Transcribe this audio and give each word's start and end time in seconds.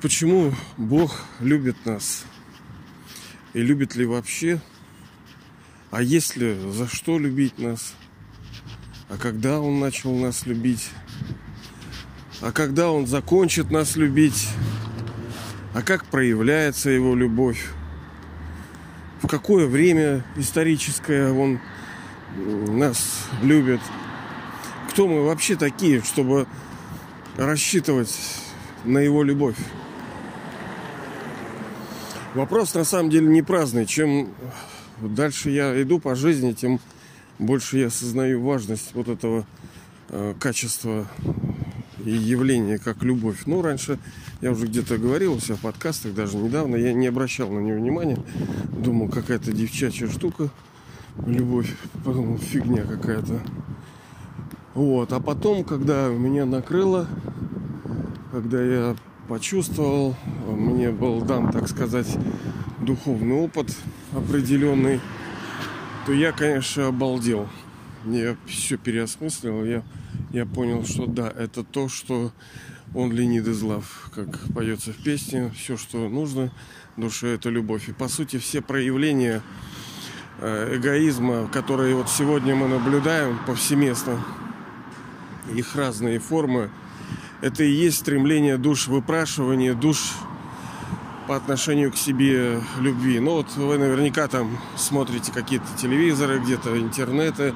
почему 0.00 0.54
Бог 0.76 1.24
любит 1.40 1.84
нас? 1.84 2.24
И 3.52 3.60
любит 3.60 3.96
ли 3.96 4.06
вообще? 4.06 4.60
А 5.90 6.02
если 6.02 6.58
за 6.70 6.88
что 6.88 7.18
любить 7.18 7.58
нас? 7.58 7.94
А 9.08 9.16
когда 9.18 9.60
Он 9.60 9.80
начал 9.80 10.14
нас 10.14 10.46
любить? 10.46 10.90
А 12.40 12.52
когда 12.52 12.90
Он 12.90 13.06
закончит 13.06 13.70
нас 13.70 13.96
любить? 13.96 14.48
А 15.74 15.82
как 15.82 16.06
проявляется 16.06 16.90
Его 16.90 17.14
любовь? 17.14 17.66
В 19.20 19.26
какое 19.26 19.66
время 19.66 20.24
историческое 20.36 21.30
Он 21.32 21.60
нас 22.36 23.26
любит? 23.42 23.80
Кто 24.90 25.06
мы 25.06 25.24
вообще 25.24 25.56
такие, 25.56 26.02
чтобы 26.02 26.46
рассчитывать 27.36 28.16
на 28.84 28.98
Его 28.98 29.22
любовь? 29.22 29.56
Вопрос 32.34 32.74
на 32.74 32.84
самом 32.84 33.10
деле 33.10 33.26
не 33.26 33.42
праздный. 33.42 33.86
Чем 33.86 34.28
дальше 35.00 35.50
я 35.50 35.82
иду 35.82 35.98
по 35.98 36.14
жизни, 36.14 36.52
тем 36.52 36.78
больше 37.40 37.78
я 37.78 37.88
осознаю 37.88 38.40
важность 38.40 38.90
вот 38.94 39.08
этого 39.08 39.44
э, 40.10 40.34
качества 40.38 41.08
и 42.04 42.10
явления, 42.12 42.78
как 42.78 43.02
любовь. 43.02 43.38
Ну, 43.46 43.62
раньше 43.62 43.98
я 44.40 44.52
уже 44.52 44.66
где-то 44.66 44.96
говорил 44.96 45.34
у 45.34 45.40
себя 45.40 45.56
в 45.56 45.60
подкастах, 45.60 46.14
даже 46.14 46.36
недавно, 46.36 46.76
я 46.76 46.92
не 46.92 47.08
обращал 47.08 47.50
на 47.50 47.58
нее 47.58 47.74
внимания. 47.74 48.18
Думал, 48.78 49.08
какая-то 49.08 49.52
девчачья 49.52 50.06
штука, 50.06 50.50
любовь, 51.26 51.74
потом 52.04 52.38
фигня 52.38 52.84
какая-то. 52.84 53.40
Вот, 54.74 55.12
а 55.12 55.18
потом, 55.18 55.64
когда 55.64 56.06
меня 56.08 56.46
накрыло, 56.46 57.08
когда 58.30 58.62
я 58.62 58.96
почувствовал. 59.30 60.16
Мне 60.48 60.90
был 60.90 61.22
дан, 61.22 61.52
так 61.52 61.68
сказать, 61.68 62.18
духовный 62.80 63.36
опыт 63.36 63.72
определенный. 64.12 65.00
То 66.04 66.12
я, 66.12 66.32
конечно, 66.32 66.88
обалдел. 66.88 67.48
Я 68.04 68.36
все 68.48 68.76
переосмыслил. 68.76 69.64
Я, 69.64 69.84
я 70.32 70.46
понял, 70.46 70.84
что 70.84 71.06
да, 71.06 71.28
это 71.30 71.62
то, 71.62 71.88
что 71.88 72.32
он 72.92 73.12
ленит 73.12 73.46
из 73.46 73.62
лав, 73.62 74.10
как 74.12 74.52
поется 74.52 74.92
в 74.92 74.96
песне. 74.96 75.52
Все, 75.56 75.76
что 75.76 76.08
нужно 76.08 76.50
душе, 76.96 77.28
это 77.28 77.50
любовь. 77.50 77.88
И 77.88 77.92
по 77.92 78.08
сути 78.08 78.36
все 78.38 78.60
проявления 78.60 79.42
э, 80.40 80.76
эгоизма, 80.76 81.46
которые 81.52 81.94
вот 81.94 82.10
сегодня 82.10 82.56
мы 82.56 82.66
наблюдаем 82.66 83.38
повсеместно, 83.46 84.18
их 85.54 85.76
разные 85.76 86.18
формы– 86.18 86.68
это 87.40 87.64
и 87.64 87.70
есть 87.70 87.98
стремление 87.98 88.58
душ, 88.58 88.86
выпрашивание 88.88 89.74
душ 89.74 90.12
по 91.26 91.36
отношению 91.36 91.92
к 91.92 91.96
себе 91.96 92.60
любви. 92.78 93.20
Ну 93.20 93.32
вот 93.34 93.54
вы 93.56 93.78
наверняка 93.78 94.28
там 94.28 94.58
смотрите 94.76 95.32
какие-то 95.32 95.66
телевизоры, 95.76 96.40
где-то 96.40 96.78
интернеты, 96.78 97.54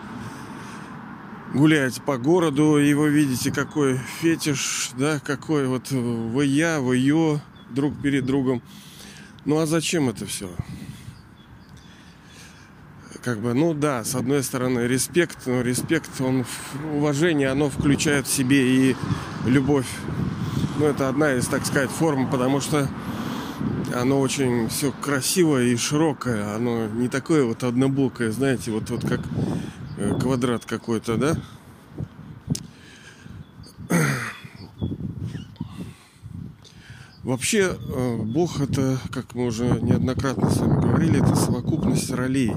гуляете 1.52 2.00
по 2.00 2.16
городу, 2.18 2.78
и 2.78 2.94
вы 2.94 3.10
видите, 3.10 3.52
какой 3.52 3.98
фетиш, 4.20 4.90
да, 4.96 5.20
какой 5.20 5.66
вот 5.66 5.90
вы 5.90 6.46
я, 6.46 6.80
вы 6.80 6.96
ее 6.96 7.40
друг 7.70 7.94
перед 8.00 8.24
другом. 8.24 8.62
Ну 9.44 9.58
а 9.58 9.66
зачем 9.66 10.08
это 10.08 10.24
все? 10.24 10.48
Как 13.24 13.38
бы, 13.38 13.54
ну 13.54 13.72
да, 13.72 14.04
с 14.04 14.14
одной 14.14 14.42
стороны, 14.42 14.80
респект, 14.80 15.46
но 15.46 15.62
респект, 15.62 16.20
он, 16.20 16.44
уважение, 16.92 17.48
оно 17.48 17.70
включает 17.70 18.26
в 18.26 18.32
себе 18.32 18.90
и 18.90 18.96
любовь. 19.46 19.86
Ну, 20.78 20.84
это 20.84 21.08
одна 21.08 21.32
из, 21.32 21.46
так 21.46 21.64
сказать, 21.64 21.88
форм, 21.88 22.30
потому 22.30 22.60
что 22.60 22.86
оно 23.94 24.20
очень 24.20 24.68
все 24.68 24.92
красивое 24.92 25.64
и 25.64 25.76
широкое, 25.76 26.54
оно 26.54 26.86
не 26.86 27.08
такое 27.08 27.44
вот 27.44 27.64
однобокое, 27.64 28.30
знаете, 28.30 28.70
вот, 28.72 28.90
вот 28.90 29.08
как 29.08 29.20
э, 29.96 30.18
квадрат 30.20 30.66
какой-то, 30.66 31.16
да? 31.16 31.34
Вообще, 37.22 37.74
э, 37.74 38.16
Бог 38.18 38.60
это, 38.60 38.98
как 39.10 39.34
мы 39.34 39.46
уже 39.46 39.64
неоднократно 39.80 40.50
с 40.50 40.58
вами 40.58 40.78
говорили, 40.78 41.22
это 41.22 41.34
совокупность 41.36 42.10
ролей 42.10 42.52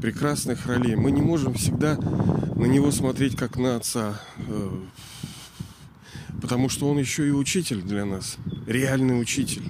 прекрасных 0.00 0.66
ролей. 0.66 0.96
Мы 0.96 1.10
не 1.10 1.20
можем 1.20 1.54
всегда 1.54 1.96
на 1.96 2.64
него 2.64 2.90
смотреть 2.90 3.36
как 3.36 3.56
на 3.56 3.76
отца, 3.76 4.20
э, 4.38 4.70
потому 6.40 6.68
что 6.68 6.88
он 6.88 6.98
еще 6.98 7.28
и 7.28 7.30
учитель 7.30 7.82
для 7.82 8.04
нас, 8.04 8.36
реальный 8.66 9.20
учитель, 9.20 9.64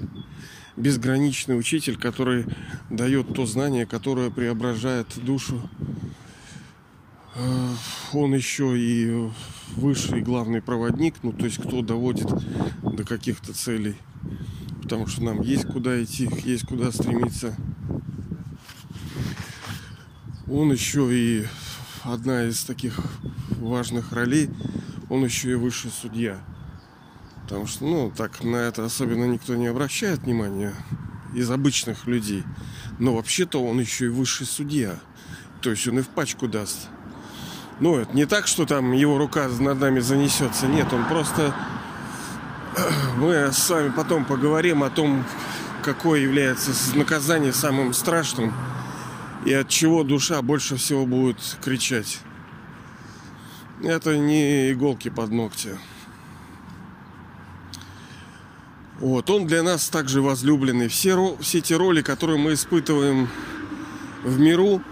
безграничный 0.76 1.58
учитель, 1.58 1.96
который 1.96 2.46
дает 2.90 3.34
то 3.34 3.44
знание, 3.46 3.86
которое 3.86 4.30
преображает 4.30 5.06
душу. 5.16 5.68
Э, 7.34 7.68
он 8.12 8.34
еще 8.34 8.78
и 8.78 9.28
высший 9.76 10.20
главный 10.20 10.62
проводник, 10.62 11.14
ну 11.22 11.32
то 11.32 11.44
есть 11.44 11.58
кто 11.58 11.82
доводит 11.82 12.28
до 12.82 13.04
каких-то 13.04 13.52
целей, 13.52 13.96
потому 14.82 15.06
что 15.06 15.24
нам 15.24 15.42
есть 15.42 15.66
куда 15.66 16.02
идти, 16.02 16.28
есть 16.44 16.66
куда 16.66 16.92
стремиться 16.92 17.56
он 20.50 20.72
еще 20.72 21.08
и 21.12 21.46
одна 22.02 22.44
из 22.44 22.64
таких 22.64 22.98
важных 23.60 24.12
ролей, 24.12 24.50
он 25.08 25.24
еще 25.24 25.52
и 25.52 25.54
высший 25.54 25.90
судья. 25.90 26.38
Потому 27.44 27.66
что, 27.66 27.84
ну, 27.84 28.12
так 28.14 28.42
на 28.42 28.56
это 28.56 28.84
особенно 28.84 29.24
никто 29.26 29.54
не 29.54 29.68
обращает 29.68 30.20
внимания 30.20 30.74
из 31.34 31.50
обычных 31.50 32.06
людей. 32.06 32.42
Но 32.98 33.14
вообще-то 33.14 33.62
он 33.62 33.80
еще 33.80 34.06
и 34.06 34.08
высший 34.08 34.46
судья. 34.46 34.96
То 35.62 35.70
есть 35.70 35.86
он 35.86 36.00
и 36.00 36.02
в 36.02 36.08
пачку 36.08 36.48
даст. 36.48 36.88
Ну, 37.78 37.96
это 37.96 38.14
не 38.14 38.26
так, 38.26 38.46
что 38.46 38.66
там 38.66 38.92
его 38.92 39.18
рука 39.18 39.48
над 39.48 39.80
нами 39.80 40.00
занесется. 40.00 40.66
Нет, 40.66 40.92
он 40.92 41.06
просто... 41.06 41.54
Мы 43.16 43.52
с 43.52 43.70
вами 43.70 43.90
потом 43.90 44.24
поговорим 44.24 44.82
о 44.82 44.90
том, 44.90 45.24
какое 45.84 46.20
является 46.20 46.72
наказание 46.96 47.52
самым 47.52 47.92
страшным– 47.92 48.52
и 49.44 49.52
от 49.52 49.68
чего 49.68 50.04
душа 50.04 50.40
больше 50.42 50.76
всего 50.76 51.06
будет 51.06 51.38
кричать. 51.62 52.20
Это 53.82 54.16
не 54.16 54.72
иголки 54.72 55.08
под 55.08 55.30
ногти. 55.30 55.78
Вот, 58.98 59.30
он 59.30 59.46
для 59.46 59.62
нас 59.62 59.88
также 59.88 60.20
возлюбленный. 60.20 60.88
Все, 60.88 61.36
все 61.40 61.62
те 61.62 61.76
роли, 61.76 62.02
которые 62.02 62.38
мы 62.38 62.52
испытываем 62.52 63.30
в 64.22 64.38
миру, 64.38 64.82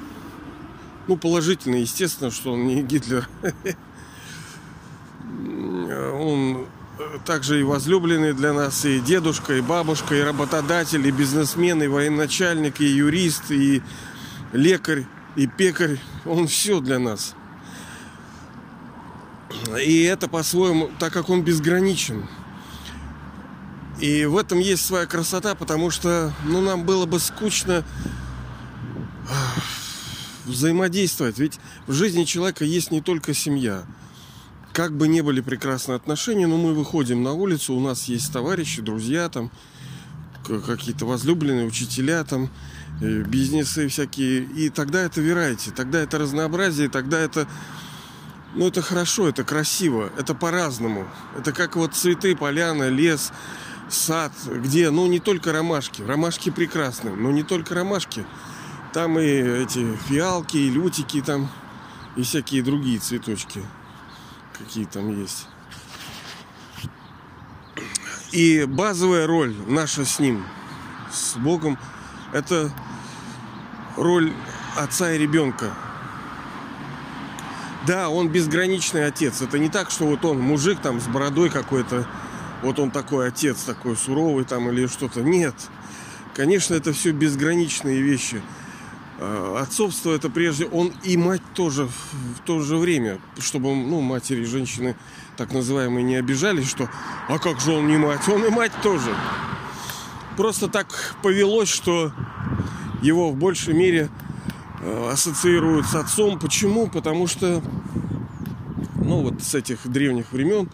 ну, 1.08 1.18
положительно, 1.18 1.76
естественно, 1.76 2.30
что 2.30 2.52
он 2.52 2.66
не 2.66 2.82
Гитлер. 2.82 3.28
Он 5.88 6.66
также 7.24 7.60
и 7.60 7.62
возлюбленный 7.62 8.32
для 8.32 8.52
нас, 8.52 8.84
и 8.84 9.00
дедушка, 9.00 9.54
и 9.54 9.60
бабушка, 9.60 10.14
и 10.16 10.20
работодатель, 10.20 11.06
и 11.06 11.10
бизнесмен, 11.10 11.82
и 11.82 11.86
военачальник, 11.86 12.80
и 12.80 12.86
юрист, 12.86 13.50
и 13.50 13.82
лекарь 14.52 15.06
и 15.36 15.46
пекарь, 15.46 15.98
он 16.24 16.46
все 16.46 16.80
для 16.80 16.98
нас. 16.98 17.34
И 19.80 20.02
это 20.02 20.28
по-своему, 20.28 20.90
так 20.98 21.12
как 21.12 21.30
он 21.30 21.42
безграничен. 21.42 22.26
И 24.00 24.24
в 24.26 24.36
этом 24.36 24.58
есть 24.60 24.84
своя 24.84 25.06
красота, 25.06 25.54
потому 25.54 25.90
что 25.90 26.32
ну, 26.44 26.60
нам 26.60 26.84
было 26.84 27.06
бы 27.06 27.18
скучно 27.18 27.84
взаимодействовать. 30.44 31.38
Ведь 31.38 31.58
в 31.86 31.92
жизни 31.92 32.24
человека 32.24 32.64
есть 32.64 32.90
не 32.90 33.00
только 33.00 33.34
семья. 33.34 33.84
Как 34.72 34.96
бы 34.96 35.08
не 35.08 35.22
были 35.22 35.40
прекрасные 35.40 35.96
отношения, 35.96 36.46
но 36.46 36.56
мы 36.56 36.74
выходим 36.74 37.22
на 37.22 37.32
улицу, 37.32 37.74
у 37.74 37.80
нас 37.80 38.04
есть 38.04 38.32
товарищи, 38.32 38.80
друзья, 38.80 39.28
там, 39.28 39.50
какие-то 40.44 41.04
возлюбленные, 41.04 41.66
учителя, 41.66 42.22
там, 42.22 42.48
бизнесы 43.00 43.88
всякие. 43.88 44.42
И 44.44 44.70
тогда 44.70 45.02
это 45.02 45.20
верайте, 45.20 45.70
тогда 45.70 46.00
это 46.00 46.18
разнообразие, 46.18 46.88
тогда 46.88 47.18
это... 47.18 47.46
Ну, 48.54 48.66
это 48.66 48.80
хорошо, 48.80 49.28
это 49.28 49.44
красиво, 49.44 50.10
это 50.16 50.34
по-разному. 50.34 51.06
Это 51.36 51.52
как 51.52 51.76
вот 51.76 51.94
цветы, 51.94 52.34
поляна, 52.34 52.88
лес, 52.88 53.30
сад, 53.90 54.32
где, 54.46 54.90
ну, 54.90 55.06
не 55.06 55.20
только 55.20 55.52
ромашки. 55.52 56.02
Ромашки 56.02 56.50
прекрасны, 56.50 57.14
но 57.14 57.30
не 57.30 57.42
только 57.42 57.74
ромашки. 57.74 58.24
Там 58.94 59.18
и 59.18 59.26
эти 59.26 59.94
фиалки, 60.08 60.56
и 60.56 60.70
лютики 60.70 61.20
там, 61.20 61.50
и 62.16 62.22
всякие 62.22 62.62
другие 62.62 62.98
цветочки, 62.98 63.62
какие 64.58 64.86
там 64.86 65.20
есть. 65.20 65.46
И 68.32 68.64
базовая 68.64 69.26
роль 69.26 69.54
наша 69.66 70.04
с 70.04 70.18
ним, 70.18 70.44
с 71.12 71.36
Богом, 71.36 71.78
это 72.32 72.72
роль 73.98 74.32
отца 74.76 75.12
и 75.12 75.18
ребенка. 75.18 75.72
Да, 77.86 78.08
он 78.10 78.28
безграничный 78.28 79.06
отец. 79.06 79.40
Это 79.42 79.58
не 79.58 79.68
так, 79.68 79.90
что 79.90 80.06
вот 80.06 80.24
он 80.24 80.40
мужик 80.40 80.78
там 80.80 81.00
с 81.00 81.06
бородой 81.06 81.50
какой-то, 81.50 82.06
вот 82.62 82.78
он 82.78 82.90
такой 82.90 83.28
отец, 83.28 83.62
такой 83.62 83.96
суровый 83.96 84.44
там 84.44 84.68
или 84.70 84.86
что-то. 84.86 85.22
Нет. 85.22 85.54
Конечно, 86.34 86.74
это 86.74 86.92
все 86.92 87.12
безграничные 87.12 88.00
вещи. 88.00 88.42
А, 89.18 89.60
отцовство 89.62 90.12
это 90.12 90.30
прежде, 90.30 90.66
он 90.66 90.92
и 91.02 91.16
мать 91.16 91.42
тоже 91.54 91.86
в 91.86 92.40
то 92.44 92.60
же 92.60 92.76
время, 92.76 93.18
чтобы 93.38 93.74
ну, 93.74 94.00
матери 94.00 94.44
женщины 94.44 94.94
так 95.36 95.52
называемые 95.52 96.04
не 96.04 96.16
обижались, 96.16 96.68
что 96.68 96.88
а 97.28 97.38
как 97.38 97.60
же 97.60 97.72
он 97.72 97.88
не 97.88 97.96
мать, 97.96 98.28
он 98.28 98.44
и 98.44 98.50
мать 98.50 98.72
тоже. 98.82 99.14
Просто 100.36 100.68
так 100.68 101.16
повелось, 101.22 101.68
что 101.68 102.12
его 103.02 103.30
в 103.30 103.36
большей 103.36 103.74
мере 103.74 104.08
э, 104.80 105.10
ассоциируют 105.12 105.86
с 105.86 105.94
отцом. 105.94 106.38
Почему? 106.38 106.88
Потому 106.88 107.26
что, 107.26 107.62
ну 108.96 109.22
вот 109.22 109.42
с 109.42 109.54
этих 109.54 109.86
древних 109.86 110.32
времен 110.32 110.68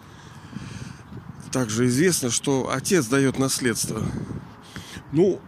также 1.50 1.86
известно, 1.86 2.30
что 2.30 2.70
отец 2.72 3.06
дает 3.06 3.38
наследство. 3.38 4.02
Ну, 5.12 5.40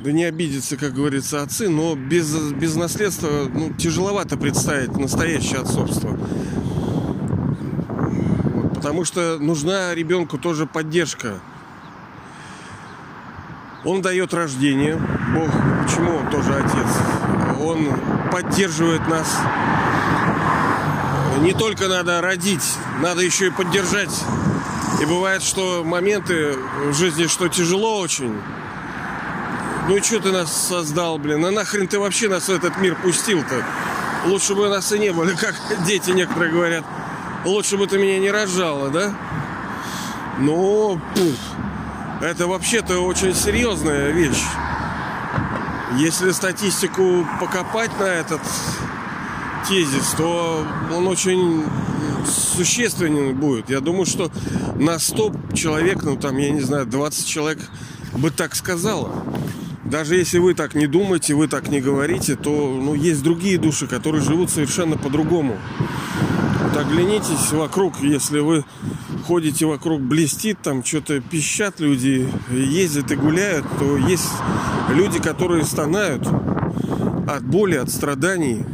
да 0.00 0.12
не 0.12 0.24
обидятся, 0.24 0.76
как 0.76 0.92
говорится, 0.92 1.40
отцы, 1.40 1.70
но 1.70 1.96
без, 1.96 2.30
без 2.52 2.76
наследства 2.76 3.48
ну, 3.50 3.72
тяжеловато 3.72 4.36
представить 4.36 4.94
настоящее 4.98 5.60
отцовство. 5.60 6.18
Потому 8.74 9.06
что 9.06 9.38
нужна 9.38 9.94
ребенку 9.94 10.36
тоже 10.36 10.66
поддержка. 10.66 11.40
Он 13.84 14.00
дает 14.00 14.32
рождение, 14.32 14.96
Бог, 15.34 15.50
почему 15.82 16.16
он 16.16 16.30
тоже 16.30 16.54
отец? 16.54 16.88
Он 17.60 17.88
поддерживает 18.32 19.06
нас. 19.08 19.36
Не 21.40 21.52
только 21.52 21.88
надо 21.88 22.20
родить, 22.20 22.64
надо 23.00 23.20
еще 23.20 23.48
и 23.48 23.50
поддержать. 23.50 24.24
И 25.02 25.04
бывает, 25.04 25.42
что 25.42 25.82
моменты 25.84 26.56
в 26.86 26.94
жизни, 26.94 27.26
что 27.26 27.48
тяжело 27.48 27.98
очень, 27.98 28.40
ну 29.86 29.96
и 29.96 30.00
что 30.00 30.18
ты 30.18 30.32
нас 30.32 30.50
создал, 30.50 31.18
блин? 31.18 31.44
А 31.44 31.50
нахрен 31.50 31.86
ты 31.86 31.98
вообще 31.98 32.28
нас 32.28 32.44
в 32.44 32.48
этот 32.48 32.78
мир 32.78 32.96
пустил-то? 32.96 33.62
Лучше 34.24 34.54
бы 34.54 34.68
нас 34.70 34.90
и 34.92 34.98
не 34.98 35.12
было, 35.12 35.26
как 35.38 35.54
дети 35.84 36.10
некоторые 36.10 36.52
говорят. 36.52 36.84
Лучше 37.44 37.76
бы 37.76 37.86
ты 37.86 37.98
меня 37.98 38.18
не 38.18 38.30
рожала, 38.30 38.88
да? 38.88 39.12
Ну, 40.38 40.98
пуф, 41.14 41.38
это 42.24 42.46
вообще-то 42.46 43.00
очень 43.00 43.34
серьезная 43.34 44.10
вещь. 44.10 44.42
Если 45.98 46.30
статистику 46.30 47.26
покопать 47.38 47.90
на 48.00 48.04
этот 48.04 48.40
тезис, 49.68 50.14
то 50.16 50.66
он 50.94 51.06
очень 51.06 51.64
существенный 52.26 53.32
будет. 53.34 53.68
Я 53.68 53.80
думаю, 53.80 54.06
что 54.06 54.30
на 54.76 54.98
100 54.98 55.34
человек, 55.54 56.02
ну 56.02 56.16
там, 56.16 56.38
я 56.38 56.50
не 56.50 56.62
знаю, 56.62 56.86
20 56.86 57.26
человек 57.26 57.58
бы 58.14 58.30
так 58.30 58.54
сказала. 58.54 59.12
Даже 59.84 60.16
если 60.16 60.38
вы 60.38 60.54
так 60.54 60.74
не 60.74 60.86
думаете, 60.86 61.34
вы 61.34 61.46
так 61.46 61.68
не 61.68 61.80
говорите, 61.80 62.36
то 62.36 62.50
ну, 62.50 62.94
есть 62.94 63.22
другие 63.22 63.58
души, 63.58 63.86
которые 63.86 64.22
живут 64.22 64.50
совершенно 64.50 64.96
по-другому. 64.96 65.58
Вот 66.62 66.76
оглянитесь 66.76 67.52
вокруг, 67.52 68.00
если 68.00 68.38
вы 68.38 68.64
ходите 69.24 69.66
вокруг, 69.66 70.00
блестит, 70.00 70.60
там 70.62 70.84
что-то 70.84 71.20
пищат 71.20 71.80
люди, 71.80 72.28
ездят 72.50 73.10
и 73.10 73.16
гуляют, 73.16 73.66
то 73.78 73.96
есть 73.96 74.30
люди, 74.90 75.18
которые 75.18 75.64
стонают 75.64 76.26
от 77.28 77.44
боли, 77.44 77.76
от 77.76 77.90
страданий. 77.90 78.64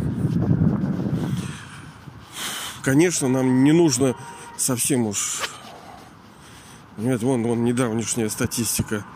Конечно, 2.82 3.28
нам 3.28 3.64
не 3.64 3.72
нужно 3.72 4.14
совсем 4.56 5.06
уж... 5.06 5.40
Нет, 6.98 7.22
вон, 7.22 7.42
вон 7.44 7.64
недавнешняя 7.64 8.28
статистика– 8.28 9.04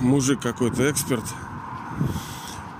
мужик 0.00 0.40
какой-то, 0.40 0.90
эксперт, 0.90 1.24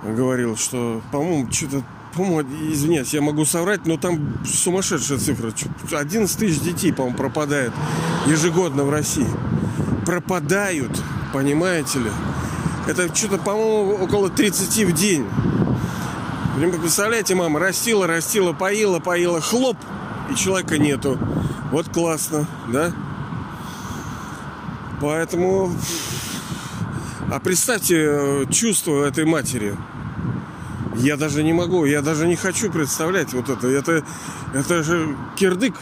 говорил, 0.03 0.57
что, 0.57 1.01
по-моему, 1.11 1.51
что-то, 1.51 1.83
по-моему, 2.19 2.73
извиняюсь, 2.73 3.13
я 3.13 3.21
могу 3.21 3.45
соврать, 3.45 3.85
но 3.85 3.95
там 3.95 4.43
сумасшедшая 4.45 5.19
цифра. 5.19 5.53
11 5.89 6.37
тысяч 6.37 6.59
детей, 6.59 6.91
по-моему, 6.91 7.15
пропадает 7.15 7.71
ежегодно 8.27 8.83
в 8.83 8.89
России. 8.89 9.27
Пропадают, 10.05 10.91
понимаете 11.31 11.99
ли? 11.99 12.11
Это 12.87 13.15
что-то, 13.15 13.37
по-моему, 13.37 14.03
около 14.03 14.29
30 14.29 14.85
в 14.85 14.91
день. 14.91 15.25
Представляете, 16.81 17.35
мама 17.35 17.57
растила, 17.57 18.05
растила, 18.05 18.51
поила, 18.51 18.99
поила, 18.99 19.39
хлоп, 19.39 19.77
и 20.29 20.35
человека 20.35 20.77
нету. 20.77 21.17
Вот 21.71 21.87
классно, 21.87 22.47
да? 22.67 22.91
Поэтому 24.99 25.71
а 27.31 27.39
представьте 27.39 27.95
э, 27.97 28.45
чувство 28.51 29.05
этой 29.05 29.23
матери. 29.23 29.77
Я 30.99 31.15
даже 31.15 31.43
не 31.43 31.53
могу, 31.53 31.85
я 31.85 32.01
даже 32.01 32.27
не 32.27 32.35
хочу 32.35 32.69
представлять 32.69 33.33
вот 33.33 33.49
это. 33.49 33.67
Это, 33.67 34.03
это 34.53 34.83
же 34.83 35.15
кирдык. 35.37 35.75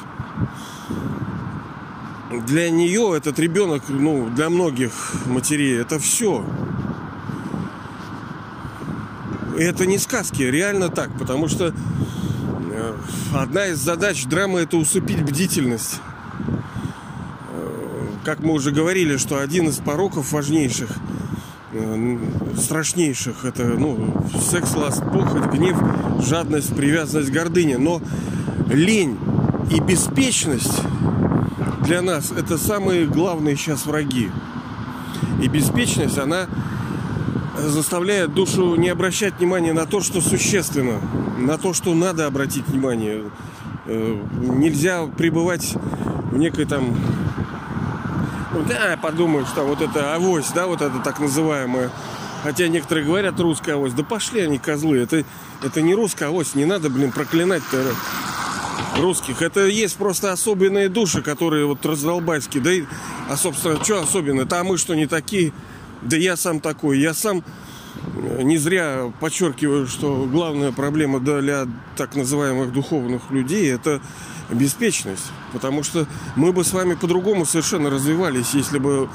Для 2.46 2.70
нее 2.70 3.16
этот 3.18 3.40
ребенок, 3.40 3.84
ну, 3.88 4.30
для 4.30 4.52
многих 4.52 4.92
матерей, 5.26 5.82
это 5.82 5.98
все. 5.98 6.46
И 9.58 9.64
это 9.64 9.88
не 9.88 9.98
сказки, 9.98 10.44
реально 10.44 10.90
так, 10.90 11.10
потому 11.18 11.48
что 11.48 11.74
э, 12.72 12.94
одна 13.34 13.68
из 13.68 13.80
задач 13.80 14.24
драмы 14.26 14.60
это 14.60 14.78
усыпить 14.78 15.24
бдительность. 15.24 16.00
Э, 17.54 18.08
как 18.24 18.42
мы 18.42 18.54
уже 18.54 18.70
говорили, 18.70 19.18
что 19.18 19.40
один 19.40 19.70
из 19.70 19.78
пороков 19.78 20.32
важнейших– 20.32 20.90
страшнейших. 22.58 23.46
Это, 23.46 23.64
ну, 23.64 24.14
секс, 24.40 24.76
ласт, 24.76 25.04
похоть, 25.04 25.52
гнев, 25.52 25.78
жадность, 26.26 26.76
привязанность, 26.76 27.32
гордыня. 27.32 27.78
Но 27.78 28.02
лень 28.70 29.18
и 29.72 29.80
беспечность 29.80 30.82
для 31.84 32.02
нас 32.02 32.32
это 32.32 32.58
самые 32.58 33.06
главные 33.06 33.56
сейчас 33.56 33.86
враги. 33.86 34.30
И 35.42 35.48
беспечность, 35.48 36.18
она 36.18 36.48
заставляет 37.58 38.34
душу 38.34 38.76
не 38.76 38.90
обращать 38.90 39.40
внимания 39.40 39.74
на 39.74 39.86
то, 39.86 40.02
что 40.02 40.22
существенно, 40.22 41.00
на 41.38 41.58
то, 41.58 41.74
что 41.74 41.94
надо 41.94 42.26
обратить 42.26 42.68
внимание. 42.68 43.24
Э, 43.86 44.20
нельзя 44.34 45.06
пребывать 45.06 45.76
в 46.32 46.38
некой 46.38 46.66
там 46.66 46.96
да, 48.64 48.98
подумают, 49.02 49.48
что 49.48 49.64
вот 49.64 49.82
это 49.82 50.16
авось, 50.16 50.50
да, 50.52 50.68
вот 50.68 50.82
это 50.82 51.00
так 51.00 51.20
называемое. 51.20 51.92
Хотя 52.44 52.68
некоторые 52.68 53.06
говорят 53.06 53.40
русская 53.40 53.74
авось. 53.74 53.94
Да 53.94 54.04
пошли 54.04 54.42
они, 54.42 54.58
козлы. 54.58 55.00
Это, 55.00 55.24
это 55.64 55.82
не 55.82 55.96
русская 55.96 56.28
авось. 56.28 56.56
Не 56.56 56.66
надо, 56.66 56.90
блин, 56.90 57.12
проклинать-то 57.12 57.84
русских. 59.00 59.42
Это 59.42 59.66
есть 59.66 59.98
просто 59.98 60.32
особенные 60.32 60.90
души, 60.90 61.22
которые 61.22 61.66
вот 61.66 61.86
раздолбайские. 61.86 62.64
Да 62.64 62.72
и, 62.72 62.84
а, 63.30 63.36
собственно, 63.36 63.84
что 63.84 64.02
особенно? 64.02 64.46
Да 64.46 64.64
мы 64.64 64.78
что, 64.78 64.96
не 64.96 65.08
такие? 65.08 65.52
Да 66.02 66.16
я 66.16 66.38
сам 66.38 66.60
такой. 66.60 67.00
Я 67.00 67.14
сам 67.14 67.44
э, 68.16 68.42
не 68.44 68.58
зря 68.58 69.12
подчеркиваю, 69.20 69.88
что 69.88 70.28
главная 70.32 70.72
проблема 70.72 71.20
для 71.20 71.66
так 71.96 72.16
называемых 72.16 72.72
духовных 72.72 73.32
людей 73.32 73.72
это 73.74 74.00
беспечность. 74.50 75.32
Потому 75.54 75.84
что 75.84 76.08
мы 76.36 76.52
бы 76.52 76.64
с 76.64 76.74
вами 76.74 76.96
по-другому 76.96 77.46
совершенно 77.46 77.90
развивались, 77.90 78.54
если 78.54 78.80
бы 78.80 79.10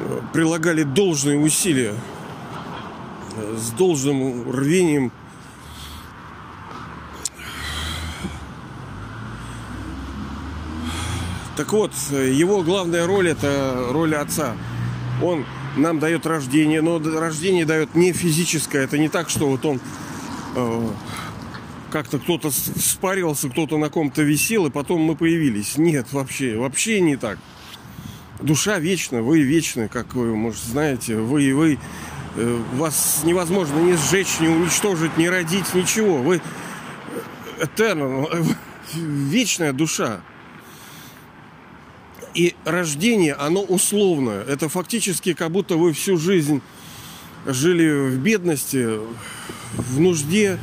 э, 0.00 0.20
прилагали 0.32 0.82
должные 0.82 1.38
усилия 1.38 1.94
э, 3.36 3.56
с 3.58 3.70
должным 3.70 4.50
рвением 4.50 5.12
Так 11.56 11.72
вот, 11.72 11.92
его 12.10 12.64
главная 12.64 13.06
роль 13.06 13.28
это 13.28 13.86
роль 13.90 14.16
отца. 14.16 14.56
Он 15.22 15.44
нам 15.76 16.00
дает 16.00 16.26
рождение, 16.26 16.82
но 16.82 16.98
рождение 16.98 17.64
дает 17.64 17.94
не 17.94 18.12
физическое. 18.12 18.82
Это 18.82 18.98
не 18.98 19.08
так, 19.08 19.30
что 19.30 19.48
вот 19.48 19.64
он 19.64 19.80
э, 20.56 20.88
как-то 21.94 22.18
кто-то 22.18 22.50
спарился, 22.50 23.48
кто-то 23.48 23.78
на 23.78 23.88
ком-то 23.88 24.22
висел, 24.22 24.66
и 24.66 24.70
потом 24.70 25.02
мы 25.02 25.14
появились. 25.14 25.78
Нет, 25.78 26.12
вообще, 26.12 26.56
вообще 26.56 27.00
не 27.00 27.14
так. 27.14 27.38
Душа 28.40 28.80
вечна, 28.80 29.22
вы 29.22 29.42
вечны, 29.42 29.86
как 29.86 30.16
вы, 30.16 30.34
может, 30.34 30.60
знаете, 30.60 31.14
вы 31.14 31.44
и 31.44 31.52
вы. 31.52 31.78
Э, 32.34 32.62
вас 32.72 33.20
невозможно 33.22 33.78
ни 33.78 33.92
сжечь, 33.92 34.40
ни 34.40 34.48
уничтожить, 34.48 35.16
ни 35.18 35.26
родить, 35.26 35.72
ничего. 35.72 36.16
Вы 36.16 36.42
э, 37.78 38.44
вечная 38.94 39.72
душа. 39.72 40.20
И 42.34 42.56
рождение, 42.64 43.34
оно 43.34 43.62
условное. 43.62 44.42
Это 44.42 44.68
фактически 44.68 45.32
как 45.32 45.52
будто 45.52 45.76
вы 45.76 45.92
всю 45.92 46.16
жизнь 46.16 46.60
жили 47.46 48.08
в 48.08 48.18
бедности, 48.18 48.98
в 49.76 50.00
нужде, 50.00 50.58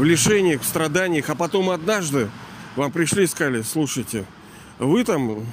в 0.00 0.02
лишениях, 0.02 0.62
в 0.62 0.64
страданиях, 0.64 1.28
а 1.28 1.34
потом 1.34 1.68
однажды 1.68 2.30
вам 2.74 2.90
пришли 2.90 3.24
и 3.24 3.26
сказали, 3.26 3.60
слушайте, 3.60 4.24
Вы 4.78 5.04
там, 5.04 5.44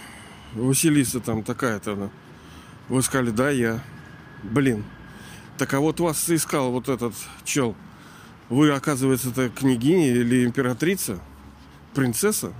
Василиса 0.53 1.19
там 1.19 1.43
такая-то, 1.43 2.09
вы 2.87 3.03
сказали, 3.03 3.31
да, 3.31 3.49
я. 3.49 3.83
Блин. 4.43 4.85
Так 5.57 5.73
а 5.73 5.81
вот 5.81 5.99
вас 5.99 6.29
искал 6.29 6.71
вот 6.71 6.87
этот 6.87 7.13
чел. 7.43 7.75
Вы, 8.47 8.71
оказывается, 8.71 9.31
это 9.31 9.49
княгиня 9.49 10.11
или 10.11 10.45
императрица? 10.45 11.19
Принцесса? 11.93 12.53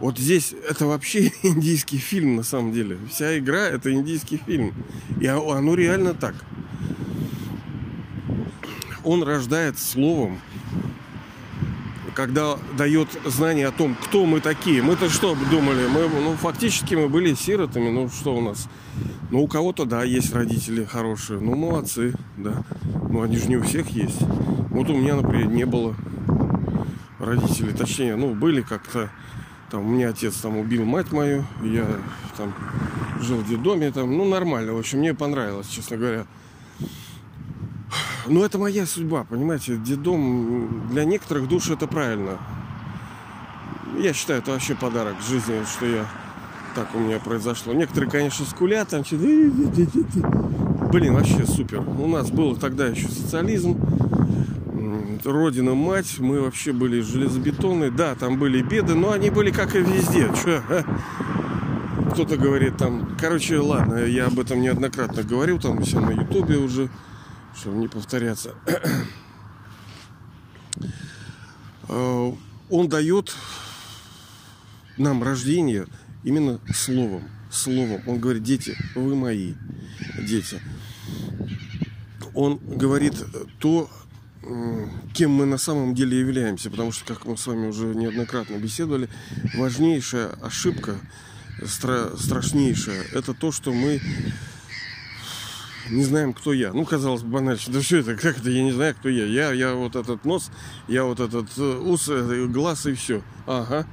Вот 0.00 0.18
здесь 0.18 0.56
это 0.68 0.86
вообще 0.86 1.32
индийский 1.44 1.98
фильм 1.98 2.34
на 2.34 2.42
самом 2.42 2.72
деле. 2.72 2.98
Вся 3.08 3.38
игра 3.38 3.68
это 3.68 3.92
индийский 3.92 4.38
фильм. 4.44 4.74
И 5.20 5.26
оно 5.28 5.72
реально 5.76 6.14
так. 6.14 6.34
Он 9.04 9.22
рождает 9.22 9.78
словом, 9.78 10.40
когда 12.14 12.56
дает 12.76 13.08
знание 13.24 13.68
о 13.68 13.72
том, 13.72 13.94
кто 13.94 14.26
мы 14.26 14.40
такие. 14.40 14.82
Мы-то 14.82 15.08
что 15.08 15.36
думали? 15.50 15.86
Мы, 15.86 16.08
ну, 16.08 16.34
фактически 16.36 16.94
мы 16.94 17.08
были 17.08 17.34
сиротами. 17.34 17.90
Ну, 17.90 18.08
что 18.08 18.36
у 18.36 18.40
нас? 18.40 18.68
Ну, 19.30 19.42
у 19.42 19.48
кого-то, 19.48 19.84
да, 19.84 20.02
есть 20.02 20.34
родители 20.34 20.84
хорошие. 20.84 21.40
Ну, 21.40 21.54
молодцы, 21.54 22.14
да. 22.36 22.62
Ну, 23.08 23.22
они 23.22 23.36
же 23.36 23.48
не 23.48 23.56
у 23.56 23.62
всех 23.62 23.88
есть. 23.90 24.20
Вот 24.70 24.90
у 24.90 24.96
меня, 24.96 25.16
например, 25.16 25.48
не 25.48 25.64
было 25.64 25.94
родителей. 27.18 27.72
Точнее, 27.72 28.16
ну, 28.16 28.34
были 28.34 28.60
как-то 28.60 29.10
там 29.70 29.86
у 29.86 29.88
меня 29.88 30.08
отец 30.08 30.34
там 30.36 30.56
убил 30.56 30.84
мать 30.84 31.12
мою, 31.12 31.44
я 31.62 31.86
там 32.36 32.52
жил 33.20 33.38
в 33.38 33.48
детдоме, 33.48 33.92
там, 33.92 34.16
ну, 34.16 34.28
нормально. 34.28 34.72
В 34.72 34.78
общем, 34.78 34.98
мне 34.98 35.14
понравилось, 35.14 35.68
честно 35.68 35.96
говоря. 35.96 36.26
Но 38.30 38.44
это 38.44 38.58
моя 38.58 38.86
судьба, 38.86 39.24
понимаете, 39.24 39.76
детдом 39.76 40.86
для 40.88 41.04
некоторых 41.04 41.48
душ 41.48 41.68
это 41.68 41.88
правильно. 41.88 42.38
Я 43.98 44.12
считаю, 44.12 44.38
это 44.38 44.52
вообще 44.52 44.76
подарок 44.76 45.16
жизни, 45.28 45.64
что 45.64 45.84
я 45.84 46.06
так 46.76 46.94
у 46.94 47.00
меня 47.00 47.18
произошло. 47.18 47.72
Некоторые, 47.72 48.08
конечно, 48.08 48.46
скулят 48.46 48.90
там 48.90 49.04
что-то. 49.04 49.24
Блин, 50.92 51.14
вообще 51.14 51.44
супер. 51.44 51.80
У 51.80 52.06
нас 52.06 52.30
был 52.30 52.54
тогда 52.54 52.86
еще 52.86 53.08
социализм 53.08 53.76
родина 55.24 55.74
мать, 55.74 56.20
мы 56.20 56.40
вообще 56.40 56.72
были 56.72 57.00
железобетонные. 57.00 57.90
Да, 57.90 58.14
там 58.14 58.38
были 58.38 58.62
беды, 58.62 58.94
но 58.94 59.10
они 59.10 59.30
были 59.30 59.50
как 59.50 59.74
и 59.74 59.80
везде. 59.80 60.30
Че, 60.44 60.62
а? 60.68 60.84
Кто-то 62.12 62.36
говорит 62.36 62.76
там, 62.76 63.16
короче, 63.20 63.58
ладно, 63.58 63.96
я 64.04 64.26
об 64.26 64.38
этом 64.38 64.60
неоднократно 64.60 65.24
говорил, 65.24 65.58
там 65.58 65.82
все 65.82 65.98
на 65.98 66.10
ютубе 66.10 66.58
уже, 66.58 66.88
чтобы 67.54 67.78
не 67.78 67.88
повторяться. 67.88 68.54
А, 71.88 72.34
он 72.70 72.88
дает 72.88 73.34
нам 74.96 75.22
рождение 75.22 75.86
именно 76.24 76.60
словом. 76.72 77.28
Словом. 77.50 78.02
Он 78.06 78.20
говорит, 78.20 78.42
дети, 78.42 78.76
вы 78.94 79.16
мои 79.16 79.54
дети. 80.18 80.60
Он 82.34 82.58
говорит 82.58 83.14
то, 83.58 83.90
кем 85.12 85.32
мы 85.32 85.46
на 85.46 85.58
самом 85.58 85.94
деле 85.94 86.18
являемся, 86.18 86.70
потому 86.70 86.92
что, 86.92 87.04
как 87.04 87.26
мы 87.26 87.36
с 87.36 87.46
вами 87.46 87.68
уже 87.68 87.86
неоднократно 87.94 88.56
беседовали, 88.56 89.08
важнейшая 89.54 90.28
ошибка, 90.42 90.96
стра- 91.60 92.16
страшнейшая, 92.16 93.02
это 93.12 93.34
то, 93.34 93.52
что 93.52 93.72
мы 93.72 94.00
не 95.90 96.04
знаем, 96.04 96.32
кто 96.32 96.52
я. 96.52 96.72
Ну, 96.72 96.84
казалось 96.84 97.22
бы, 97.22 97.30
банально, 97.30 97.60
да 97.68 97.82
что 97.82 97.96
это, 97.96 98.16
как 98.16 98.38
это, 98.38 98.50
я 98.50 98.62
не 98.62 98.72
знаю, 98.72 98.94
кто 98.94 99.08
я. 99.08 99.26
Я, 99.26 99.52
я 99.52 99.74
вот 99.74 99.96
этот 99.96 100.24
нос, 100.24 100.50
я 100.88 101.04
вот 101.04 101.20
этот 101.20 101.46
э, 101.56 101.78
ус, 101.78 102.08
э, 102.08 102.46
глаз 102.46 102.86
и 102.86 102.94
все. 102.94 103.22
Ага. 103.46 103.86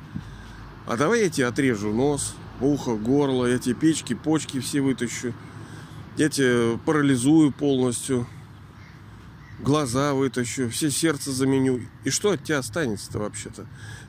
А 0.85 0.95
давай 0.95 1.23
я 1.23 1.29
тебе 1.29 1.47
отрежу 1.47 1.93
нос, 1.93 2.35
ухо, 2.61 2.95
горло, 2.95 3.45
я 3.45 3.57
тебе 3.57 3.75
печки, 3.75 4.13
почки 4.13 4.59
все 4.59 4.81
вытащу. 4.81 5.33
Я 6.17 6.29
тебе 6.29 6.77
парализую 6.79 7.51
полностью 7.51 8.27
глаза 9.59 10.13
вытащу, 10.13 10.69
все 10.69 10.89
сердце 10.91 11.31
заменю. 11.31 11.81
И 12.03 12.09
что 12.09 12.31
от 12.31 12.43
тебя 12.43 12.59
останется-то 12.59 13.19
вообще-то? 13.19 13.65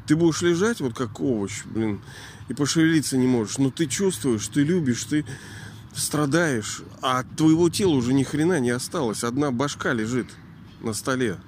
Ты 0.07 0.17
будешь 0.17 0.43
лежать 0.43 0.81
вот 0.81 0.95
как 0.95 1.21
овощ, 1.21 1.65
блин, 1.65 2.01
и 2.49 2.55
пошевелиться 2.55 3.17
не 3.17 3.27
можешь. 3.27 3.59
Но 3.59 3.71
ты 3.71 3.87
чувствуешь, 3.87 4.47
ты 4.49 4.63
любишь, 4.63 5.05
ты 5.05 5.25
страдаешь, 5.99 6.83
а 7.03 7.21
от 7.21 7.37
твоего 7.37 7.69
тела 7.69 7.95
уже 7.95 8.13
ни 8.13 8.23
хрена 8.23 8.61
не 8.61 8.71
осталось. 8.71 9.25
Одна 9.25 9.51
башка 9.51 9.93
лежит 9.93 10.29
на 10.81 10.93
столе 10.93 11.39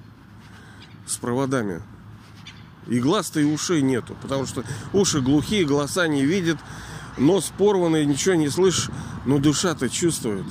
с 1.07 1.17
проводами. 1.17 1.81
И 2.87 2.99
глаз-то 2.99 3.39
и 3.39 3.45
ушей 3.45 3.81
нету, 3.81 4.15
потому 4.21 4.45
что 4.45 4.63
уши 4.91 5.21
глухие, 5.21 5.65
голоса 5.65 6.07
не 6.07 6.25
видят, 6.25 6.57
нос 7.17 7.51
порванный, 7.57 8.05
ничего 8.05 8.35
не 8.35 8.49
слышишь, 8.49 8.89
но 9.25 9.37
душа-то 9.37 9.89
чувствует. 9.89 10.45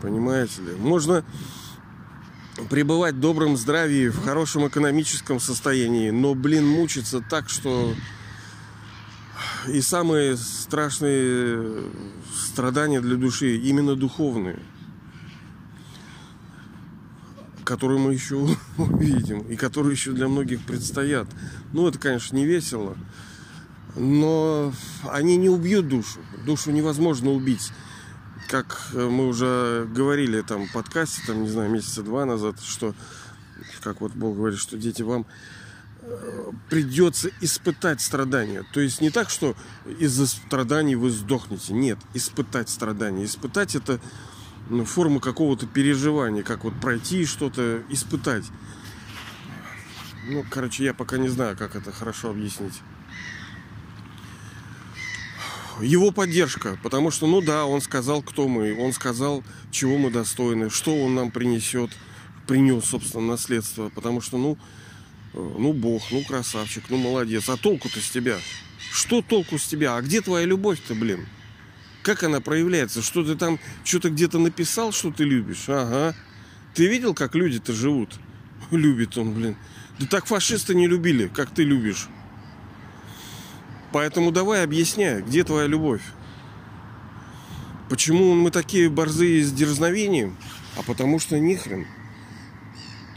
Понимаете 0.00 0.62
ли? 0.62 0.72
Можно 0.78 1.24
пребывать 2.70 3.16
в 3.16 3.20
добром 3.20 3.56
здравии, 3.56 4.08
в 4.08 4.24
хорошем 4.24 4.66
экономическом 4.68 5.40
состоянии, 5.40 6.10
но, 6.10 6.34
блин, 6.34 6.66
мучиться 6.66 7.20
так, 7.20 7.48
что 7.48 7.92
и 9.66 9.80
самые 9.80 10.36
страшные 10.36 11.82
страдания 12.32 13.00
для 13.00 13.16
души 13.16 13.56
именно 13.56 13.96
духовные, 13.96 14.60
которые 17.64 17.98
мы 17.98 18.12
еще 18.12 18.36
увидим 18.78 19.40
и 19.40 19.56
которые 19.56 19.92
еще 19.92 20.12
для 20.12 20.28
многих 20.28 20.60
предстоят. 20.62 21.28
Ну, 21.72 21.88
это, 21.88 21.98
конечно, 21.98 22.36
не 22.36 22.46
весело, 22.46 22.96
но 23.96 24.72
они 25.10 25.36
не 25.36 25.48
убьют 25.48 25.88
душу. 25.88 26.20
Душу 26.46 26.70
невозможно 26.70 27.30
убить 27.30 27.72
как 28.48 28.80
э, 28.94 29.06
мы 29.06 29.26
уже 29.26 29.86
говорили 29.94 30.40
там 30.40 30.66
в 30.66 30.72
подкасте, 30.72 31.20
там, 31.26 31.42
не 31.42 31.50
знаю, 31.50 31.70
месяца 31.70 32.02
два 32.02 32.24
назад, 32.24 32.58
что, 32.62 32.94
как 33.82 34.00
вот 34.00 34.12
Бог 34.12 34.36
говорит, 34.36 34.58
что 34.58 34.78
дети 34.78 35.02
вам 35.02 35.26
э, 35.26 35.57
придется 36.68 37.30
испытать 37.40 38.00
страдания. 38.00 38.64
То 38.72 38.80
есть 38.80 39.00
не 39.00 39.10
так, 39.10 39.30
что 39.30 39.56
из-за 39.98 40.26
страданий 40.26 40.96
вы 40.96 41.10
сдохнете. 41.10 41.72
Нет, 41.72 41.98
испытать 42.14 42.68
страдания. 42.68 43.24
Испытать 43.24 43.74
это 43.74 44.00
ну, 44.68 44.84
форма 44.84 45.20
какого-то 45.20 45.66
переживания, 45.66 46.42
как 46.42 46.64
вот 46.64 46.74
пройти 46.80 47.24
что-то, 47.24 47.82
испытать. 47.88 48.44
Ну, 50.26 50.44
короче, 50.50 50.84
я 50.84 50.94
пока 50.94 51.16
не 51.16 51.28
знаю, 51.28 51.56
как 51.56 51.74
это 51.74 51.90
хорошо 51.92 52.30
объяснить 52.30 52.82
его 55.80 56.10
поддержка, 56.10 56.78
потому 56.82 57.10
что, 57.10 57.26
ну 57.26 57.40
да, 57.40 57.64
он 57.64 57.80
сказал, 57.80 58.22
кто 58.22 58.48
мы, 58.48 58.76
он 58.78 58.92
сказал, 58.92 59.44
чего 59.70 59.98
мы 59.98 60.10
достойны, 60.10 60.70
что 60.70 60.96
он 61.04 61.14
нам 61.14 61.30
принесет, 61.30 61.90
принес, 62.46 62.84
собственно, 62.84 63.26
наследство, 63.26 63.90
потому 63.94 64.20
что, 64.20 64.38
ну, 64.38 64.58
ну, 65.38 65.72
Бог, 65.72 66.02
ну, 66.10 66.24
красавчик, 66.24 66.84
ну, 66.88 66.96
молодец, 66.96 67.48
а 67.48 67.56
толку-то 67.56 68.00
с 68.00 68.10
тебя? 68.10 68.38
Что 68.92 69.22
толку 69.22 69.58
с 69.58 69.66
тебя? 69.66 69.96
А 69.96 70.02
где 70.02 70.20
твоя 70.20 70.44
любовь-то, 70.44 70.94
блин? 70.94 71.26
Как 72.02 72.22
она 72.22 72.40
проявляется? 72.40 73.02
Что 73.02 73.24
ты 73.24 73.36
там, 73.36 73.58
что-то 73.84 74.10
где-то 74.10 74.38
написал, 74.38 74.92
что 74.92 75.12
ты 75.12 75.24
любишь? 75.24 75.68
Ага. 75.68 76.16
Ты 76.74 76.86
видел, 76.88 77.14
как 77.14 77.34
люди-то 77.34 77.72
живут? 77.72 78.14
Любит 78.70 79.16
он, 79.16 79.32
блин. 79.32 79.56
Да 79.98 80.06
так 80.06 80.26
фашисты 80.26 80.74
не 80.74 80.86
любили, 80.86 81.28
как 81.28 81.50
ты 81.50 81.64
любишь. 81.64 82.08
Поэтому 83.92 84.30
давай 84.30 84.62
объясняй, 84.62 85.22
где 85.22 85.42
твоя 85.42 85.66
любовь? 85.66 86.02
Почему 87.88 88.34
мы 88.34 88.50
такие 88.50 88.88
борзые 88.90 89.42
с 89.42 89.50
дерзновением? 89.50 90.36
А 90.76 90.82
потому 90.82 91.18
что 91.18 91.38
нихрен. 91.38 91.86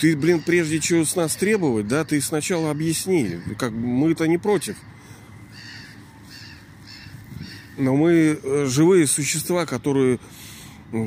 Ты, 0.01 0.17
блин, 0.17 0.41
прежде 0.43 0.79
чего 0.79 1.05
с 1.05 1.15
нас 1.15 1.35
требовать, 1.35 1.87
да, 1.87 2.03
ты 2.03 2.19
сначала 2.21 2.71
объясни. 2.71 3.37
Как 3.59 3.71
мы-то 3.71 4.27
не 4.27 4.39
против. 4.39 4.75
Но 7.77 7.95
мы 7.95 8.11
э, 8.41 8.65
живые 8.67 9.05
существа, 9.05 9.67
которые 9.67 10.19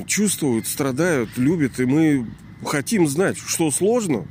чувствуют, 0.06 0.68
страдают, 0.68 1.36
любят, 1.36 1.80
и 1.80 1.86
мы 1.86 2.24
хотим 2.64 3.08
знать, 3.08 3.36
что 3.36 3.72
сложно. 3.72 4.28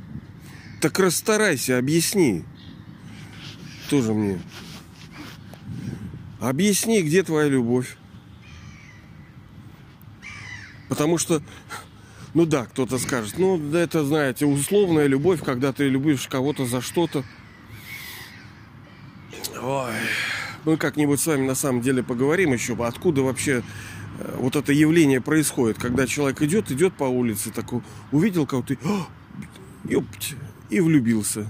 Так 0.80 0.98
расстарайся, 0.98 1.76
объясни. 1.76 2.42
Тоже 3.90 4.14
мне 4.14 4.40
Объясни, 6.40 7.02
где 7.02 7.22
твоя 7.22 7.50
любовь. 7.50 7.98
Потому 10.88 11.18
что, 11.18 11.42
ну 12.34 12.46
да, 12.46 12.66
кто-то 12.66 12.98
скажет, 12.98 13.38
ну 13.38 13.58
это, 13.74 14.04
знаете, 14.04 14.44
условная 14.44 15.06
любовь, 15.06 15.42
когда 15.42 15.72
ты 15.72 15.88
любишь 15.88 16.26
кого-то 16.28 16.66
за 16.66 16.80
что-то. 16.80 17.24
Ой, 19.62 19.92
мы 20.64 20.76
как-нибудь 20.76 21.20
с 21.20 21.26
вами 21.26 21.46
на 21.46 21.54
самом 21.54 21.80
деле 21.80 22.02
поговорим 22.02 22.52
еще, 22.52 22.74
откуда 22.84 23.22
вообще 23.22 23.62
э, 24.18 24.36
вот 24.38 24.56
это 24.56 24.72
явление 24.72 25.20
происходит, 25.20 25.78
когда 25.78 26.06
человек 26.06 26.42
идет, 26.42 26.70
идет 26.70 26.94
по 26.94 27.04
улице, 27.04 27.50
такой 27.50 27.82
увидел 28.10 28.46
кого-то, 28.46 28.74
и, 29.88 29.98
и 30.70 30.80
влюбился. 30.80 31.48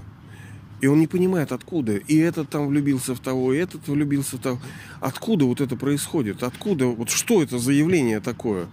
И 0.81 0.87
он 0.87 0.99
не 0.99 1.07
понимает, 1.07 1.51
откуда. 1.51 1.95
И 1.95 2.17
этот 2.17 2.49
там 2.49 2.67
влюбился 2.67 3.15
в 3.15 3.19
того, 3.19 3.53
и 3.53 3.57
этот 3.57 3.87
влюбился 3.87 4.37
в 4.37 4.39
того. 4.39 4.59
Откуда 4.99 5.45
вот 5.45 5.61
это 5.61 5.75
происходит? 5.75 6.43
Откуда? 6.43 6.85
Вот 6.85 7.09
что 7.09 7.41
это 7.41 7.57
за 7.57 7.71
явление 7.71 8.19
такое? 8.19 8.67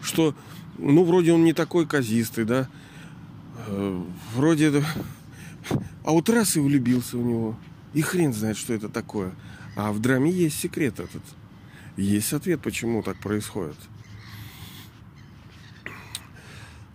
Что, 0.00 0.34
ну, 0.78 1.04
вроде 1.04 1.32
он 1.32 1.44
не 1.44 1.52
такой 1.52 1.86
казистый, 1.86 2.44
да? 2.44 2.68
Э, 3.66 4.02
вроде... 4.34 4.84
А 6.04 6.10
вот 6.10 6.28
раз 6.28 6.56
и 6.56 6.60
влюбился 6.60 7.16
в 7.16 7.24
него. 7.24 7.56
И 7.94 8.02
хрен 8.02 8.32
знает, 8.32 8.56
что 8.56 8.74
это 8.74 8.88
такое. 8.88 9.32
А 9.76 9.92
в 9.92 10.00
драме 10.00 10.30
есть 10.30 10.58
секрет 10.58 11.00
этот. 11.00 11.22
Есть 11.96 12.32
ответ, 12.32 12.60
почему 12.60 13.02
так 13.02 13.16
происходит. 13.18 13.76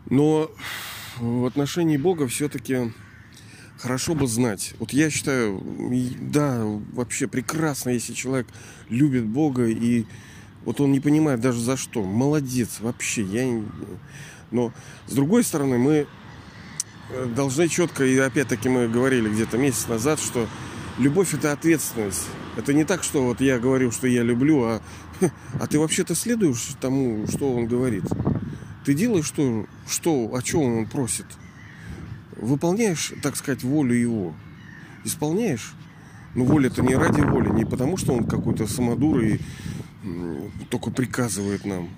Но 0.09 0.51
в 1.17 1.45
отношении 1.45 1.97
Бога 1.97 2.27
все-таки 2.27 2.91
хорошо 3.77 4.13
бы 4.13 4.27
знать. 4.27 4.73
Вот 4.79 4.91
я 4.91 5.09
считаю, 5.09 5.63
да, 6.21 6.63
вообще 6.93 7.27
прекрасно, 7.27 7.91
если 7.91 8.13
человек 8.13 8.47
любит 8.89 9.25
Бога 9.25 9.67
и 9.67 10.05
вот 10.65 10.81
он 10.81 10.91
не 10.91 10.99
понимает 10.99 11.41
даже 11.41 11.59
за 11.59 11.77
что. 11.77 12.03
Молодец, 12.03 12.79
вообще. 12.79 13.23
Я... 13.23 13.61
Но 14.51 14.73
с 15.07 15.13
другой 15.13 15.43
стороны, 15.43 15.77
мы 15.77 16.07
э, 17.09 17.25
должны 17.35 17.67
четко, 17.67 18.05
и 18.05 18.17
опять-таки 18.17 18.69
мы 18.69 18.87
говорили 18.87 19.29
где-то 19.29 19.57
месяц 19.57 19.87
назад, 19.87 20.19
что 20.19 20.47
любовь 20.97 21.33
это 21.33 21.51
ответственность. 21.51 22.25
Это 22.57 22.73
не 22.73 22.83
так, 22.83 23.03
что 23.03 23.23
вот 23.23 23.41
я 23.41 23.59
говорю, 23.59 23.91
что 23.91 24.07
я 24.07 24.23
люблю, 24.23 24.63
а, 24.63 24.81
а 25.59 25.67
ты 25.67 25.79
вообще-то 25.79 26.15
следуешь 26.15 26.75
тому, 26.79 27.27
что 27.27 27.53
он 27.53 27.67
говорит. 27.67 28.03
Ты 28.85 28.93
делаешь 28.93 29.25
что, 29.25 29.65
что, 29.87 30.33
о 30.33 30.41
чем 30.41 30.61
он 30.61 30.85
просит 30.87 31.25
выполняешь, 32.41 33.13
так 33.21 33.35
сказать, 33.35 33.63
волю 33.63 33.93
его, 33.93 34.33
исполняешь, 35.03 35.73
но 36.35 36.45
воля-то 36.45 36.81
не 36.81 36.95
ради 36.95 37.21
воли, 37.21 37.49
не 37.49 37.65
потому 37.65 37.97
что 37.97 38.13
он 38.13 38.25
какой-то 38.25 38.67
самодур 38.67 39.19
и 39.21 39.39
только 40.69 40.91
приказывает 40.91 41.65
нам. 41.65 41.89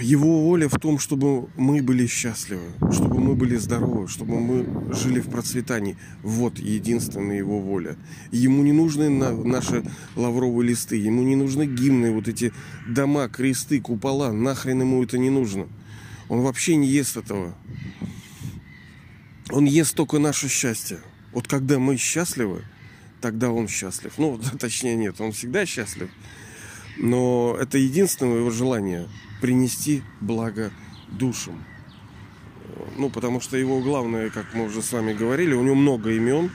Его 0.00 0.42
воля 0.42 0.68
в 0.68 0.78
том, 0.80 0.98
чтобы 0.98 1.48
мы 1.56 1.80
были 1.80 2.06
счастливы, 2.06 2.72
чтобы 2.90 3.20
мы 3.20 3.36
были 3.36 3.54
здоровы, 3.56 4.08
чтобы 4.08 4.40
мы 4.40 4.92
жили 4.92 5.20
в 5.20 5.28
процветании. 5.28 5.96
Вот 6.22 6.58
единственная 6.58 7.36
его 7.36 7.60
воля. 7.60 7.96
Ему 8.32 8.64
не 8.64 8.72
нужны 8.72 9.08
наши 9.08 9.84
лавровые 10.16 10.70
листы, 10.70 10.96
ему 10.96 11.22
не 11.22 11.36
нужны 11.36 11.66
гимны, 11.66 12.10
вот 12.10 12.26
эти 12.26 12.52
дома, 12.88 13.28
кресты, 13.28 13.80
купола. 13.80 14.32
Нахрен 14.32 14.80
ему 14.80 15.04
это 15.04 15.18
не 15.18 15.30
нужно. 15.30 15.68
Он 16.28 16.40
вообще 16.40 16.74
не 16.74 16.88
ест 16.88 17.16
этого. 17.16 17.54
Он 19.50 19.66
ест 19.66 19.94
только 19.94 20.18
наше 20.18 20.48
счастье. 20.48 20.98
Вот 21.32 21.46
когда 21.46 21.78
мы 21.78 21.96
счастливы, 21.96 22.64
тогда 23.22 23.50
он 23.50 23.68
счастлив. 23.68 24.12
Ну, 24.18 24.38
точнее 24.58 24.96
нет, 24.96 25.20
он 25.20 25.32
всегда 25.32 25.64
счастлив. 25.64 26.10
Но 26.98 27.56
это 27.58 27.78
единственное 27.78 28.38
его 28.38 28.50
желание 28.50 29.08
принести 29.40 30.02
благо 30.20 30.70
душам. 31.08 31.64
Ну, 32.96 33.08
потому 33.08 33.40
что 33.40 33.56
его 33.56 33.80
главное, 33.80 34.28
как 34.28 34.52
мы 34.54 34.66
уже 34.66 34.82
с 34.82 34.92
вами 34.92 35.14
говорили, 35.14 35.54
у 35.54 35.62
него 35.62 35.74
много 35.74 36.10
имен, 36.10 36.50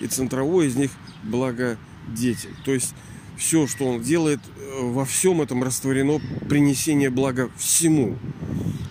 и 0.00 0.06
центровое 0.06 0.66
из 0.66 0.76
них 0.76 0.90
благо 1.22 1.78
детям. 2.08 2.50
То 2.64 2.72
есть 2.72 2.94
все, 3.36 3.66
что 3.66 3.84
он 3.86 4.00
делает, 4.02 4.40
э, 4.56 4.80
во 4.82 5.04
всем 5.04 5.42
этом 5.42 5.62
растворено 5.62 6.20
принесение 6.48 7.10
блага 7.10 7.50
всему. 7.56 8.16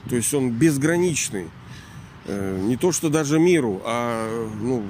То 0.09 0.15
есть 0.15 0.33
он 0.33 0.51
безграничный. 0.51 1.49
Э, 2.25 2.59
не 2.61 2.77
то, 2.77 2.91
что 2.91 3.09
даже 3.09 3.39
миру, 3.39 3.81
а 3.85 4.49
ну, 4.61 4.83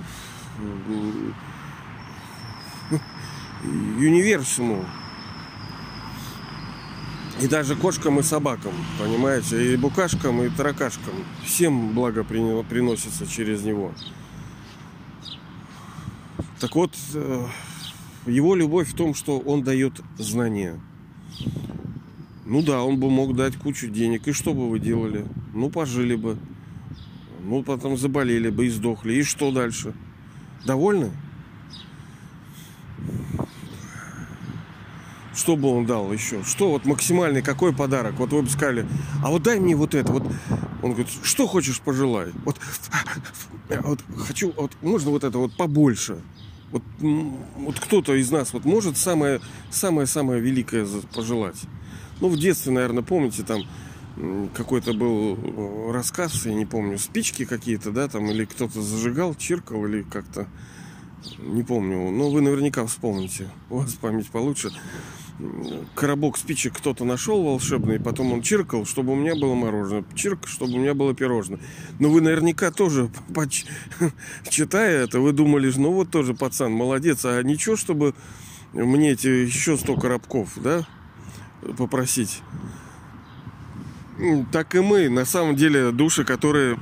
универсуму. 3.98 4.86
И 7.42 7.48
даже 7.48 7.76
кошкам 7.76 8.20
и 8.20 8.24
собакам, 8.24 8.72
понимаете, 8.98 9.74
и 9.74 9.76
букашкам, 9.76 10.42
и 10.44 10.50
таракашкам. 10.50 11.14
Всем 11.44 11.94
благо 11.94 12.24
приносится 12.24 13.28
через 13.28 13.64
него. 13.64 13.92
Так 16.62 16.76
вот, 16.76 16.96
э, 17.14 17.46
его 18.26 18.56
любовь 18.56 18.88
в 18.88 18.96
том, 18.96 19.14
что 19.14 19.40
он 19.40 19.64
дает 19.64 20.00
знания. 20.18 20.80
Ну 22.46 22.62
да, 22.62 22.84
он 22.84 23.00
бы 23.00 23.10
мог 23.10 23.36
дать 23.36 23.58
кучу 23.58 23.90
денег. 23.90 24.28
И 24.28 24.32
что 24.32 24.54
бы 24.54 24.70
вы 24.70 24.80
делали? 24.80 25.26
Ну, 25.54 25.70
пожили 25.70 26.16
бы. 26.16 26.38
Ну, 27.44 27.64
потом 27.64 27.98
заболели 27.98 28.50
бы 28.50 28.68
и 28.68 28.70
сдохли. 28.70 29.16
И 29.16 29.24
что 29.24 29.52
дальше? 29.52 29.94
Довольны? 30.66 31.12
Что 35.36 35.56
бы 35.58 35.68
он 35.70 35.86
дал 35.86 36.12
еще? 36.14 36.44
Что 36.44 36.72
вот 36.72 36.86
максимальный, 36.86 37.42
какой 37.42 37.74
подарок? 37.74 38.16
Вот 38.18 38.32
вы 38.32 38.42
бы 38.42 38.50
сказали, 38.50 38.86
а 39.24 39.30
вот 39.30 39.44
дай 39.44 39.60
мне 39.60 39.76
вот 39.76 39.94
это. 39.94 40.12
Вот. 40.12 40.24
Он 40.82 40.92
говорит, 40.92 41.10
что 41.24 41.46
хочешь 41.46 41.82
пожелай? 41.82 42.32
Вот, 42.46 42.58
вот 43.84 44.00
хочу, 44.18 44.54
вот 44.56 44.72
можно 44.82 45.12
вот 45.12 45.24
это 45.24 45.38
вот 45.38 45.56
побольше. 45.58 46.22
Вот, 46.72 46.84
вот 47.00 47.80
кто-то 47.80 48.16
из 48.16 48.32
нас 48.32 48.54
вот 48.54 48.66
может 48.66 48.98
самое, 48.98 49.40
самое, 49.70 50.08
самое 50.08 50.42
великое 50.42 50.88
пожелать. 51.14 51.62
Ну, 52.22 52.30
в 52.30 52.38
детстве, 52.38 52.72
наверное, 52.72 53.04
помните, 53.04 53.44
там 53.44 53.64
какой-то 54.56 54.94
был 54.94 55.38
э, 55.38 55.92
рассказ, 55.92 56.46
я 56.46 56.54
не 56.54 56.66
помню, 56.66 56.98
спички 56.98 57.46
какие-то, 57.46 57.92
да, 57.92 58.08
там, 58.08 58.30
или 58.30 58.46
кто-то 58.46 58.82
зажигал, 58.82 59.36
чиркал, 59.36 59.86
или 59.86 60.04
как-то, 60.04 60.48
не 61.40 61.64
помню. 61.64 62.10
Но 62.12 62.30
вы 62.30 62.42
наверняка 62.42 62.86
вспомните, 62.86 63.50
у 63.70 63.80
вас 63.80 63.94
память 63.94 64.30
получше. 64.30 64.72
Коробок 65.96 66.38
спичек 66.38 66.78
кто-то 66.78 67.04
нашел 67.04 67.44
волшебный, 67.44 68.00
потом 68.00 68.32
он 68.32 68.42
чиркал, 68.42 68.86
чтобы 68.86 69.12
у 69.12 69.16
меня 69.16 69.36
было 69.36 69.54
мороженое, 69.54 70.06
чирк, 70.16 70.48
чтобы 70.48 70.76
у 70.76 70.78
меня 70.78 70.94
было 70.94 71.14
пирожное. 71.14 71.60
Но 72.00 72.10
вы 72.10 72.22
наверняка 72.22 72.72
тоже, 72.72 73.10
читая 74.50 75.04
это, 75.04 75.20
вы 75.20 75.34
думали, 75.34 75.72
ну 75.76 75.92
вот 75.92 76.10
тоже 76.10 76.36
пацан, 76.36 76.72
молодец, 76.72 77.26
а 77.26 77.42
ничего, 77.42 77.76
чтобы 77.76 78.14
мне 78.72 79.12
эти 79.12 79.28
еще 79.28 79.78
100 79.78 79.98
коробков, 79.98 80.52
да, 80.56 80.88
попросить. 81.78 82.42
Так 84.54 84.74
и 84.76 84.80
мы, 84.80 85.10
на 85.10 85.26
самом 85.26 85.58
деле, 85.58 85.92
души, 85.92 86.24
которые 86.24 86.80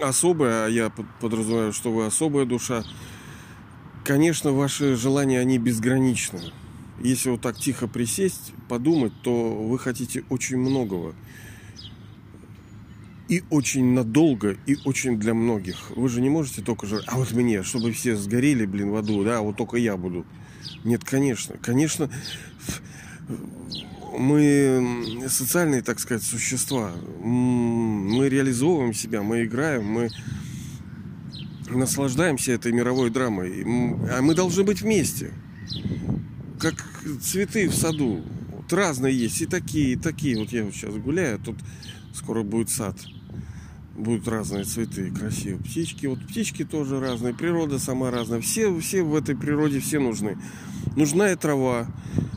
особые, 0.00 0.66
а 0.66 0.68
я 0.68 0.92
подразумеваю, 1.20 1.72
что 1.72 1.90
вы 1.90 2.06
особая 2.06 2.44
душа, 2.44 2.84
конечно, 4.04 4.52
ваши 4.52 4.94
желания, 4.94 5.40
они 5.40 5.58
безграничны. 5.58 6.52
Если 7.00 7.30
вот 7.30 7.40
так 7.40 7.56
тихо 7.56 7.86
присесть, 7.86 8.52
подумать, 8.68 9.12
то 9.22 9.54
вы 9.54 9.78
хотите 9.78 10.24
очень 10.28 10.58
многого. 10.58 11.14
И 13.28 13.42
очень 13.50 13.92
надолго, 13.92 14.56
и 14.66 14.76
очень 14.84 15.18
для 15.18 15.34
многих. 15.34 15.90
Вы 15.94 16.08
же 16.08 16.20
не 16.20 16.30
можете 16.30 16.62
только 16.62 16.86
же, 16.86 17.02
а 17.06 17.18
вот 17.18 17.30
мне, 17.32 17.62
чтобы 17.62 17.92
все 17.92 18.16
сгорели, 18.16 18.64
блин, 18.64 18.90
в 18.90 18.96
аду, 18.96 19.22
да, 19.22 19.42
вот 19.42 19.56
только 19.56 19.76
я 19.76 19.96
буду. 19.96 20.24
Нет, 20.82 21.04
конечно. 21.04 21.56
Конечно, 21.60 22.10
мы 24.18 25.04
социальные, 25.28 25.82
так 25.82 26.00
сказать, 26.00 26.22
существа. 26.22 26.92
Мы 27.22 28.28
реализовываем 28.28 28.94
себя, 28.94 29.22
мы 29.22 29.44
играем, 29.44 29.84
мы 29.84 30.08
наслаждаемся 31.68 32.52
этой 32.52 32.72
мировой 32.72 33.10
драмой. 33.10 33.62
А 34.10 34.22
мы 34.22 34.34
должны 34.34 34.64
быть 34.64 34.80
вместе. 34.80 35.32
Как 36.58 36.74
цветы 37.22 37.68
в 37.68 37.74
саду. 37.74 38.22
Вот 38.52 38.72
разные 38.72 39.16
есть. 39.16 39.40
И 39.40 39.46
такие, 39.46 39.92
и 39.92 39.96
такие. 39.96 40.38
Вот 40.38 40.50
я 40.50 40.70
сейчас 40.70 40.94
гуляю, 40.96 41.38
тут 41.38 41.56
скоро 42.12 42.42
будет 42.42 42.70
сад. 42.70 42.96
Будут 43.96 44.28
разные 44.28 44.64
цветы, 44.64 45.10
красивые 45.10 45.58
птички. 45.58 46.06
Вот 46.06 46.20
птички 46.20 46.64
тоже 46.64 47.00
разные, 47.00 47.34
природа 47.34 47.78
сама 47.78 48.10
разная. 48.10 48.40
Все, 48.40 48.78
все 48.78 49.02
в 49.02 49.14
этой 49.16 49.36
природе 49.36 49.80
все 49.80 49.98
нужны. 49.98 50.38
Нужна 50.96 51.32
и 51.32 51.36
трава. 51.36 51.86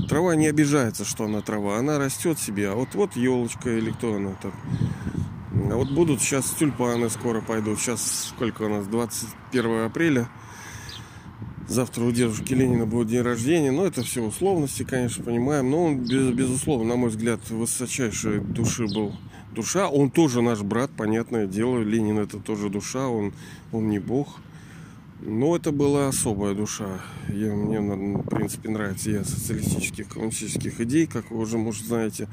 Трава 0.10 0.36
не 0.36 0.48
обижается, 0.48 1.06
что 1.06 1.26
она 1.26 1.42
трава. 1.42 1.78
Она 1.78 2.00
растет 2.00 2.40
себе. 2.40 2.70
А 2.70 2.76
вот 2.76 2.96
вот 2.96 3.16
елочка 3.16 3.70
или 3.70 3.92
кто 3.92 4.16
она 4.16 4.36
там. 4.42 4.54
А 5.72 5.76
вот 5.76 5.92
будут 5.92 6.22
сейчас 6.22 6.50
тюльпаны 6.52 7.10
скоро 7.10 7.42
пойдут. 7.42 7.80
Сейчас 7.80 8.30
сколько 8.36 8.64
у 8.64 8.70
нас? 8.70 8.88
21 8.88 9.86
апреля. 9.86 10.30
Завтра 11.72 12.04
у 12.04 12.12
дедушки 12.12 12.54
Ленина 12.54 12.86
будет 12.86 13.08
день 13.08 13.22
рождения. 13.22 13.72
Но 13.72 13.86
это 13.86 14.04
все 14.04 14.22
условности, 14.22 14.84
конечно, 14.84 15.24
понимаем. 15.24 15.72
Но 15.72 15.86
он, 15.86 16.00
без, 16.00 16.30
безусловно, 16.34 16.90
на 16.90 16.96
мой 16.98 17.10
взгляд, 17.10 17.40
высочайшей 17.50 18.42
души 18.42 18.88
был. 18.88 19.16
Душа, 19.56 19.88
он 19.88 20.12
тоже 20.12 20.42
наш 20.42 20.60
брат, 20.64 20.92
понятное 20.92 21.48
дело. 21.48 21.80
Ленин 21.80 22.20
это 22.20 22.40
тоже 22.40 22.70
душа, 22.70 23.08
он, 23.08 23.34
он 23.72 23.90
не 23.90 24.00
бог. 24.00 24.42
Но 25.22 25.56
это 25.56 25.72
была 25.72 26.10
особая 26.10 26.56
душа. 26.56 27.00
Я, 27.30 27.54
мне, 27.54 27.80
в 27.80 28.28
принципе, 28.28 28.68
нравится 28.68 29.10
я 29.10 29.24
социалистических, 29.24 30.10
коммунистических 30.10 30.82
идей, 30.82 31.08
как 31.08 31.32
вы 31.32 31.40
уже, 31.40 31.58
может, 31.58 31.86
знаете. 31.86 32.28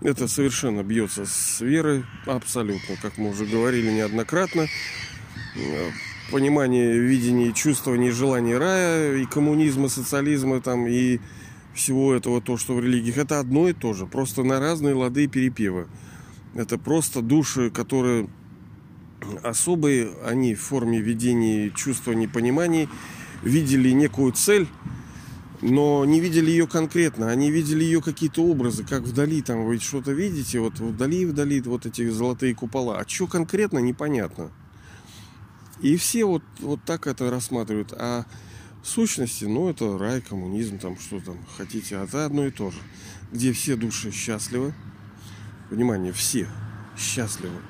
Это 0.00 0.26
совершенно 0.26 0.82
бьется 0.82 1.24
с 1.24 1.60
верой, 1.60 2.04
абсолютно, 2.26 2.96
как 3.00 3.16
мы 3.16 3.30
уже 3.30 3.46
говорили 3.46 3.92
неоднократно. 3.92 4.66
Понимание, 6.30 6.98
видение, 6.98 7.52
чувствование, 7.52 8.10
желание 8.10 8.58
рая, 8.58 9.16
и 9.16 9.24
коммунизма, 9.24 9.88
социализма 9.88 10.60
там, 10.60 10.86
и 10.86 11.20
всего 11.74 12.14
этого, 12.14 12.40
то, 12.40 12.56
что 12.56 12.74
в 12.74 12.80
религиях, 12.80 13.18
это 13.18 13.38
одно 13.38 13.68
и 13.68 13.72
то 13.72 13.92
же, 13.92 14.06
просто 14.06 14.42
на 14.42 14.58
разные 14.58 14.94
лады 14.94 15.24
и 15.24 15.28
перепевы. 15.28 15.86
Это 16.54 16.78
просто 16.78 17.20
души, 17.20 17.70
которые 17.70 18.28
особые, 19.42 20.10
они 20.24 20.54
в 20.54 20.60
форме 20.60 21.00
видения, 21.00 21.70
чувствований, 21.70 22.28
пониманий 22.28 22.88
видели 23.42 23.90
некую 23.90 24.32
цель, 24.32 24.66
но 25.62 26.04
не 26.04 26.20
видели 26.20 26.50
ее 26.50 26.66
конкретно, 26.66 27.30
они 27.30 27.50
видели 27.50 27.84
ее 27.84 28.02
какие-то 28.02 28.42
образы, 28.42 28.84
как 28.84 29.02
вдали, 29.02 29.42
там 29.42 29.64
вы 29.64 29.78
что-то 29.78 30.12
видите, 30.12 30.60
вот 30.60 30.78
вдали, 30.78 31.24
вдали 31.26 31.60
вот 31.60 31.86
эти 31.86 32.08
золотые 32.08 32.54
купола, 32.54 32.98
а 32.98 33.08
что 33.08 33.26
конкретно, 33.26 33.78
непонятно. 33.78 34.50
И 35.80 35.96
все 35.96 36.24
вот, 36.24 36.42
вот 36.60 36.82
так 36.84 37.06
это 37.06 37.30
рассматривают. 37.30 37.92
А 37.92 38.24
сущности, 38.82 39.44
ну, 39.44 39.68
это 39.68 39.98
рай, 39.98 40.20
коммунизм, 40.20 40.78
там, 40.78 40.98
что 40.98 41.20
там 41.20 41.38
хотите. 41.56 41.98
А 41.98 42.04
это 42.04 42.24
одно 42.24 42.46
и 42.46 42.50
то 42.50 42.70
же. 42.70 42.78
Где 43.32 43.52
все 43.52 43.76
души 43.76 44.10
счастливы. 44.10 44.74
Внимание, 45.70 46.12
все 46.12 46.48
счастливы. 46.96 47.60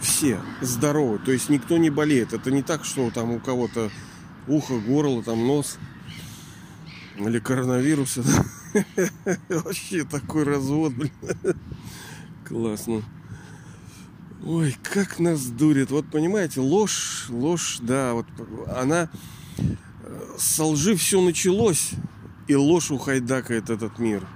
Все 0.00 0.40
здоровы. 0.60 1.18
То 1.18 1.32
есть 1.32 1.48
никто 1.48 1.76
не 1.78 1.90
болеет. 1.90 2.32
Это 2.32 2.50
не 2.50 2.62
так, 2.62 2.84
что 2.84 3.10
там 3.10 3.32
у 3.32 3.40
кого-то 3.40 3.90
ухо, 4.46 4.78
горло, 4.78 5.22
там 5.22 5.46
нос. 5.46 5.78
Или 7.16 7.38
коронавирус. 7.38 8.18
Вообще 9.48 10.04
такой 10.04 10.44
развод, 10.44 10.92
блин. 10.92 11.12
Классно. 12.46 13.02
Ой, 14.46 14.76
как 14.82 15.18
нас 15.18 15.46
дурит. 15.46 15.90
Вот 15.90 16.06
понимаете, 16.10 16.60
ложь, 16.60 17.26
ложь, 17.30 17.78
да, 17.80 18.12
вот 18.12 18.26
она 18.68 19.08
э, 19.56 19.64
со 20.36 20.66
лжи 20.66 20.96
все 20.96 21.22
началось, 21.22 21.92
и 22.46 22.54
ложь 22.54 22.90
ухайдакает 22.90 23.70
этот 23.70 23.98
мир 23.98 24.26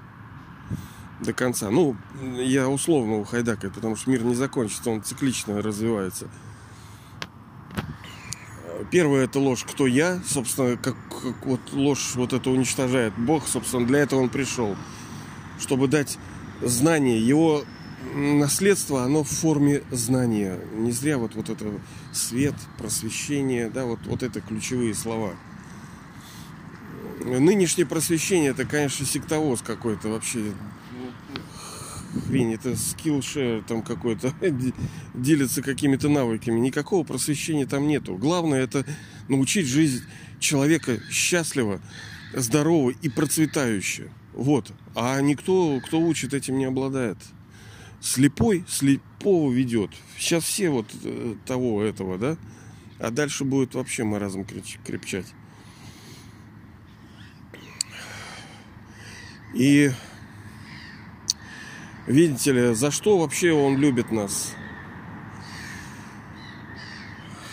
до 1.21 1.35
конца. 1.35 1.71
Ну, 1.71 1.95
я 2.39 2.71
условно 2.71 3.19
ухайдакаю, 3.19 3.71
потому 3.71 3.97
что 3.97 4.11
мир 4.11 4.23
не 4.23 4.35
закончится, 4.35 4.89
он 4.89 5.03
циклично 5.03 5.61
развивается. 5.61 6.29
Первое 8.91 9.25
это 9.25 9.41
ложь, 9.41 9.65
кто 9.69 9.87
я, 9.87 10.23
собственно, 10.27 10.79
как, 10.79 10.97
как 11.11 11.45
вот 11.45 11.61
ложь 11.73 12.15
вот 12.15 12.33
это 12.33 12.49
уничтожает 12.49 13.13
Бог, 13.19 13.47
собственно, 13.47 13.87
для 13.87 13.99
этого 13.99 14.21
он 14.21 14.31
пришел, 14.31 14.75
чтобы 15.59 15.87
дать 15.87 16.17
знание, 16.63 17.21
его 17.21 17.65
наследство, 18.15 19.05
оно 19.05 19.23
в 19.23 19.29
форме 19.29 19.83
знания. 19.91 20.59
Не 20.75 20.93
зря 20.93 21.19
вот, 21.19 21.35
вот 21.35 21.49
это 21.49 21.67
свет, 22.13 22.55
просвещение, 22.79 23.71
да, 23.71 23.85
вот, 23.85 24.01
вот 24.07 24.23
это 24.23 24.41
ключевые 24.41 24.95
слова. 24.95 25.35
Нынешнее 27.21 27.85
просвещение, 27.85 28.51
это, 28.51 28.65
конечно, 28.65 29.05
сектовоз 29.05 29.61
какой-то 29.63 30.09
вообще. 30.09 30.53
Хрень, 32.27 32.55
это 32.55 32.75
скиллшер 32.75 33.63
там 33.65 33.83
какой-то, 33.83 34.33
делится 35.15 35.63
какими-то 35.63 36.09
навыками. 36.09 36.59
Никакого 36.59 37.05
просвещения 37.05 37.67
там 37.67 37.87
нету. 37.87 38.17
Главное 38.17 38.63
это 38.63 38.85
научить 39.29 39.67
жизнь 39.67 40.05
человека 40.41 41.01
счастливо, 41.11 41.81
здорово 42.33 42.91
и 43.03 43.09
процветающе. 43.09 44.11
Вот. 44.33 44.73
А 44.95 45.21
никто, 45.21 45.81
кто 45.85 46.01
учит, 46.01 46.33
этим 46.33 46.59
не 46.59 46.65
обладает 46.65 47.19
слепой 48.01 48.65
слепого 48.69 49.53
ведет. 49.53 49.91
Сейчас 50.17 50.45
все 50.45 50.71
вот 50.71 50.87
э, 51.05 51.35
того 51.47 51.83
этого, 51.83 52.19
да? 52.19 52.37
А 52.99 53.11
дальше 53.11 53.45
будет 53.45 53.75
вообще 53.75 54.05
маразм 54.05 54.45
крепчать. 54.45 55.27
И 59.55 59.91
видите 62.07 62.53
ли, 62.53 62.75
за 62.75 62.91
что 62.91 63.19
вообще 63.19 63.53
он 63.53 63.79
любит 63.79 64.11
нас? 64.11 64.55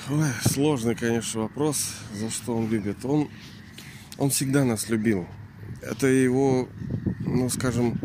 Ой, 0.09 0.29
сложный, 0.41 0.95
конечно, 0.95 1.41
вопрос, 1.41 1.95
за 2.13 2.29
что 2.29 2.55
он 2.55 2.69
любит. 2.69 3.03
Он, 3.05 3.29
он 4.17 4.29
всегда 4.29 4.63
нас 4.63 4.89
любил. 4.89 5.27
Это 5.81 6.07
его, 6.07 6.67
ну, 7.21 7.49
скажем, 7.49 7.99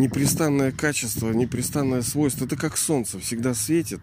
непрестанное 0.00 0.72
качество, 0.72 1.30
непрестанное 1.30 2.02
свойство. 2.02 2.46
Это 2.46 2.56
как 2.56 2.76
солнце, 2.76 3.18
всегда 3.20 3.54
светит. 3.54 4.00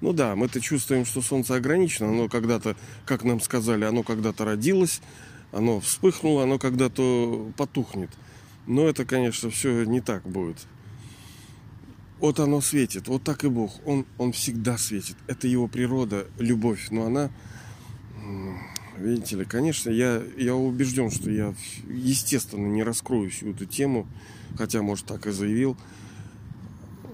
Ну 0.00 0.12
да, 0.12 0.34
мы-то 0.34 0.60
чувствуем, 0.60 1.04
что 1.04 1.22
солнце 1.22 1.54
ограничено. 1.54 2.08
Оно 2.08 2.28
когда-то, 2.28 2.76
как 3.04 3.22
нам 3.22 3.40
сказали, 3.40 3.84
оно 3.84 4.02
когда-то 4.02 4.44
родилось, 4.44 5.00
оно 5.52 5.80
вспыхнуло, 5.80 6.42
оно 6.42 6.58
когда-то 6.58 7.52
потухнет. 7.56 8.10
Но 8.66 8.88
это, 8.88 9.04
конечно, 9.04 9.50
все 9.50 9.84
не 9.84 10.00
так 10.00 10.24
будет. 10.24 10.56
Вот 12.18 12.38
оно 12.38 12.60
светит, 12.60 13.08
вот 13.08 13.24
так 13.24 13.44
и 13.44 13.48
Бог. 13.48 13.80
Он, 13.84 14.06
он 14.18 14.32
всегда 14.32 14.78
светит. 14.78 15.16
Это 15.26 15.48
его 15.48 15.66
природа, 15.66 16.26
любовь. 16.38 16.88
Но 16.90 17.06
она, 17.06 17.30
видите 18.98 19.36
ли, 19.36 19.44
конечно, 19.44 19.90
я, 19.90 20.22
я 20.36 20.54
убежден, 20.54 21.10
что 21.10 21.30
я, 21.30 21.54
естественно, 21.88 22.66
не 22.66 22.82
раскрою 22.82 23.30
всю 23.30 23.50
эту 23.50 23.66
тему 23.66 24.06
хотя, 24.56 24.82
может, 24.82 25.06
так 25.06 25.26
и 25.26 25.30
заявил. 25.30 25.76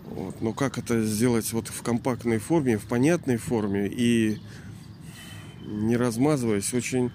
Вот. 0.07 0.41
Но 0.41 0.53
как 0.53 0.79
это 0.79 1.05
сделать 1.05 1.53
вот 1.53 1.69
в 1.69 1.83
компактной 1.83 2.39
форме, 2.39 2.79
в 2.79 2.87
понятной 2.87 3.37
форме 3.37 3.89
и 3.89 4.39
не 5.65 5.97
размазываясь, 5.97 6.73
очень 6.75 7.11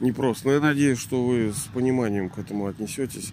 непросто. 0.00 0.48
Но 0.48 0.54
я 0.54 0.60
надеюсь, 0.60 0.98
что 0.98 1.24
вы 1.24 1.52
с 1.52 1.68
пониманием 1.72 2.28
к 2.28 2.38
этому 2.38 2.66
отнесетесь. 2.66 3.32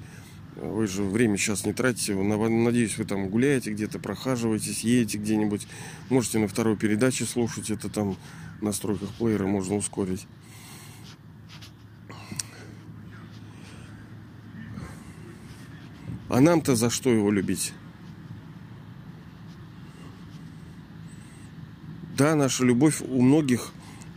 Вы 0.55 0.87
же 0.87 1.03
время 1.03 1.37
сейчас 1.37 1.65
не 1.65 1.73
тратите. 1.73 2.15
Надеюсь, 2.15 2.97
вы 2.97 3.05
там 3.05 3.29
гуляете 3.29 3.71
где-то, 3.71 3.99
прохаживаетесь, 3.99 4.83
едете 4.83 5.17
где-нибудь. 5.17 5.67
Можете 6.09 6.39
на 6.39 6.47
второй 6.47 6.75
передаче 6.75 7.25
слушать. 7.25 7.69
Это 7.69 7.89
там 7.89 8.17
в 8.59 8.63
настройках 8.63 9.09
плеера 9.17 9.47
можно 9.47 9.75
ускорить. 9.75 10.27
А 16.29 16.41
нам-то 16.41 16.75
за 16.75 16.91
что 16.91 17.09
его 17.09 17.31
любить? 17.31 17.73
Да, 22.15 22.35
наша 22.35 22.63
любовь 22.63 23.01
у 23.01 23.21
многих 23.21 23.71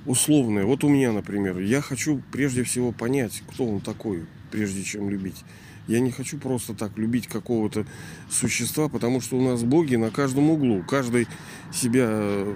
условная. 0.04 0.64
Вот 0.64 0.84
у 0.84 0.88
меня, 0.90 1.12
например, 1.12 1.58
я 1.58 1.80
хочу 1.80 2.20
прежде 2.30 2.64
всего 2.64 2.92
понять, 2.92 3.42
кто 3.48 3.64
он 3.64 3.80
такой, 3.80 4.26
прежде 4.50 4.82
чем 4.82 5.08
любить. 5.08 5.42
Я 5.88 6.00
не 6.00 6.10
хочу 6.10 6.38
просто 6.38 6.74
так 6.74 6.98
любить 6.98 7.28
какого-то 7.28 7.86
существа, 8.30 8.88
потому 8.88 9.20
что 9.20 9.38
у 9.38 9.42
нас 9.42 9.62
боги 9.62 9.96
на 9.96 10.10
каждом 10.10 10.50
углу. 10.50 10.82
Каждый 10.82 11.26
себя 11.72 12.06
э, 12.08 12.54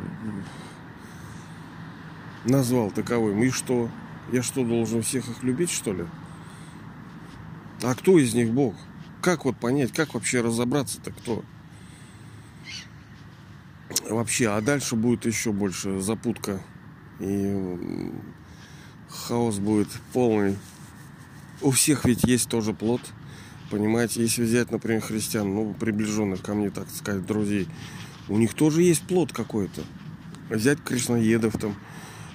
назвал 2.45 2.91
таковым. 2.91 3.43
И 3.43 3.51
что? 3.51 3.89
Я 4.33 4.43
что, 4.43 4.65
должен 4.65 5.03
всех 5.03 5.29
их 5.29 5.43
любить, 5.43 5.71
что 5.71 5.93
ли? 5.93 6.05
А 7.83 7.95
кто 7.95 8.19
из 8.19 8.35
них 8.35 8.51
Бог? 8.51 8.75
Как 9.27 9.45
вот 9.45 9.57
понять, 9.57 9.91
как 9.91 10.15
вообще 10.15 10.41
разобраться-то 10.41 11.11
кто? 11.11 11.45
Вообще, 14.09 14.51
а 14.51 14.61
дальше 14.61 14.95
будет 14.95 15.27
еще 15.27 15.51
больше 15.51 16.01
запутка. 16.01 16.63
И 17.19 18.13
хаос 19.09 19.59
будет 19.59 19.89
полный. 20.13 20.57
У 21.61 21.73
всех 21.73 22.05
ведь 22.05 22.23
есть 22.23 22.49
тоже 22.49 22.73
плод. 22.73 23.01
Понимаете, 23.69 24.23
если 24.23 24.45
взять, 24.45 24.71
например, 24.71 25.01
христиан, 25.01 25.53
ну, 25.53 25.75
приближенных 25.75 26.41
ко 26.41 26.55
мне, 26.55 26.71
так 26.71 26.89
сказать, 26.89 27.27
друзей, 27.27 27.67
у 28.29 28.39
них 28.39 28.55
тоже 28.55 28.83
есть 28.83 29.09
плод 29.09 29.33
какой-то. 29.33 29.83
Взять 30.51 30.81
кришнаедов 30.85 31.59
там, 31.59 31.75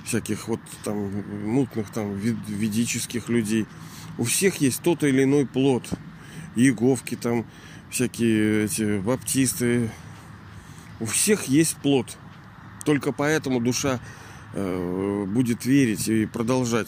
всяких 0.03 0.49
вот 0.49 0.59
там 0.83 1.23
мутных 1.45 1.89
там 1.91 2.15
ведических 2.15 3.29
людей. 3.29 3.65
У 4.17 4.25
всех 4.25 4.57
есть 4.57 4.81
тот 4.83 5.05
или 5.05 5.23
иной 5.23 5.45
плод. 5.45 5.89
Еговки 6.55 7.15
там, 7.15 7.45
всякие 7.89 8.65
эти 8.65 8.99
баптисты. 8.99 9.89
У 10.99 11.05
всех 11.05 11.45
есть 11.45 11.77
плод. 11.77 12.17
Только 12.85 13.11
поэтому 13.11 13.59
душа 13.59 13.99
э, 14.53 15.25
будет 15.27 15.65
верить 15.65 16.07
и 16.07 16.25
продолжать. 16.25 16.87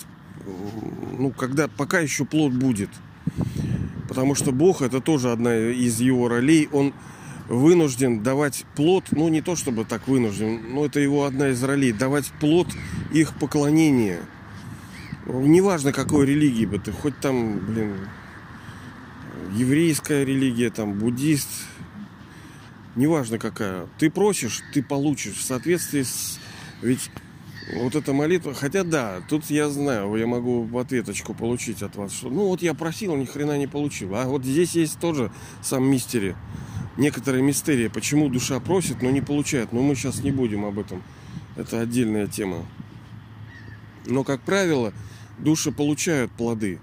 Ну, 1.17 1.32
когда, 1.32 1.67
пока 1.67 1.99
еще 1.99 2.26
плод 2.26 2.54
будет. 2.54 2.89
Потому 4.08 4.36
что 4.36 4.52
Бог 4.52 4.82
это 4.82 5.02
тоже 5.02 5.32
одна 5.32 5.56
из 5.56 5.99
его 5.99 6.28
ролей. 6.28 6.67
Он 6.71 6.93
вынужден 7.47 8.23
давать 8.23 8.65
плод, 8.76 9.06
ну 9.12 9.28
не 9.30 9.41
то 9.41 9.56
чтобы 9.56 9.86
так 9.86 10.08
вынужден, 10.08 10.73
но 10.73 10.86
это 10.86 10.99
его 10.99 11.26
одна 11.26 11.49
из 11.49 11.62
ролей, 11.63 11.91
давать 11.91 12.32
плод 12.39 12.67
их 13.12 13.34
поклонения. 13.34 14.19
Неважно 15.26 15.93
какой 15.93 16.26
религии 16.26 16.65
бы 16.65 16.80
ты, 16.80 16.91
хоть 16.91 17.17
там, 17.19 17.60
блин, 17.60 17.93
еврейская 19.53 20.25
религия, 20.25 20.69
там, 20.69 20.97
буддист, 20.97 21.49
неважно 22.95 23.39
какая. 23.39 23.87
Ты 23.97 24.09
просишь, 24.09 24.61
ты 24.73 24.83
получишь 24.83 25.35
в 25.35 25.43
соответствии 25.43 26.03
с... 26.03 26.39
Ведь 26.81 27.09
вот 27.75 27.95
эта 27.95 28.13
молитва, 28.13 28.53
хотя 28.53 28.83
да, 28.83 29.21
тут 29.29 29.45
я 29.49 29.69
знаю, 29.69 30.13
я 30.15 30.27
могу 30.27 30.77
ответочку 30.77 31.33
получить 31.33 31.81
от 31.81 31.95
вас, 31.95 32.11
что 32.11 32.29
ну 32.29 32.47
вот 32.47 32.61
я 32.61 32.73
просил, 32.73 33.15
ни 33.15 33.25
хрена 33.25 33.57
не 33.57 33.67
получил. 33.67 34.15
А 34.15 34.25
вот 34.25 34.43
здесь 34.43 34.75
есть 34.75 34.99
тоже 34.99 35.31
сам 35.61 35.83
мистери, 35.85 36.35
некоторые 36.97 37.41
мистерии, 37.41 37.87
почему 37.87 38.29
душа 38.29 38.59
просит, 38.59 39.01
но 39.01 39.11
не 39.11 39.21
получает. 39.21 39.71
Но 39.71 39.81
мы 39.81 39.95
сейчас 39.95 40.21
не 40.23 40.31
будем 40.31 40.65
об 40.65 40.77
этом. 40.77 41.01
Это 41.55 41.79
отдельная 41.79 42.27
тема. 42.27 42.65
Но, 44.05 44.23
как 44.23 44.41
правило, 44.41 44.93
души 45.39 45.71
получают 45.71 46.31
плоды. 46.31 46.79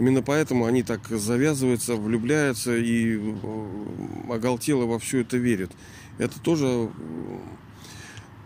Именно 0.00 0.22
поэтому 0.22 0.64
они 0.64 0.82
так 0.82 1.06
завязываются, 1.08 1.94
влюбляются 1.94 2.74
и 2.74 3.18
э, 3.20 4.32
оголтело 4.32 4.86
во 4.86 4.98
все 4.98 5.20
это 5.20 5.36
верят. 5.36 5.70
Это 6.16 6.40
тоже 6.40 6.88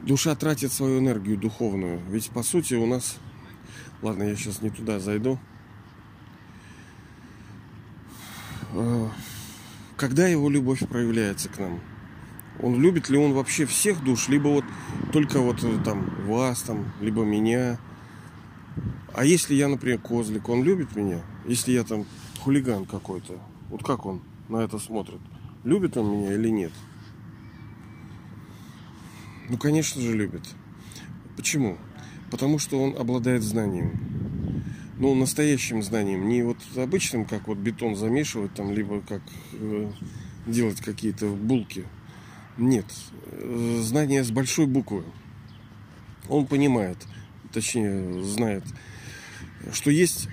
душа 0.02 0.34
тратит 0.34 0.72
свою 0.72 0.98
энергию 0.98 1.38
духовную. 1.38 2.00
Ведь 2.10 2.28
по 2.30 2.42
сути 2.42 2.74
у 2.74 2.86
нас... 2.86 3.18
Ладно, 4.02 4.24
я 4.24 4.34
сейчас 4.34 4.62
не 4.62 4.70
туда 4.70 4.98
зайду. 4.98 5.38
А, 8.72 9.12
когда 9.96 10.26
его 10.26 10.50
любовь 10.50 10.80
проявляется 10.88 11.48
к 11.48 11.60
нам? 11.60 11.78
Он 12.60 12.82
любит 12.82 13.08
ли 13.10 13.16
он 13.16 13.32
вообще 13.32 13.64
всех 13.64 14.02
душ, 14.02 14.26
либо 14.28 14.48
вот 14.48 14.64
только 15.12 15.38
вот 15.38 15.62
э, 15.62 15.78
там 15.84 16.04
вас, 16.26 16.62
там, 16.62 16.92
либо 17.00 17.22
меня? 17.22 17.78
А 19.12 19.24
если 19.24 19.54
я, 19.54 19.68
например, 19.68 20.00
козлик, 20.00 20.48
он 20.48 20.64
любит 20.64 20.96
меня? 20.96 21.22
Если 21.46 21.72
я 21.72 21.84
там 21.84 22.06
хулиган 22.40 22.86
какой-то, 22.86 23.38
вот 23.70 23.82
как 23.82 24.06
он 24.06 24.22
на 24.48 24.58
это 24.58 24.78
смотрит? 24.78 25.20
Любит 25.62 25.96
он 25.96 26.10
меня 26.10 26.32
или 26.34 26.48
нет? 26.48 26.72
Ну, 29.48 29.58
конечно 29.58 30.00
же, 30.00 30.14
любит. 30.14 30.42
Почему? 31.36 31.76
Потому 32.30 32.58
что 32.58 32.82
он 32.82 32.96
обладает 32.98 33.42
знанием. 33.42 34.64
Ну, 34.98 35.14
настоящим 35.14 35.82
знанием. 35.82 36.28
Не 36.28 36.42
вот 36.42 36.56
обычным, 36.76 37.26
как 37.26 37.48
вот 37.48 37.58
бетон 37.58 37.96
замешивать 37.96 38.54
там, 38.54 38.72
либо 38.72 39.00
как 39.02 39.22
э, 39.52 39.90
делать 40.46 40.80
какие-то 40.80 41.28
булки. 41.28 41.84
Нет. 42.56 42.86
Э, 43.32 43.78
знание 43.82 44.24
с 44.24 44.30
большой 44.30 44.66
буквы. 44.66 45.04
Он 46.28 46.46
понимает, 46.46 46.96
точнее, 47.52 48.22
знает, 48.22 48.64
что 49.72 49.90
есть 49.90 50.28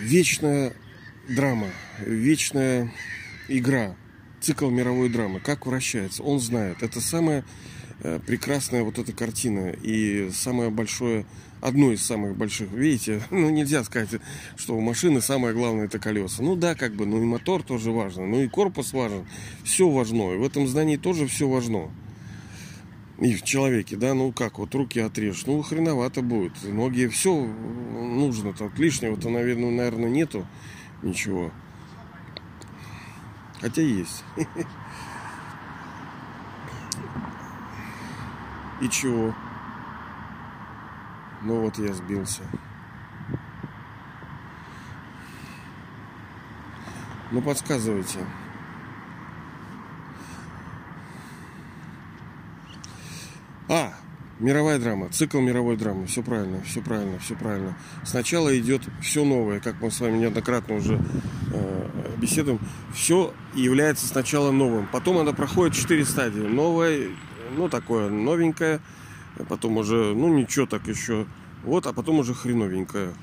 вечная 0.00 0.72
драма, 1.28 1.68
вечная 1.98 2.92
игра– 3.48 3.96
цикл 4.46 4.70
мировой 4.70 5.08
драмы, 5.08 5.40
как 5.40 5.66
вращается, 5.66 6.22
он 6.22 6.38
знает. 6.38 6.82
Это 6.82 7.00
самая 7.00 7.44
э, 8.00 8.20
прекрасная 8.24 8.84
вот 8.84 8.98
эта 8.98 9.12
картина 9.12 9.70
и 9.70 10.30
самое 10.32 10.70
большое, 10.70 11.26
одно 11.60 11.90
из 11.90 12.04
самых 12.04 12.36
больших, 12.36 12.70
видите, 12.70 13.22
ну 13.30 13.50
нельзя 13.50 13.82
сказать, 13.82 14.20
что 14.56 14.76
у 14.76 14.80
машины 14.80 15.20
самое 15.20 15.52
главное 15.52 15.86
это 15.86 15.98
колеса. 15.98 16.42
Ну 16.44 16.54
да, 16.54 16.76
как 16.76 16.94
бы, 16.94 17.06
ну 17.06 17.20
и 17.20 17.24
мотор 17.24 17.64
тоже 17.64 17.90
важно, 17.90 18.24
ну 18.26 18.40
и 18.40 18.48
корпус 18.48 18.92
важен, 18.92 19.26
все 19.64 19.88
важно, 19.88 20.34
и 20.34 20.36
в 20.36 20.44
этом 20.44 20.68
здании 20.68 20.96
тоже 20.96 21.26
все 21.26 21.48
важно. 21.48 21.90
И 23.18 23.34
в 23.34 23.42
человеке, 23.42 23.96
да, 23.96 24.12
ну 24.12 24.30
как, 24.30 24.58
вот 24.58 24.74
руки 24.74 25.00
отрежь, 25.00 25.46
ну 25.46 25.62
хреновато 25.62 26.20
будет, 26.20 26.52
ноги, 26.64 27.06
все 27.06 27.34
нужно, 27.34 28.52
там 28.52 28.70
лишнего-то, 28.76 29.30
наверное, 29.30 29.70
наверное, 29.70 30.10
нету 30.10 30.46
ничего. 31.02 31.50
Хотя 33.60 33.80
есть. 33.80 34.22
И 38.82 38.88
чего? 38.90 39.34
Ну 41.40 41.62
вот 41.62 41.78
я 41.78 41.94
сбился. 41.94 42.42
Ну 47.30 47.40
подсказывайте. 47.40 48.18
А, 53.68 53.92
Мировая 54.38 54.78
драма, 54.78 55.08
цикл 55.08 55.40
мировой 55.40 55.78
драмы. 55.78 56.06
Все 56.06 56.22
правильно, 56.22 56.60
все 56.60 56.82
правильно, 56.82 57.18
все 57.18 57.34
правильно. 57.34 57.74
Сначала 58.04 58.56
идет 58.58 58.82
все 59.00 59.24
новое, 59.24 59.60
как 59.60 59.80
мы 59.80 59.90
с 59.90 59.98
вами 59.98 60.18
неоднократно 60.18 60.74
уже 60.74 61.00
э, 61.54 61.88
беседуем. 62.18 62.58
Все 62.94 63.32
является 63.54 64.06
сначала 64.06 64.50
новым. 64.50 64.86
Потом 64.92 65.16
она 65.16 65.32
проходит 65.32 65.74
четыре 65.74 66.04
стадии. 66.04 66.40
Новое, 66.40 67.08
ну 67.56 67.70
такое 67.70 68.10
новенькое. 68.10 68.80
Потом 69.48 69.78
уже, 69.78 70.14
ну 70.14 70.28
ничего 70.28 70.66
так 70.66 70.86
еще. 70.86 71.24
Вот, 71.64 71.86
а 71.86 71.94
потом 71.94 72.18
уже 72.18 72.34
хреновенькое. 72.34 73.14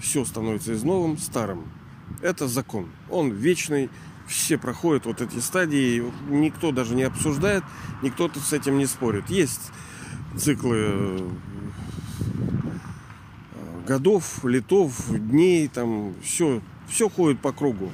Все 0.00 0.24
становится 0.24 0.72
из 0.72 0.82
новым 0.82 1.18
старым. 1.18 1.66
Это 2.22 2.48
закон. 2.48 2.88
Он 3.10 3.30
вечный. 3.30 3.90
Все 4.28 4.58
проходят 4.58 5.06
вот 5.06 5.20
эти 5.20 5.38
стадии. 5.38 6.04
Никто 6.28 6.70
даже 6.70 6.94
не 6.94 7.02
обсуждает, 7.02 7.64
никто 8.02 8.30
с 8.30 8.52
этим 8.52 8.78
не 8.78 8.86
спорит. 8.86 9.30
Есть 9.30 9.72
циклы 10.36 10.76
э, 10.78 11.30
годов, 13.86 14.44
летов, 14.44 14.92
дней, 15.08 15.66
там 15.68 16.14
все, 16.22 16.60
все 16.88 17.08
ходит 17.08 17.40
по 17.40 17.52
кругу. 17.52 17.90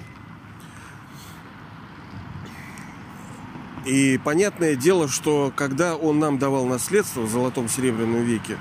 И 3.87 4.19
понятное 4.25 4.77
дело, 4.77 5.09
что 5.09 5.53
когда 5.55 5.95
он 5.95 6.19
нам 6.19 6.39
давал 6.39 6.67
наследство 6.67 7.21
в 7.21 7.31
золотом 7.31 7.69
серебряном 7.69 8.25
веке, 8.25 8.59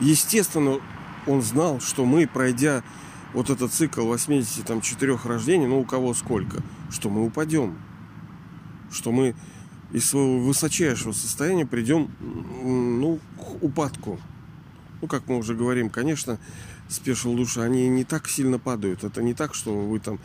естественно, 0.00 0.80
он 1.26 1.42
знал, 1.42 1.80
что 1.80 2.04
мы, 2.04 2.26
пройдя 2.26 2.82
вот 3.34 3.50
этот 3.50 3.72
цикл 3.72 4.02
84 4.06 5.18
рождений, 5.24 5.66
ну 5.66 5.80
у 5.80 5.84
кого 5.84 6.14
сколько, 6.14 6.62
что 6.90 7.10
мы 7.10 7.24
упадем, 7.24 7.76
что 8.90 9.12
мы 9.12 9.34
из 9.92 10.08
своего 10.08 10.40
высочайшего 10.40 11.12
состояния 11.12 11.66
придем 11.66 12.10
ну, 12.20 13.18
к 13.36 13.62
упадку. 13.62 14.18
Ну, 15.02 15.08
как 15.08 15.28
мы 15.28 15.36
уже 15.36 15.54
говорим, 15.54 15.90
конечно, 15.90 16.38
спешил 16.88 17.34
души, 17.34 17.60
они 17.60 17.88
не 17.88 18.04
так 18.04 18.28
сильно 18.28 18.58
падают. 18.58 19.04
Это 19.04 19.22
не 19.22 19.34
так, 19.34 19.54
что 19.54 19.74
вы 19.74 20.00
там 20.00 20.18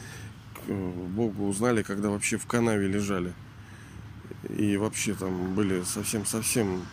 Богу 0.68 1.48
узнали, 1.48 1.84
когда 1.84 2.10
вообще 2.10 2.38
в 2.38 2.46
канаве 2.46 2.88
лежали. 2.88 3.34
И 4.58 4.78
вообще 4.78 5.16
там 5.16 5.54
были 5.54 5.84
совсем-совсем... 5.84 6.84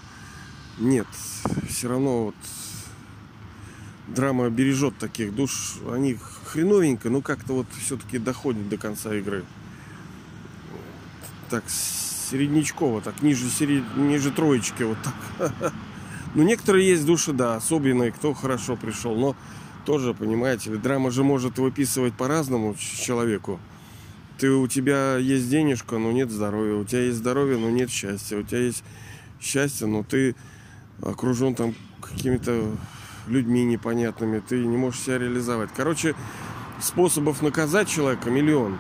Нет, 0.79 1.07
все 1.69 1.89
равно 1.89 2.25
вот 2.27 2.35
драма 4.09 4.49
бережет 4.51 4.97
таких 4.99 5.35
душ. 5.35 5.77
Они 5.91 6.19
хреновенько, 6.45 7.11
но 7.11 7.21
как-то 7.21 7.55
вот 7.55 7.67
все-таки 7.81 8.19
доходят 8.19 8.69
до 8.69 8.77
конца 8.77 9.15
игры. 9.15 9.45
Так, 11.51 11.65
середнячково, 11.69 13.01
так 13.01 13.23
ниже, 13.23 13.49
серед... 13.49 13.85
ниже 13.97 14.31
троечки, 14.31 14.83
вот 14.83 14.99
так. 15.03 15.73
Ну, 16.35 16.43
некоторые 16.43 16.87
есть 16.87 17.07
души, 17.07 17.33
да, 17.33 17.57
особенные, 17.57 18.13
кто 18.13 18.35
хорошо 18.35 18.77
пришел, 18.77 19.17
но 19.17 19.35
тоже, 19.87 20.13
понимаете, 20.13 20.71
драма 20.77 21.11
же 21.11 21.25
может 21.25 21.59
выписывать 21.59 22.13
по-разному 22.13 22.75
человеку. 22.75 23.59
Ты, 24.37 24.51
у 24.51 24.67
тебя 24.67 25.17
есть 25.17 25.49
денежка, 25.49 25.97
но 25.97 26.13
нет 26.13 26.31
здоровья. 26.31 26.75
У 26.75 26.85
тебя 26.85 27.05
есть 27.05 27.19
здоровье, 27.19 27.57
но 27.57 27.71
нет 27.71 27.91
счастья. 27.91 28.37
У 28.37 28.43
тебя 28.43 28.59
есть 28.59 28.85
счастье, 29.41 29.87
но 29.87 30.03
ты 30.03 30.35
окружен 31.01 31.55
там 31.55 31.75
какими-то 32.03 32.77
людьми 33.27 33.65
непонятными. 33.65 34.41
Ты 34.41 34.65
не 34.65 34.77
можешь 34.77 35.01
себя 35.01 35.19
реализовать. 35.19 35.71
Короче, 35.77 36.15
способов 36.81 37.43
наказать 37.43 37.89
человека 37.89 38.31
миллион. 38.31 38.79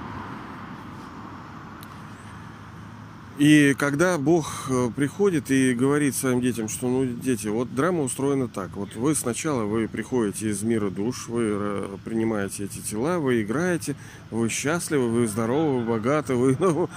И 3.38 3.74
когда 3.78 4.16
Бог 4.16 4.66
э, 4.70 4.88
приходит 4.96 5.50
и 5.50 5.74
говорит 5.74 6.16
своим 6.16 6.40
детям, 6.40 6.70
что, 6.70 6.88
ну, 6.88 7.04
дети, 7.04 7.48
вот 7.48 7.74
драма 7.74 8.02
устроена 8.02 8.48
так. 8.48 8.74
Вот 8.76 8.96
вы 8.96 9.14
сначала 9.14 9.64
вы 9.64 9.88
приходите 9.88 10.48
из 10.48 10.62
мира 10.62 10.88
душ, 10.88 11.28
вы 11.28 11.42
э, 11.50 11.96
принимаете 12.02 12.64
эти 12.64 12.78
тела, 12.78 13.18
вы 13.18 13.42
играете, 13.42 13.94
вы 14.30 14.48
счастливы, 14.48 15.10
вы 15.10 15.26
здоровы, 15.26 15.80
вы 15.80 15.84
богаты, 15.84 16.34
вы, 16.34 16.56
ну, 16.60 16.88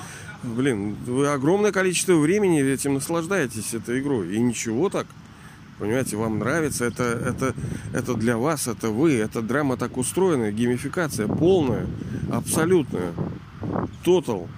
блин, 0.44 0.96
вы 1.06 1.28
огромное 1.28 1.74
количество 1.74 2.14
времени 2.14 2.64
этим 2.64 2.94
наслаждаетесь, 2.94 3.74
этой 3.74 4.00
игрой. 4.00 4.34
И 4.34 4.40
ничего 4.40 4.88
так. 4.88 5.08
Понимаете, 5.80 6.18
вам 6.18 6.40
нравится, 6.40 6.84
это, 6.84 7.04
это, 7.04 7.56
это 7.94 8.14
для 8.14 8.38
вас, 8.38 8.68
это 8.68 8.90
вы, 8.90 9.14
эта 9.16 9.42
драма 9.42 9.78
так 9.78 9.96
устроена, 9.96 10.52
геймификация 10.52 11.28
полная, 11.28 11.88
абсолютная, 12.30 13.14
тотал. 14.04 14.50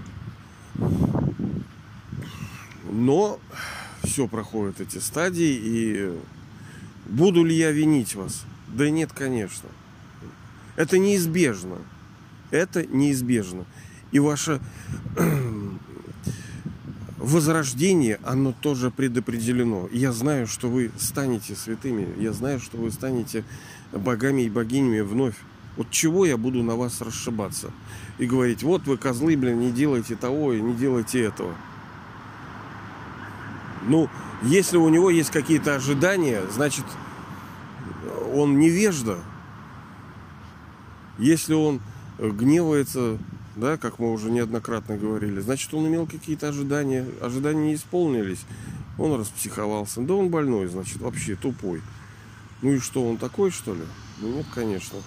Но 2.90 3.40
все 4.04 4.28
проходит 4.28 4.82
эти 4.82 4.98
стадии, 4.98 5.60
и 5.64 6.20
буду 7.06 7.44
ли 7.44 7.56
я 7.56 7.72
винить 7.72 8.16
вас? 8.16 8.44
Да 8.68 8.90
нет, 8.90 9.12
конечно. 9.14 9.70
Это 10.76 10.98
неизбежно. 10.98 11.78
Это 12.50 12.84
неизбежно. 12.86 13.66
И 14.12 14.20
ваше 14.20 14.60
возрождение, 17.22 18.20
оно 18.24 18.52
тоже 18.52 18.90
предопределено. 18.90 19.88
Я 19.92 20.12
знаю, 20.12 20.48
что 20.48 20.68
вы 20.68 20.92
станете 20.98 21.56
святыми. 21.56 22.08
Я 22.20 22.34
знаю, 22.34 22.60
что 22.60 22.78
вы 22.78 22.92
станете 22.92 23.44
богами 23.94 24.44
и 24.44 24.50
богинями 24.50 25.02
вновь. 25.02 25.36
Вот 25.78 25.90
чего 25.90 26.26
я 26.26 26.36
буду 26.36 26.64
на 26.64 26.76
вас 26.76 27.00
расшибаться? 27.00 27.72
И 28.18 28.26
говорить, 28.26 28.64
вот 28.64 28.88
вы 28.88 28.98
козлы, 28.98 29.38
блин, 29.38 29.60
не 29.60 29.72
делайте 29.72 30.16
того 30.16 30.54
и 30.54 30.62
не 30.62 30.74
делайте 30.74 31.22
этого. 31.22 31.56
Ну, 33.88 34.10
если 34.44 34.78
у 34.78 34.90
него 34.90 35.10
есть 35.10 35.30
какие-то 35.30 35.76
ожидания, 35.76 36.42
значит, 36.52 36.86
он 38.34 38.60
невежда. 38.60 39.20
Если 41.18 41.54
он 41.54 41.82
гневается, 42.20 43.18
да, 43.56 43.78
как 43.78 44.00
мы 44.00 44.12
уже 44.12 44.32
неоднократно 44.32 44.98
говорили, 44.98 45.40
значит, 45.40 45.74
он 45.74 45.88
имел 45.88 46.08
какие-то 46.08 46.50
ожидания, 46.50 47.06
ожидания 47.22 47.68
не 47.68 47.76
исполнились, 47.76 48.46
он 48.98 49.20
распсиховался. 49.20 50.02
Да 50.02 50.14
он 50.14 50.30
больной, 50.30 50.68
значит, 50.68 50.98
вообще 51.02 51.36
тупой. 51.36 51.82
Ну 52.62 52.74
и 52.74 52.80
что, 52.80 53.08
он 53.08 53.18
такой, 53.18 53.52
что 53.52 53.74
ли? 53.74 53.84
Ну 54.20 54.34
нет, 54.34 54.46
конечно. 54.54 55.00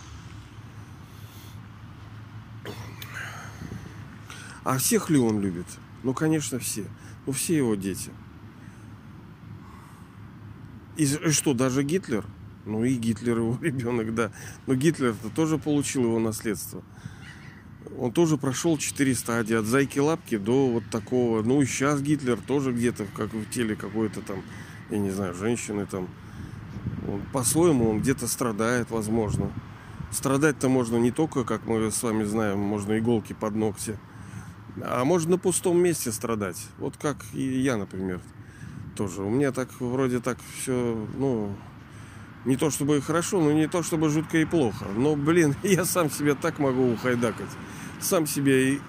А 4.64 4.78
всех 4.78 5.10
ли 5.10 5.18
он 5.18 5.40
любит? 5.40 5.66
Ну, 6.02 6.14
конечно, 6.14 6.58
все. 6.58 6.86
Ну, 7.26 7.32
все 7.32 7.56
его 7.56 7.74
дети. 7.74 8.10
И 10.96 11.06
что, 11.06 11.54
даже 11.54 11.82
Гитлер? 11.82 12.24
Ну 12.64 12.82
и 12.84 12.94
Гитлер 12.94 13.38
его 13.38 13.58
ребенок, 13.62 14.14
да. 14.14 14.32
Но 14.66 14.74
Гитлер-то 14.74 15.28
тоже 15.28 15.58
получил 15.58 16.04
его 16.04 16.18
наследство. 16.18 16.82
Он 17.98 18.12
тоже 18.12 18.36
прошел 18.36 18.76
четыре 18.78 19.14
стадии. 19.14 19.54
От 19.54 19.66
зайки-лапки 19.66 20.36
до 20.38 20.68
вот 20.68 20.84
такого. 20.90 21.42
Ну 21.42 21.62
и 21.62 21.66
сейчас 21.66 22.00
Гитлер 22.00 22.38
тоже 22.40 22.72
где-то 22.72 23.06
как 23.16 23.32
в 23.32 23.48
теле 23.50 23.76
какой-то 23.76 24.20
там, 24.20 24.42
я 24.90 24.98
не 24.98 25.10
знаю, 25.10 25.34
женщины 25.34 25.86
там. 25.86 26.08
Он 27.06 27.20
по-своему 27.32 27.90
он 27.90 28.00
где-то 28.00 28.26
страдает, 28.26 28.90
возможно. 28.90 29.52
Страдать-то 30.10 30.68
можно 30.68 30.96
не 30.96 31.10
только, 31.10 31.44
как 31.44 31.66
мы 31.66 31.90
с 31.90 32.02
вами 32.02 32.24
знаем, 32.24 32.58
можно 32.58 32.98
иголки 32.98 33.32
под 33.32 33.54
ногти. 33.54 33.98
А 34.82 35.04
можно 35.04 35.32
на 35.32 35.38
пустом 35.38 35.78
месте 35.78 36.12
страдать. 36.12 36.66
Вот 36.78 36.96
как 36.96 37.16
и 37.32 37.42
я, 37.42 37.76
например, 37.76 38.20
тоже. 38.96 39.22
У 39.22 39.30
меня 39.30 39.52
так 39.52 39.68
вроде 39.80 40.20
так 40.20 40.38
все, 40.56 41.06
ну, 41.16 41.54
не 42.44 42.56
то 42.56 42.70
чтобы 42.70 43.00
хорошо, 43.00 43.40
но 43.40 43.52
не 43.52 43.66
то 43.66 43.82
чтобы 43.82 44.10
жутко 44.10 44.38
и 44.38 44.44
плохо. 44.44 44.86
Но, 44.96 45.16
блин, 45.16 45.54
я 45.62 45.84
сам 45.84 46.10
себя 46.10 46.34
так 46.34 46.58
могу 46.58 46.92
ухайдакать. 46.92 47.50
Сам 48.00 48.26
себе 48.26 48.74
и... 48.74 48.80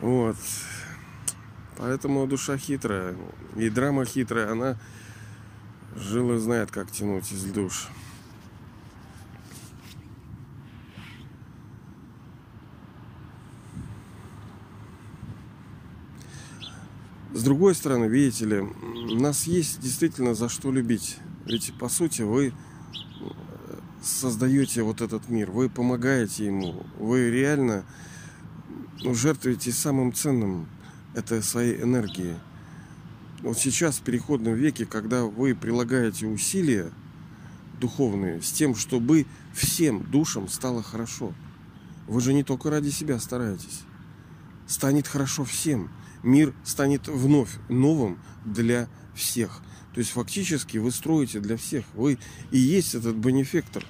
Вот. 0.00 0.36
Поэтому 1.76 2.26
душа 2.26 2.56
хитрая. 2.56 3.16
И 3.56 3.68
драма 3.68 4.04
хитрая, 4.04 4.52
она 4.52 4.78
жила 5.96 6.38
знает, 6.38 6.70
как 6.70 6.90
тянуть 6.90 7.30
из 7.32 7.44
душ. 7.44 7.88
С 17.38 17.42
другой 17.44 17.76
стороны, 17.76 18.06
видите 18.06 18.46
ли, 18.46 18.62
нас 19.14 19.44
есть 19.44 19.78
действительно 19.78 20.34
за 20.34 20.48
что 20.48 20.72
любить. 20.72 21.18
Ведь, 21.46 21.72
по 21.78 21.88
сути, 21.88 22.22
вы 22.22 22.52
создаете 24.02 24.82
вот 24.82 25.00
этот 25.02 25.28
мир, 25.28 25.52
вы 25.52 25.68
помогаете 25.70 26.46
ему, 26.46 26.84
вы 26.98 27.30
реально 27.30 27.84
ну, 29.04 29.14
жертвуете 29.14 29.70
самым 29.70 30.12
ценным, 30.12 30.66
это 31.14 31.40
своей 31.40 31.80
энергией. 31.80 32.34
Вот 33.42 33.56
сейчас, 33.56 33.98
в 33.98 34.02
переходном 34.02 34.54
веке, 34.54 34.84
когда 34.84 35.22
вы 35.22 35.54
прилагаете 35.54 36.26
усилия 36.26 36.90
духовные 37.80 38.42
с 38.42 38.50
тем, 38.50 38.74
чтобы 38.74 39.26
всем 39.54 40.02
душам 40.10 40.48
стало 40.48 40.82
хорошо, 40.82 41.32
вы 42.08 42.20
же 42.20 42.34
не 42.34 42.42
только 42.42 42.68
ради 42.68 42.90
себя 42.90 43.20
стараетесь. 43.20 43.82
Станет 44.66 45.06
хорошо 45.06 45.44
всем– 45.44 45.88
мир 46.22 46.54
станет 46.64 47.08
вновь 47.08 47.50
новым 47.68 48.18
для 48.44 48.88
всех. 49.14 49.60
То 49.94 50.00
есть 50.00 50.12
фактически 50.12 50.78
вы 50.78 50.90
строите 50.90 51.40
для 51.40 51.56
всех. 51.56 51.84
Вы 51.94 52.18
и 52.50 52.58
есть 52.58 52.94
этот 52.94 53.16
бенефектор, 53.16 53.84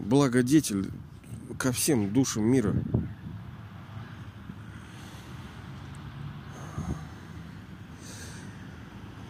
благодетель 0.00 0.90
ко 1.58 1.72
всем 1.72 2.12
душам 2.12 2.44
мира. 2.44 2.74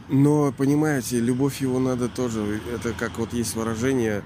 Но, 0.08 0.52
понимаете, 0.52 1.20
любовь 1.20 1.62
его 1.62 1.78
надо 1.78 2.06
тоже. 2.06 2.60
Это 2.70 2.92
как 2.92 3.18
вот 3.18 3.32
есть 3.32 3.56
выражение 3.56 4.22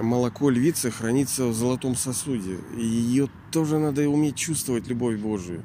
молоко 0.00 0.50
львицы 0.50 0.90
хранится 0.90 1.46
в 1.46 1.54
золотом 1.54 1.96
сосуде. 1.96 2.58
И 2.76 2.84
ее 2.84 3.28
тоже 3.50 3.78
надо 3.78 4.08
уметь 4.08 4.36
чувствовать, 4.36 4.88
любовь 4.88 5.18
Божию. 5.18 5.64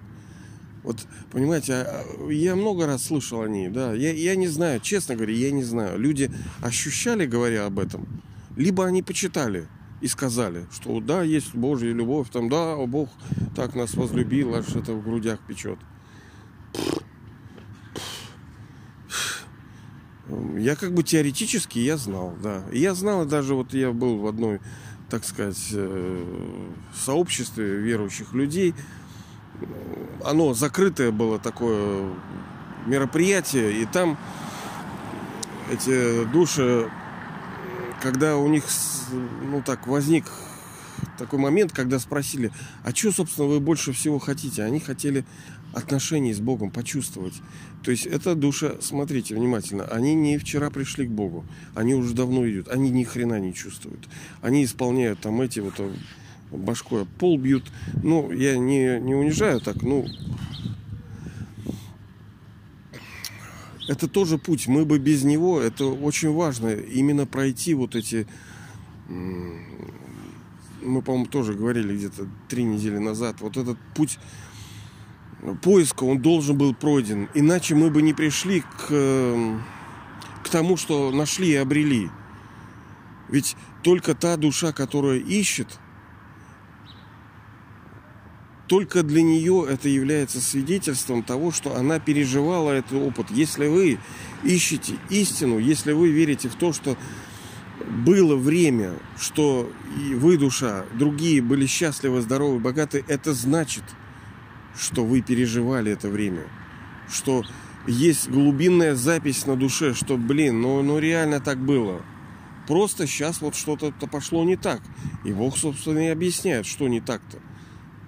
Вот, 0.84 1.06
понимаете, 1.32 1.74
а, 1.74 2.06
а, 2.06 2.32
я 2.32 2.56
много 2.56 2.86
раз 2.86 3.04
слышал 3.04 3.42
о 3.42 3.50
ней, 3.50 3.70
да. 3.70 3.94
Я, 3.94 4.14
я 4.14 4.36
не 4.36 4.48
знаю, 4.48 4.80
честно 4.80 5.16
говоря, 5.16 5.34
я 5.34 5.52
не 5.52 5.64
знаю. 5.64 6.00
Люди 6.00 6.32
ощущали, 6.62 7.26
говоря 7.26 7.66
об 7.66 7.80
этом, 7.80 8.08
либо 8.56 8.86
они 8.86 9.04
почитали 9.04 9.68
и 10.02 10.08
сказали, 10.08 10.66
что 10.72 11.00
да, 11.02 11.24
есть 11.24 11.54
Божья 11.54 11.92
любовь, 11.92 12.30
там, 12.32 12.50
да, 12.50 12.76
о, 12.76 12.88
Бог 12.88 13.10
так 13.56 13.76
нас 13.76 13.94
возлюбил, 13.96 14.56
аж 14.56 14.70
это 14.76 14.94
в 14.94 15.04
грудях 15.04 15.40
печет. 15.46 15.80
Я 20.58 20.76
как 20.76 20.94
бы 20.94 21.04
теоретически 21.04 21.80
я 21.80 21.98
знал, 21.98 22.36
да. 22.42 22.64
я 22.72 22.94
знал, 22.94 23.26
даже 23.26 23.56
вот 23.56 23.74
я 23.74 23.92
был 23.92 24.18
в 24.20 24.28
одной, 24.28 24.60
так 25.10 25.26
сказать, 25.26 25.70
э, 25.74 26.24
сообществе 26.96 27.78
верующих 27.78 28.34
людей. 28.34 28.76
Оно 30.24 30.54
закрытое 30.54 31.12
было 31.12 31.40
такое 31.40 32.14
мероприятие, 32.86 33.82
и 33.82 33.86
там 33.86 34.18
эти 35.72 36.26
души, 36.26 36.90
когда 38.02 38.38
у 38.38 38.48
них, 38.48 38.64
ну 39.44 39.62
так, 39.66 39.88
возник 39.88 40.26
такой 41.18 41.40
момент, 41.40 41.72
когда 41.74 42.00
спросили, 42.00 42.52
а 42.84 42.92
что, 42.94 43.12
собственно, 43.12 43.48
вы 43.48 43.60
больше 43.60 43.94
всего 43.94 44.20
хотите? 44.20 44.64
Они 44.64 44.80
хотели 44.80 45.26
отношений 45.74 46.34
с 46.34 46.40
Богом 46.40 46.72
почувствовать. 46.72 47.34
То 47.84 47.92
есть 47.92 48.06
это 48.06 48.36
душа, 48.36 48.74
смотрите 48.82 49.36
внимательно, 49.36 49.86
они 49.86 50.16
не 50.16 50.38
вчера 50.38 50.70
пришли 50.70 51.08
к 51.08 51.12
Богу, 51.12 51.46
они 51.76 51.94
уже 51.94 52.14
давно 52.14 52.48
идут, 52.50 52.68
они 52.70 52.90
ни 52.90 53.04
хрена 53.04 53.40
не 53.40 53.54
чувствуют. 53.54 54.08
Они 54.42 54.64
исполняют 54.64 55.20
там 55.20 55.42
эти 55.42 55.60
вот 55.60 55.76
э, 55.80 55.92
башкой 56.52 57.06
пол 57.06 57.38
бьют. 57.38 57.66
Ну, 58.04 58.32
я 58.32 58.58
не, 58.58 59.00
не 59.00 59.16
унижаю 59.16 59.62
так, 59.62 59.82
ну, 59.82 60.06
это 63.88 64.08
тоже 64.08 64.38
путь. 64.38 64.68
Мы 64.68 64.86
бы 64.86 65.00
без 65.00 65.24
него, 65.24 65.60
это 65.60 65.86
очень 65.86 66.32
важно, 66.32 66.74
именно 66.74 67.26
пройти 67.26 67.74
вот 67.74 67.96
эти 67.96 68.28
мы, 70.82 71.02
по-моему, 71.02 71.26
тоже 71.26 71.54
говорили 71.54 71.96
где-то 71.96 72.28
три 72.48 72.64
недели 72.64 72.98
назад, 72.98 73.42
вот 73.42 73.58
этот 73.58 73.78
путь 73.96 74.20
поиска, 75.62 76.04
он 76.04 76.20
должен 76.20 76.58
был 76.58 76.74
пройден. 76.74 77.30
Иначе 77.34 77.76
мы 77.76 77.90
бы 77.90 78.02
не 78.02 78.14
пришли 78.14 78.62
к, 78.62 78.88
к 78.88 80.50
тому, 80.50 80.78
что 80.78 81.12
нашли 81.12 81.50
и 81.50 81.56
обрели. 81.56 82.10
Ведь 83.30 83.56
только 83.84 84.16
та 84.16 84.38
душа, 84.38 84.72
которая 84.72 85.20
ищет, 85.20 85.80
только 88.68 89.02
для 89.02 89.24
нее 89.24 89.66
это 89.68 89.90
является 89.90 90.40
свидетельством 90.40 91.24
того, 91.24 91.52
что 91.52 91.76
она 91.76 92.00
переживала 92.00 92.72
этот 92.72 92.94
опыт. 92.94 93.32
Если 93.32 93.68
вы 93.68 93.98
ищете 94.44 94.94
истину, 95.10 95.58
если 95.58 95.92
вы 95.92 96.12
верите 96.12 96.50
в 96.50 96.56
то, 96.56 96.72
что 96.72 96.96
было 97.88 98.36
время, 98.36 98.94
что 99.18 99.72
и 99.98 100.14
вы, 100.14 100.38
душа, 100.38 100.86
другие 100.94 101.42
были 101.42 101.66
счастливы, 101.66 102.22
здоровы, 102.22 102.60
богаты, 102.60 103.04
это 103.08 103.34
значит, 103.34 103.84
что 104.80 105.04
вы 105.04 105.22
переживали 105.22 105.92
это 105.92 106.10
время. 106.10 106.44
Что 107.10 107.44
есть 107.88 108.30
глубинная 108.30 108.96
запись 108.96 109.46
на 109.46 109.56
душе, 109.56 109.94
что, 109.94 110.18
блин, 110.18 110.62
ну, 110.62 110.82
ну 110.82 111.00
реально 111.00 111.40
так 111.40 111.60
было. 111.60 112.02
Просто 112.68 113.08
сейчас 113.08 113.42
вот 113.42 113.56
что-то 113.56 113.92
пошло 114.08 114.44
не 114.44 114.56
так. 114.56 114.82
И 115.26 115.34
Бог, 115.34 115.58
собственно, 115.58 116.00
и 116.00 116.08
объясняет, 116.08 116.66
что 116.66 116.88
не 116.88 117.02
так-то. 117.02 117.40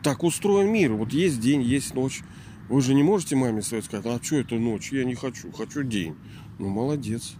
Так 0.03 0.23
устроен 0.23 0.71
мир. 0.71 0.93
Вот 0.93 1.13
есть 1.13 1.39
день, 1.39 1.61
есть 1.61 1.93
ночь. 1.95 2.21
Вы 2.69 2.81
же 2.81 2.93
не 2.93 3.03
можете 3.03 3.35
маме 3.35 3.61
своей 3.61 3.83
сказать, 3.83 4.05
а 4.05 4.23
что 4.23 4.37
это 4.37 4.55
ночь? 4.55 4.91
Я 4.91 5.03
не 5.03 5.15
хочу, 5.15 5.51
хочу 5.51 5.83
день. 5.83 6.15
Ну, 6.59 6.69
молодец. 6.69 7.33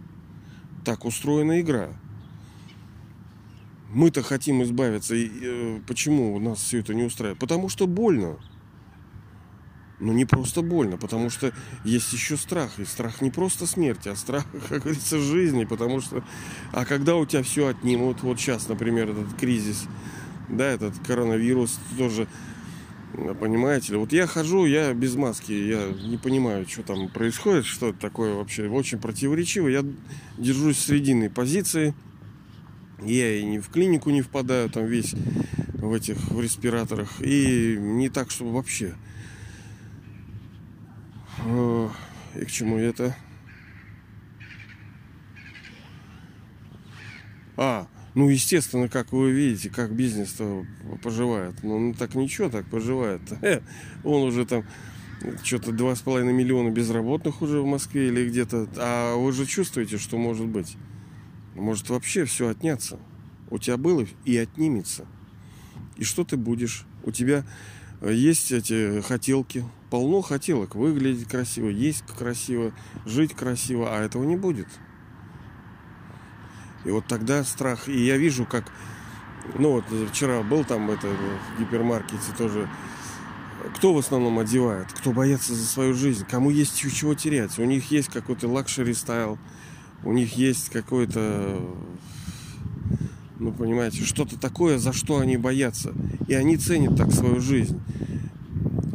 Так 0.84 1.04
устроена 1.04 1.60
игра 1.60 1.90
мы-то 3.92 4.22
хотим 4.22 4.62
избавиться. 4.62 5.14
И, 5.14 5.30
э, 5.42 5.80
почему 5.86 6.38
нас 6.38 6.58
все 6.58 6.80
это 6.80 6.94
не 6.94 7.04
устраивает? 7.04 7.38
Потому 7.38 7.68
что 7.68 7.86
больно. 7.86 8.38
Но 10.02 10.12
не 10.12 10.24
просто 10.24 10.62
больно, 10.62 10.96
потому 10.96 11.30
что 11.30 11.52
есть 11.84 12.12
еще 12.12 12.36
страх. 12.36 12.80
И 12.80 12.84
страх 12.84 13.20
не 13.20 13.30
просто 13.30 13.68
смерти, 13.68 14.08
а 14.08 14.16
страх, 14.16 14.44
как 14.68 14.82
говорится, 14.82 15.20
жизни. 15.20 15.64
Потому 15.64 16.00
что, 16.00 16.24
а 16.72 16.84
когда 16.84 17.14
у 17.14 17.24
тебя 17.24 17.44
все 17.44 17.68
отнимут, 17.68 18.22
вот 18.22 18.40
сейчас, 18.40 18.68
например, 18.68 19.10
этот 19.10 19.32
кризис, 19.34 19.84
да, 20.48 20.66
этот 20.66 20.98
коронавирус 21.06 21.78
тоже, 21.96 22.26
понимаете 23.38 23.92
ли, 23.92 23.98
вот 23.98 24.12
я 24.12 24.26
хожу, 24.26 24.66
я 24.66 24.92
без 24.92 25.14
маски, 25.14 25.52
я 25.52 25.86
не 26.08 26.18
понимаю, 26.18 26.66
что 26.68 26.82
там 26.82 27.08
происходит, 27.08 27.64
что 27.64 27.90
это 27.90 28.00
такое 28.00 28.34
вообще, 28.34 28.68
очень 28.68 28.98
противоречиво. 28.98 29.68
Я 29.68 29.84
держусь 30.36 30.78
срединной 30.78 31.30
позиции, 31.30 31.94
я 33.04 33.36
и 33.38 33.44
не 33.44 33.60
в 33.60 33.68
клинику 33.68 34.10
не 34.10 34.22
впадаю, 34.22 34.68
там 34.68 34.84
весь 34.84 35.14
в 35.74 35.92
этих 35.92 36.16
в 36.28 36.40
респираторах, 36.40 37.08
и 37.20 37.76
не 37.78 38.08
так, 38.08 38.32
чтобы 38.32 38.52
вообще. 38.52 38.96
И 41.38 42.44
к 42.44 42.50
чему 42.50 42.78
это? 42.78 43.14
А, 47.56 47.86
ну, 48.14 48.28
естественно, 48.28 48.88
как 48.88 49.12
вы 49.12 49.30
видите, 49.30 49.70
как 49.70 49.94
бизнес-то 49.94 50.66
поживает. 51.02 51.62
Ну, 51.62 51.78
ну 51.78 51.94
так 51.94 52.14
ничего 52.14 52.48
так 52.48 52.66
поживает. 52.66 53.22
Он 54.04 54.22
уже 54.22 54.46
там 54.46 54.64
что-то 55.44 55.72
два 55.72 55.94
с 55.94 56.00
половиной 56.00 56.32
миллиона 56.32 56.70
безработных 56.70 57.42
уже 57.42 57.60
в 57.60 57.66
Москве 57.66 58.08
или 58.08 58.28
где-то. 58.28 58.68
А 58.76 59.16
вы 59.16 59.32
же 59.32 59.46
чувствуете, 59.46 59.98
что 59.98 60.18
может 60.18 60.46
быть? 60.46 60.76
Может 61.54 61.90
вообще 61.90 62.24
все 62.24 62.48
отняться. 62.48 62.98
У 63.50 63.58
тебя 63.58 63.76
было 63.76 64.06
и 64.24 64.36
отнимется. 64.36 65.06
И 65.96 66.04
что 66.04 66.24
ты 66.24 66.36
будешь? 66.36 66.86
У 67.04 67.12
тебя 67.12 67.44
есть 68.10 68.50
эти 68.50 69.00
хотелки, 69.02 69.64
полно 69.90 70.22
хотелок. 70.22 70.74
Выглядеть 70.74 71.28
красиво, 71.28 71.68
есть 71.68 72.04
красиво, 72.18 72.72
жить 73.06 73.34
красиво, 73.34 73.94
а 73.96 74.02
этого 74.02 74.24
не 74.24 74.36
будет. 74.36 74.68
И 76.84 76.90
вот 76.90 77.06
тогда 77.06 77.44
страх. 77.44 77.88
И 77.88 78.04
я 78.04 78.16
вижу, 78.16 78.44
как... 78.44 78.64
Ну 79.58 79.72
вот 79.72 79.84
вчера 80.10 80.42
был 80.42 80.64
там 80.64 80.90
это, 80.90 81.08
в 81.08 81.60
гипермаркете 81.60 82.32
тоже. 82.36 82.68
Кто 83.76 83.94
в 83.94 83.98
основном 83.98 84.38
одевает? 84.38 84.92
Кто 84.92 85.12
боится 85.12 85.54
за 85.54 85.64
свою 85.64 85.94
жизнь? 85.94 86.26
Кому 86.28 86.50
есть 86.50 86.76
чего 86.76 87.14
терять? 87.14 87.58
У 87.58 87.64
них 87.64 87.90
есть 87.90 88.08
какой-то 88.08 88.48
luxury 88.48 88.94
style. 88.94 89.38
У 90.04 90.12
них 90.12 90.36
есть 90.36 90.70
какой-то 90.70 91.60
ну, 93.42 93.52
понимаете, 93.52 94.04
что-то 94.04 94.38
такое, 94.38 94.78
за 94.78 94.92
что 94.92 95.18
они 95.18 95.36
боятся. 95.36 95.92
И 96.28 96.34
они 96.34 96.56
ценят 96.56 96.96
так 96.96 97.12
свою 97.12 97.40
жизнь. 97.40 97.80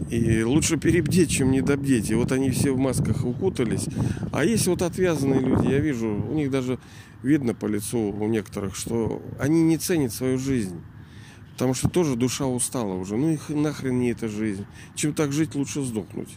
И 0.09 0.41
лучше 0.43 0.77
перебдеть, 0.77 1.31
чем 1.31 1.51
недобдеть. 1.51 2.09
И 2.09 2.15
вот 2.15 2.31
они 2.31 2.49
все 2.51 2.71
в 2.71 2.77
масках 2.77 3.25
укутались. 3.25 3.87
А 4.31 4.45
есть 4.45 4.67
вот 4.67 4.81
отвязанные 4.81 5.41
люди, 5.41 5.67
я 5.67 5.79
вижу, 5.79 6.07
у 6.07 6.33
них 6.33 6.49
даже 6.49 6.79
видно 7.23 7.53
по 7.53 7.65
лицу 7.65 7.99
у 7.99 8.27
некоторых, 8.27 8.75
что 8.75 9.21
они 9.37 9.63
не 9.63 9.77
ценят 9.77 10.13
свою 10.13 10.37
жизнь. 10.37 10.79
Потому 11.51 11.73
что 11.73 11.89
тоже 11.89 12.15
душа 12.15 12.45
устала 12.45 12.93
уже. 12.93 13.17
Ну 13.17 13.31
их 13.31 13.49
нахрен 13.49 13.99
не 13.99 14.11
эта 14.11 14.29
жизнь. 14.29 14.65
Чем 14.95 15.13
так 15.13 15.33
жить, 15.33 15.55
лучше 15.55 15.83
сдохнуть. 15.83 16.29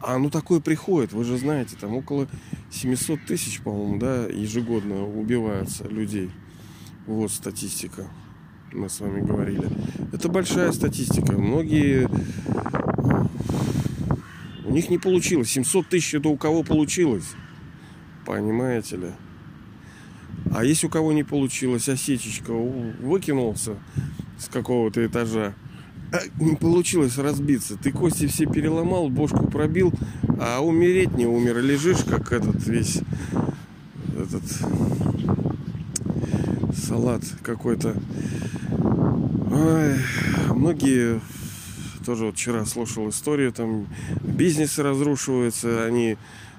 А 0.00 0.18
ну 0.18 0.30
такое 0.30 0.60
приходит, 0.60 1.12
вы 1.12 1.24
же 1.24 1.38
знаете, 1.38 1.76
там 1.80 1.96
около 1.96 2.28
700 2.70 3.24
тысяч, 3.24 3.62
по-моему, 3.62 3.98
да, 3.98 4.26
ежегодно 4.26 5.04
убиваются 5.04 5.88
людей. 5.88 6.30
Вот 7.06 7.30
статистика. 7.30 8.06
Мы 8.72 8.88
с 8.88 9.00
вами 9.00 9.20
говорили. 9.20 9.68
Это 10.12 10.28
большая 10.28 10.72
статистика. 10.72 11.32
Многие... 11.32 12.08
У 14.64 14.72
них 14.72 14.88
не 14.88 14.98
получилось. 14.98 15.50
700 15.50 15.88
тысяч 15.88 16.14
это 16.14 16.28
у 16.28 16.36
кого 16.36 16.62
получилось. 16.62 17.34
Понимаете 18.24 18.96
ли? 18.96 19.10
А 20.54 20.64
если 20.64 20.86
у 20.86 20.90
кого 20.90 21.12
не 21.12 21.24
получилось, 21.24 21.88
осечечка 21.88 22.52
выкинулся 22.52 23.76
с 24.38 24.48
какого-то 24.48 25.04
этажа, 25.04 25.54
а 26.10 26.18
не 26.42 26.56
получилось 26.56 27.18
разбиться. 27.18 27.76
Ты 27.76 27.92
кости 27.92 28.26
все 28.26 28.46
переломал, 28.46 29.08
бошку 29.08 29.46
пробил, 29.46 29.92
а 30.40 30.60
умереть 30.60 31.16
не 31.16 31.26
умер. 31.26 31.58
Лежишь, 31.58 32.04
как 32.04 32.32
этот 32.32 32.66
весь 32.66 33.00
этот 34.16 34.42
салат 36.84 37.22
какой-то. 37.42 37.96
Ой, 39.50 39.96
многие 40.50 41.20
тоже 42.04 42.26
вот 42.26 42.36
вчера 42.36 42.66
слушал 42.66 43.08
историю, 43.08 43.52
там 43.52 43.86
бизнесы 44.20 44.82
разрушиваются, 44.82 45.84
они 45.86 46.18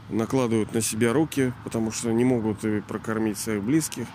накладывают 0.09 0.73
на 0.73 0.82
себя 0.82 1.13
руки, 1.13 1.53
потому 1.63 1.91
что 1.91 2.11
не 2.11 2.23
могут 2.23 2.63
и 2.65 2.82
прокормить 2.82 3.38
своих 3.38 3.63
близких. 3.63 4.07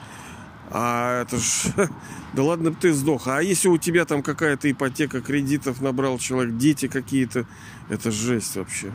А 0.71 1.23
это 1.23 1.37
ж, 1.37 1.67
да 2.33 2.43
ладно 2.43 2.71
бы 2.71 2.77
ты 2.81 2.93
сдох. 2.93 3.29
А 3.29 3.43
если 3.43 3.69
у 3.69 3.79
тебя 3.79 4.05
там 4.05 4.23
какая-то 4.23 4.71
ипотека, 4.71 5.21
кредитов 5.21 5.81
набрал 5.81 6.19
человек, 6.19 6.57
дети 6.57 6.89
какие-то, 6.89 7.47
это 7.89 8.11
жесть 8.11 8.57
вообще. 8.57 8.93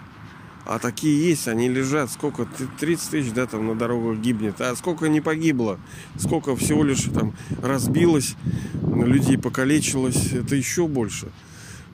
А 0.66 0.80
такие 0.80 1.30
есть, 1.30 1.48
они 1.48 1.70
лежат, 1.70 2.12
сколько, 2.12 2.48
30 2.80 3.10
тысяч, 3.10 3.32
да, 3.32 3.46
там 3.46 3.68
на 3.68 3.76
дорогах 3.76 4.18
гибнет. 4.18 4.60
А 4.60 4.76
сколько 4.76 5.08
не 5.08 5.22
погибло, 5.22 5.80
сколько 6.18 6.56
всего 6.56 6.84
лишь 6.84 7.04
там 7.04 7.36
разбилось, 7.62 8.36
людей 8.82 9.38
покалечилось, 9.38 10.34
это 10.34 10.56
еще 10.56 10.88
больше. 10.88 11.28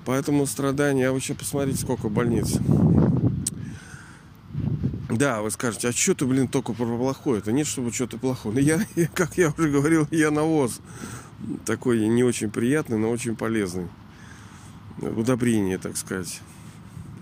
Поэтому 0.05 0.47
страдания, 0.47 1.09
а 1.09 1.11
вы 1.11 1.19
сейчас 1.19 1.37
посмотрите, 1.37 1.79
сколько 1.81 2.07
больниц. 2.07 2.57
Да, 5.09 5.41
вы 5.41 5.51
скажете, 5.51 5.89
а 5.89 5.91
что 5.91 6.15
ты, 6.15 6.25
блин, 6.25 6.47
только 6.47 6.71
про 6.71 6.85
плохое? 6.85 7.39
Это 7.39 7.51
нет, 7.51 7.67
чтобы 7.67 7.91
что-то 7.91 8.17
плохое. 8.17 8.55
Но 8.55 8.59
я, 8.95 9.07
как 9.13 9.37
я 9.37 9.53
уже 9.57 9.69
говорил, 9.69 10.07
я 10.11 10.31
навоз. 10.31 10.79
Такой 11.65 12.07
не 12.07 12.23
очень 12.23 12.49
приятный, 12.49 12.97
но 12.97 13.09
очень 13.09 13.35
полезный. 13.35 13.87
Удобрение, 14.99 15.77
так 15.77 15.97
сказать. 15.97 16.39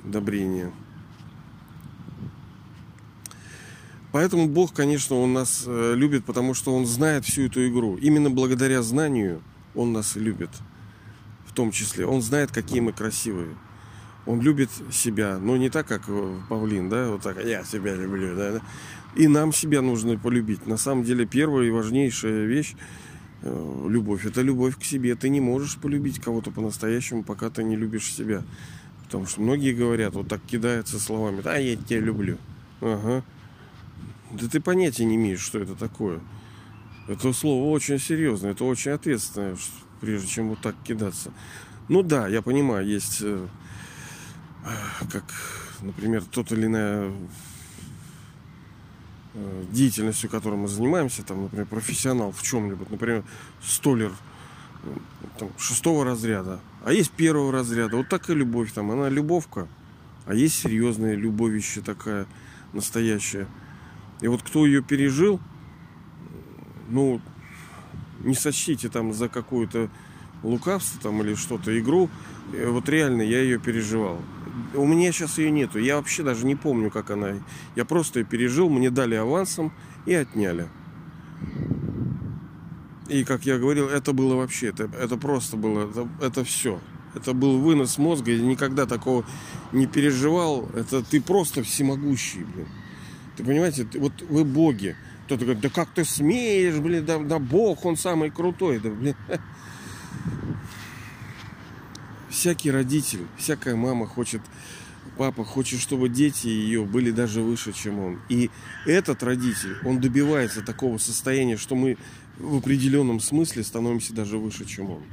Удобрение. 0.04 0.72
Поэтому 4.12 4.48
Бог, 4.48 4.74
конечно, 4.74 5.16
Он 5.16 5.34
нас 5.34 5.64
э, 5.68 5.94
любит, 5.96 6.26
потому 6.26 6.54
что 6.54 6.76
Он 6.76 6.86
знает 6.86 7.26
всю 7.26 7.44
эту 7.44 7.68
игру. 7.68 7.96
Именно 7.98 8.30
благодаря 8.32 8.82
знанию 8.82 9.42
Он 9.76 9.94
нас 9.94 10.16
любит. 10.16 10.50
В 11.46 11.54
том 11.54 11.72
числе. 11.72 12.06
Он 12.06 12.22
знает, 12.22 12.52
какие 12.52 12.80
мы 12.80 12.92
красивые. 12.92 13.56
Он 14.26 14.42
любит 14.42 14.70
себя, 14.92 15.40
но 15.40 15.58
не 15.58 15.70
так, 15.70 15.88
как 15.88 16.04
павлин, 16.50 16.90
да, 16.90 17.10
вот 17.10 17.22
так, 17.22 17.44
я 17.44 17.64
себя 17.64 17.96
люблю, 17.96 18.36
да, 18.36 18.62
И 19.16 19.28
нам 19.28 19.54
себя 19.54 19.82
нужно 19.82 20.18
полюбить. 20.18 20.68
На 20.68 20.78
самом 20.78 21.04
деле, 21.04 21.26
первая 21.26 21.66
и 21.66 21.72
важнейшая 21.72 22.46
вещь 22.46 22.76
э, 23.42 23.86
любовь. 23.88 24.26
Это 24.26 24.42
любовь 24.42 24.78
к 24.78 24.84
себе. 24.84 25.16
Ты 25.16 25.30
не 25.30 25.42
можешь 25.42 25.78
полюбить 25.78 26.20
кого-то 26.20 26.52
по-настоящему, 26.52 27.24
пока 27.24 27.50
ты 27.50 27.64
не 27.64 27.76
любишь 27.76 28.12
себя. 28.12 28.44
Потому 29.04 29.26
что 29.26 29.42
многие 29.42 29.74
говорят, 29.74 30.14
вот 30.14 30.28
так 30.28 30.42
кидаются 30.44 31.00
словами, 31.00 31.42
да, 31.42 31.58
я 31.58 31.76
тебя 31.76 32.00
люблю. 32.00 32.38
Ага. 32.82 33.24
Да 34.32 34.48
ты 34.48 34.60
понятия 34.60 35.06
не 35.06 35.16
имеешь, 35.16 35.40
что 35.40 35.60
это 35.60 35.76
такое. 35.76 36.20
Это 37.08 37.34
слово 37.34 37.72
очень 37.72 38.00
серьезное, 38.00 38.52
это 38.52 38.64
очень 38.64 38.92
ответственное, 38.92 39.58
прежде 40.00 40.28
чем 40.28 40.50
вот 40.50 40.62
так 40.62 40.76
кидаться. 40.84 41.32
Ну 41.88 42.04
да, 42.04 42.28
я 42.28 42.44
понимаю, 42.44 42.86
есть, 42.86 43.20
э, 43.22 43.48
как, 45.12 45.24
например, 45.82 46.24
тот 46.24 46.52
или 46.52 46.68
иная 46.68 47.12
э, 49.34 49.64
деятельностью, 49.72 50.30
которой 50.30 50.56
мы 50.56 50.68
занимаемся, 50.68 51.24
там, 51.24 51.44
например, 51.44 51.66
профессионал 51.66 52.32
в 52.32 52.44
чем-либо, 52.44 52.86
например, 52.92 53.24
столер 53.64 54.12
там, 55.40 55.50
шестого 55.58 56.06
разряда, 56.06 56.60
а 56.86 56.94
есть 56.94 57.12
первого 57.12 57.52
разряда. 57.52 57.98
Вот 57.98 58.08
так 58.08 58.30
и 58.30 58.36
любовь 58.36 58.72
там, 58.72 58.92
она 58.92 59.10
любовка, 59.10 59.68
а 60.28 60.36
есть 60.36 60.60
серьезная 60.60 61.16
любовище 61.16 61.82
такая 61.82 62.28
настоящая. 62.74 63.48
И 64.22 64.28
вот 64.28 64.42
кто 64.44 64.66
ее 64.66 64.82
пережил, 64.82 65.40
ну, 66.90 67.22
не 68.22 68.36
сочтите 68.36 68.90
там 68.90 69.14
за 69.14 69.30
какую-то 69.30 69.90
лукавство 70.44 71.02
там 71.02 71.22
или 71.22 71.36
что-то, 71.36 71.78
игру. 71.80 72.10
Э, 72.54 72.70
вот 72.70 72.90
реально 72.90 73.22
я 73.22 73.42
ее 73.42 73.60
переживал. 73.60 74.20
У 74.74 74.86
меня 74.86 75.12
сейчас 75.12 75.38
ее 75.38 75.52
нету. 75.52 75.80
Я 75.80 75.98
вообще 75.98 76.24
даже 76.24 76.46
не 76.46 76.56
помню, 76.56 76.92
как 76.92 77.12
она. 77.12 77.36
Я 77.76 77.86
просто 77.86 78.20
ее 78.20 78.26
пережил, 78.26 78.70
мне 78.70 78.90
дали 78.90 79.16
авансом 79.16 79.72
и 80.06 80.14
отняли. 80.14 80.68
И, 83.08 83.24
как 83.24 83.46
я 83.46 83.58
говорил, 83.58 83.88
это 83.88 84.14
было 84.14 84.36
вообще, 84.36 84.68
это, 84.68 84.84
это 84.84 85.18
просто 85.18 85.58
было, 85.58 85.90
это, 85.90 86.08
это 86.22 86.44
все. 86.44 86.80
Это 87.16 87.34
был 87.34 87.58
вынос 87.58 87.98
мозга, 87.98 88.32
я 88.32 88.40
никогда 88.40 88.86
такого 88.86 89.26
не 89.72 89.88
переживал. 89.88 90.70
Это 90.76 91.04
ты 91.04 91.20
просто 91.20 91.64
всемогущий, 91.64 92.44
блин. 92.44 92.68
Понимаете, 93.44 93.88
вот 93.96 94.22
вы 94.22 94.44
боги. 94.44 94.96
Кто-то 95.26 95.46
говорит, 95.46 95.62
да 95.62 95.70
как 95.70 95.90
ты 95.94 96.04
смеешь, 96.04 96.80
блин, 96.80 97.06
да, 97.06 97.20
да 97.20 97.40
бог, 97.40 97.86
он 97.86 97.98
самый 97.98 98.32
крутой. 98.32 98.80
Да, 98.80 98.90
блин. 98.90 99.16
Всякий 102.30 102.72
родитель, 102.72 103.26
всякая 103.38 103.76
мама 103.76 104.08
хочет 104.08 104.42
папа 105.20 105.44
хочет, 105.44 105.82
чтобы 105.82 106.08
дети 106.08 106.48
ее 106.48 106.86
были 106.86 107.12
даже 107.12 107.42
выше, 107.42 107.74
чем 107.74 108.00
он. 108.00 108.22
И 108.30 108.50
этот 108.86 109.22
родитель, 109.22 109.76
он 109.84 110.00
добивается 110.00 110.62
такого 110.62 110.98
состояния, 110.98 111.58
что 111.58 111.76
мы 111.76 111.98
в 112.38 112.58
определенном 112.58 113.20
смысле 113.20 113.66
становимся 113.66 114.14
даже 114.14 114.38
выше, 114.38 114.66
чем 114.66 114.92
он. 114.92 115.04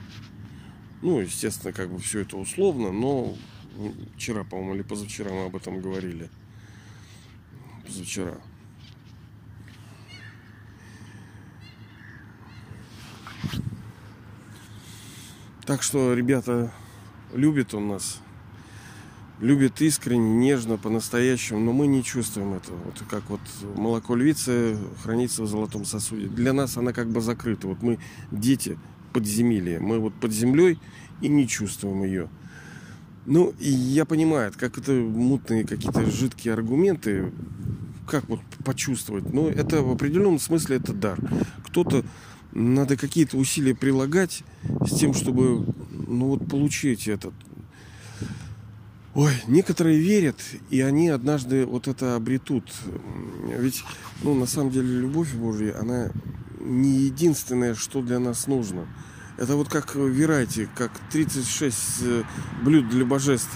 Ну, 1.02 1.20
естественно, 1.20 1.72
как 1.72 1.90
бы 1.90 1.98
все 1.98 2.20
это 2.20 2.36
условно, 2.36 2.92
но 2.92 3.36
вчера, 4.16 4.44
по-моему, 4.44 4.76
или 4.76 4.82
позавчера 4.82 5.32
мы 5.32 5.46
об 5.46 5.56
этом 5.56 5.80
говорили. 5.80 6.30
Позавчера. 7.86 8.34
Так 15.64 15.82
что, 15.82 16.14
ребята, 16.14 16.72
любит 17.32 17.74
он 17.74 17.88
нас. 17.88 18.20
Любит 19.40 19.80
искренне, 19.82 20.34
нежно, 20.36 20.78
по-настоящему, 20.78 21.60
но 21.60 21.72
мы 21.72 21.86
не 21.86 22.02
чувствуем 22.02 22.54
этого. 22.54 22.76
Вот 22.84 23.02
как 23.10 23.28
вот 23.28 23.40
молоко 23.76 24.14
львицы 24.14 24.78
хранится 25.02 25.42
в 25.42 25.46
золотом 25.46 25.84
сосуде. 25.84 26.28
Для 26.28 26.52
нас 26.52 26.76
она 26.76 26.92
как 26.92 27.10
бы 27.10 27.20
закрыта. 27.20 27.66
Вот 27.66 27.82
мы 27.82 27.98
дети 28.30 28.78
подземелья. 29.12 29.80
Мы 29.80 29.98
вот 29.98 30.14
под 30.14 30.32
землей 30.32 30.78
и 31.20 31.28
не 31.28 31.46
чувствуем 31.46 32.04
ее. 32.04 32.28
Ну, 33.26 33.52
и 33.58 33.68
я 33.68 34.04
понимаю, 34.04 34.52
как 34.56 34.78
это 34.78 34.92
мутные 34.92 35.66
какие-то 35.66 36.08
жидкие 36.08 36.54
аргументы, 36.54 37.32
как 38.06 38.28
вот 38.28 38.40
почувствовать. 38.64 39.32
Но 39.32 39.48
это 39.48 39.82
в 39.82 39.90
определенном 39.90 40.38
смысле 40.38 40.76
это 40.76 40.92
дар. 40.92 41.18
Кто-то 41.66 42.04
надо 42.52 42.96
какие-то 42.96 43.36
усилия 43.36 43.74
прилагать 43.74 44.44
с 44.86 44.96
тем, 44.96 45.12
чтобы 45.12 45.66
ну 45.90 46.26
вот 46.28 46.48
получить 46.48 47.08
этот. 47.08 47.34
Ой, 49.14 49.32
некоторые 49.48 49.98
верят, 49.98 50.36
и 50.70 50.80
они 50.80 51.08
однажды 51.08 51.66
вот 51.66 51.88
это 51.88 52.16
обретут. 52.16 52.70
Ведь, 53.58 53.82
ну, 54.22 54.34
на 54.34 54.46
самом 54.46 54.70
деле, 54.70 55.00
любовь 55.00 55.32
Божья, 55.34 55.74
она 55.80 56.10
не 56.60 56.90
единственное, 56.98 57.74
что 57.74 58.02
для 58.02 58.18
нас 58.18 58.46
нужно. 58.46 58.86
Это 59.36 59.56
вот 59.56 59.68
как 59.68 59.94
Верайте, 59.94 60.68
как 60.74 60.90
36 61.10 61.78
э, 62.02 62.22
блюд 62.62 62.88
для 62.88 63.04
божеств. 63.04 63.50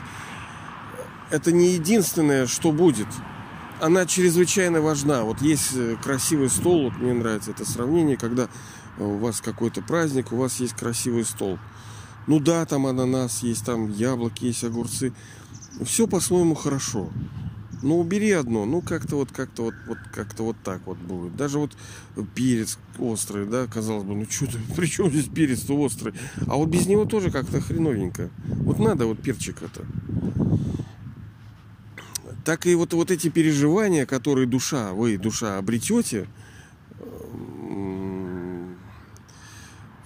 Это 1.30 1.52
не 1.52 1.70
единственное, 1.70 2.46
что 2.46 2.70
будет. 2.70 3.06
Она 3.80 4.04
чрезвычайно 4.04 4.82
важна. 4.82 5.22
Вот 5.22 5.40
есть 5.40 5.70
э, 5.74 5.96
красивый 6.02 6.50
стол, 6.50 6.90
вот 6.90 6.98
мне 6.98 7.14
нравится 7.14 7.52
это 7.52 7.64
сравнение, 7.64 8.18
когда 8.18 8.48
у 8.98 9.16
вас 9.16 9.40
какой-то 9.40 9.80
праздник, 9.80 10.32
у 10.32 10.36
вас 10.36 10.60
есть 10.60 10.74
красивый 10.74 11.24
стол. 11.24 11.58
Ну 12.26 12.40
да, 12.40 12.66
там 12.66 12.86
ананас 12.86 13.42
есть, 13.42 13.64
там 13.64 13.90
яблоки 13.90 14.44
есть, 14.44 14.62
огурцы. 14.64 15.14
Все 15.82 16.06
по-своему 16.06 16.54
хорошо. 16.54 17.08
Ну 17.82 17.98
убери 17.98 18.30
одно, 18.32 18.66
ну 18.66 18.82
как-то 18.82 19.16
вот 19.16 19.32
как-то 19.32 19.64
вот, 19.64 19.74
вот 19.86 19.98
как-то 20.12 20.42
вот 20.42 20.56
так 20.62 20.82
вот 20.86 20.98
будет. 20.98 21.36
Даже 21.36 21.58
вот 21.58 21.76
перец 22.34 22.78
острый, 22.98 23.46
да, 23.46 23.66
казалось 23.66 24.04
бы, 24.04 24.14
ну 24.14 24.26
что-то, 24.28 24.58
при 24.76 24.86
чем 24.86 25.10
здесь 25.10 25.28
перец-то 25.28 25.78
острый? 25.78 26.14
А 26.46 26.56
вот 26.56 26.68
без 26.68 26.86
него 26.86 27.06
тоже 27.06 27.30
как-то 27.30 27.60
хреновенько. 27.60 28.30
Вот 28.46 28.78
надо 28.78 29.06
вот 29.06 29.20
перчик 29.20 29.62
это. 29.62 29.86
Так 32.44 32.66
и 32.66 32.74
вот, 32.74 32.92
вот 32.94 33.10
эти 33.10 33.28
переживания, 33.28 34.06
которые 34.06 34.46
душа, 34.46 34.92
вы, 34.92 35.18
душа, 35.18 35.58
обретете, 35.58 36.26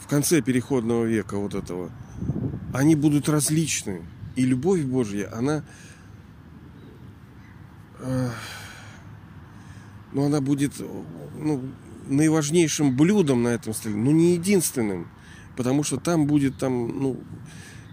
в 0.04 0.06
конце 0.08 0.42
переходного 0.42 1.04
века 1.06 1.38
вот 1.38 1.54
этого, 1.54 1.90
они 2.72 2.94
будут 2.94 3.28
различны. 3.28 4.02
И 4.36 4.44
любовь 4.44 4.82
Божья, 4.82 5.32
она, 5.32 5.64
э, 8.04 8.30
ну, 10.12 10.26
она 10.26 10.40
будет 10.40 10.74
ну, 11.38 11.62
наиважнейшим 12.08 12.96
блюдом 12.96 13.42
на 13.42 13.48
этом 13.48 13.74
столе, 13.74 13.96
но 13.96 14.12
не 14.12 14.34
единственным. 14.34 15.08
Потому 15.56 15.82
что 15.82 15.98
там 15.98 16.26
будет 16.26 16.58
там, 16.58 17.00
ну, 17.00 17.20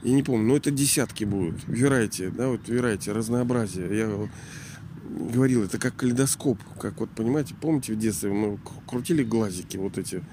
я 0.04 0.14
не 0.14 0.24
помню, 0.24 0.48
но 0.48 0.56
это 0.56 0.72
десятки 0.72 1.24
будут. 1.24 1.62
Верайте, 1.68 2.30
да, 2.30 2.48
вот 2.48 2.68
верайте, 2.68 3.12
разнообразие. 3.12 3.98
Я 3.98 4.30
говорил, 5.34 5.64
это 5.64 5.78
как 5.78 5.96
калейдоскоп, 5.96 6.60
как 6.80 7.00
вот, 7.00 7.10
понимаете, 7.12 7.54
помните 7.60 7.94
в 7.94 8.00
детстве 8.00 8.32
мы 8.32 8.60
крутили 8.88 9.24
глазики, 9.24 9.78
вот 9.78 9.98
эти 9.98 10.24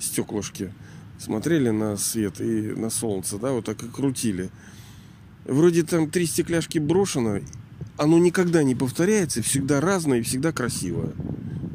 стеклышки 0.00 0.72
смотрели 1.18 1.70
на 1.70 1.96
свет 1.96 2.40
и 2.40 2.72
на 2.74 2.90
солнце, 2.90 3.38
да, 3.38 3.52
вот 3.52 3.64
так 3.64 3.82
и 3.82 3.88
крутили. 3.88 4.50
Вроде 5.44 5.84
там 5.84 6.10
три 6.10 6.26
стекляшки 6.26 6.78
брошено, 6.78 7.40
оно 7.96 8.18
никогда 8.18 8.62
не 8.62 8.74
повторяется, 8.74 9.42
всегда 9.42 9.80
разное 9.80 10.18
и 10.18 10.22
всегда 10.22 10.52
красивое. 10.52 11.12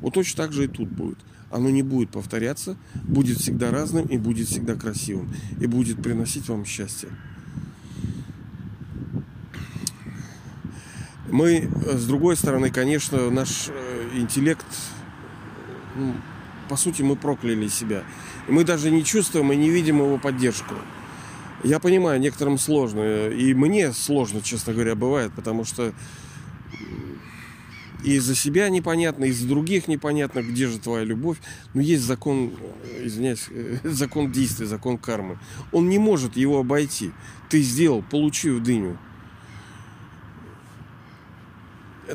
Вот 0.01 0.13
точно 0.13 0.43
так 0.43 0.53
же 0.53 0.65
и 0.65 0.67
тут 0.67 0.89
будет. 0.89 1.17
Оно 1.51 1.69
не 1.69 1.81
будет 1.81 2.09
повторяться, 2.09 2.77
будет 3.03 3.39
всегда 3.39 3.71
разным 3.71 4.05
и 4.05 4.17
будет 4.17 4.47
всегда 4.47 4.75
красивым. 4.75 5.33
И 5.59 5.65
будет 5.65 6.01
приносить 6.01 6.47
вам 6.47 6.65
счастье. 6.65 7.09
Мы, 11.31 11.69
с 11.85 12.05
другой 12.07 12.35
стороны, 12.37 12.71
конечно, 12.71 13.29
наш 13.29 13.67
э, 13.69 14.09
интеллект, 14.15 14.65
ну, 15.95 16.13
по 16.67 16.75
сути, 16.75 17.01
мы 17.03 17.15
прокляли 17.15 17.67
себя. 17.67 18.03
И 18.47 18.51
мы 18.51 18.63
даже 18.63 18.89
не 18.89 19.03
чувствуем 19.03 19.51
и 19.51 19.55
не 19.55 19.69
видим 19.69 19.99
его 19.99 20.17
поддержку. 20.17 20.75
Я 21.63 21.79
понимаю, 21.79 22.19
некоторым 22.19 22.57
сложно. 22.57 23.29
И 23.29 23.53
мне 23.53 23.91
сложно, 23.93 24.41
честно 24.41 24.73
говоря, 24.73 24.95
бывает, 24.95 25.31
потому 25.35 25.65
что 25.65 25.93
и 28.03 28.17
за 28.19 28.33
себя 28.33 28.69
непонятно, 28.69 29.25
и 29.25 29.31
за 29.31 29.45
других 29.45 29.89
непонятно, 29.89 30.41
где 30.41 30.67
же 30.67 30.79
твоя 30.79 31.03
любовь. 31.03 31.37
Но 31.73 31.81
есть 31.81 32.03
закон, 32.03 32.53
извиняюсь, 33.01 33.47
закон 33.83 34.31
действия, 34.31 34.67
закон 34.67 34.97
кармы. 34.97 35.37
Он 35.71 35.89
не 35.89 35.99
может 35.99 36.37
его 36.37 36.59
обойти. 36.59 37.11
Ты 37.49 37.61
сделал, 37.61 38.03
получи 38.03 38.49
в 38.49 38.63
дыню. 38.63 38.97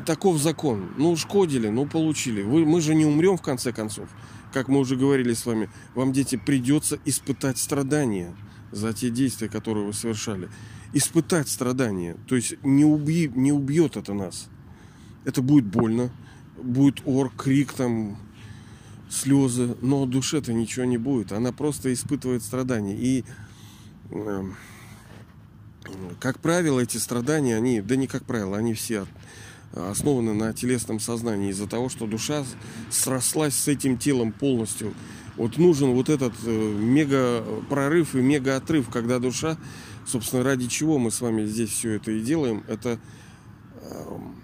Таков 0.05 0.39
закон. 0.39 0.89
Ну, 0.97 1.15
шкодили, 1.15 1.69
ну, 1.69 1.85
получили. 1.85 2.41
Вы, 2.41 2.65
мы 2.65 2.81
же 2.81 2.95
не 2.95 3.05
умрем 3.05 3.37
в 3.37 3.41
конце 3.41 3.71
концов 3.71 4.09
как 4.55 4.69
мы 4.69 4.79
уже 4.79 4.95
говорили 4.95 5.33
с 5.33 5.45
вами, 5.45 5.69
вам, 5.95 6.13
дети, 6.13 6.37
придется 6.37 6.97
испытать 7.03 7.57
страдания 7.57 8.33
за 8.75 8.93
те 8.93 9.09
действия, 9.09 9.47
которые 9.49 9.85
вы 9.85 9.93
совершали. 9.93 10.49
Испытать 10.93 11.47
страдания. 11.47 12.17
То 12.27 12.35
есть 12.35 12.55
не, 12.63 12.85
уби, 12.85 13.31
не 13.33 13.51
убьет 13.51 13.97
это 13.97 14.13
нас. 14.13 14.47
Это 15.23 15.41
будет 15.41 15.65
больно. 15.65 16.11
Будет 16.61 17.01
ор, 17.05 17.31
крик, 17.35 17.73
там, 17.73 18.17
слезы. 19.09 19.75
Но 19.81 20.05
душе-то 20.05 20.53
ничего 20.53 20.85
не 20.85 20.97
будет. 20.97 21.31
Она 21.31 21.51
просто 21.51 21.91
испытывает 21.93 22.43
страдания. 22.43 22.97
И, 22.97 23.23
э, 24.11 24.43
как 26.19 26.39
правило, 26.39 26.81
эти 26.81 26.97
страдания, 26.97 27.55
они, 27.55 27.81
да 27.81 27.95
не 27.95 28.07
как 28.07 28.25
правило, 28.25 28.57
они 28.57 28.73
все 28.73 29.05
основаны 29.75 30.33
на 30.33 30.53
телесном 30.53 30.99
сознании 30.99 31.51
из-за 31.51 31.67
того, 31.67 31.89
что 31.89 32.07
душа 32.07 32.43
срослась 32.89 33.55
с 33.55 33.67
этим 33.67 33.97
телом 33.97 34.31
полностью. 34.31 34.93
Вот 35.35 35.57
нужен 35.57 35.91
вот 35.91 36.09
этот 36.09 36.33
э, 36.45 36.73
мега 36.79 37.43
прорыв 37.69 38.15
и 38.15 38.19
мега 38.19 38.55
отрыв, 38.55 38.89
когда 38.89 39.19
душа, 39.19 39.57
собственно, 40.07 40.43
ради 40.43 40.67
чего 40.67 40.97
мы 40.97 41.11
с 41.11 41.19
вами 41.19 41.45
здесь 41.45 41.71
все 41.71 41.91
это 41.91 42.11
и 42.11 42.21
делаем, 42.21 42.63
это 42.69 42.99
эм, 43.81 44.35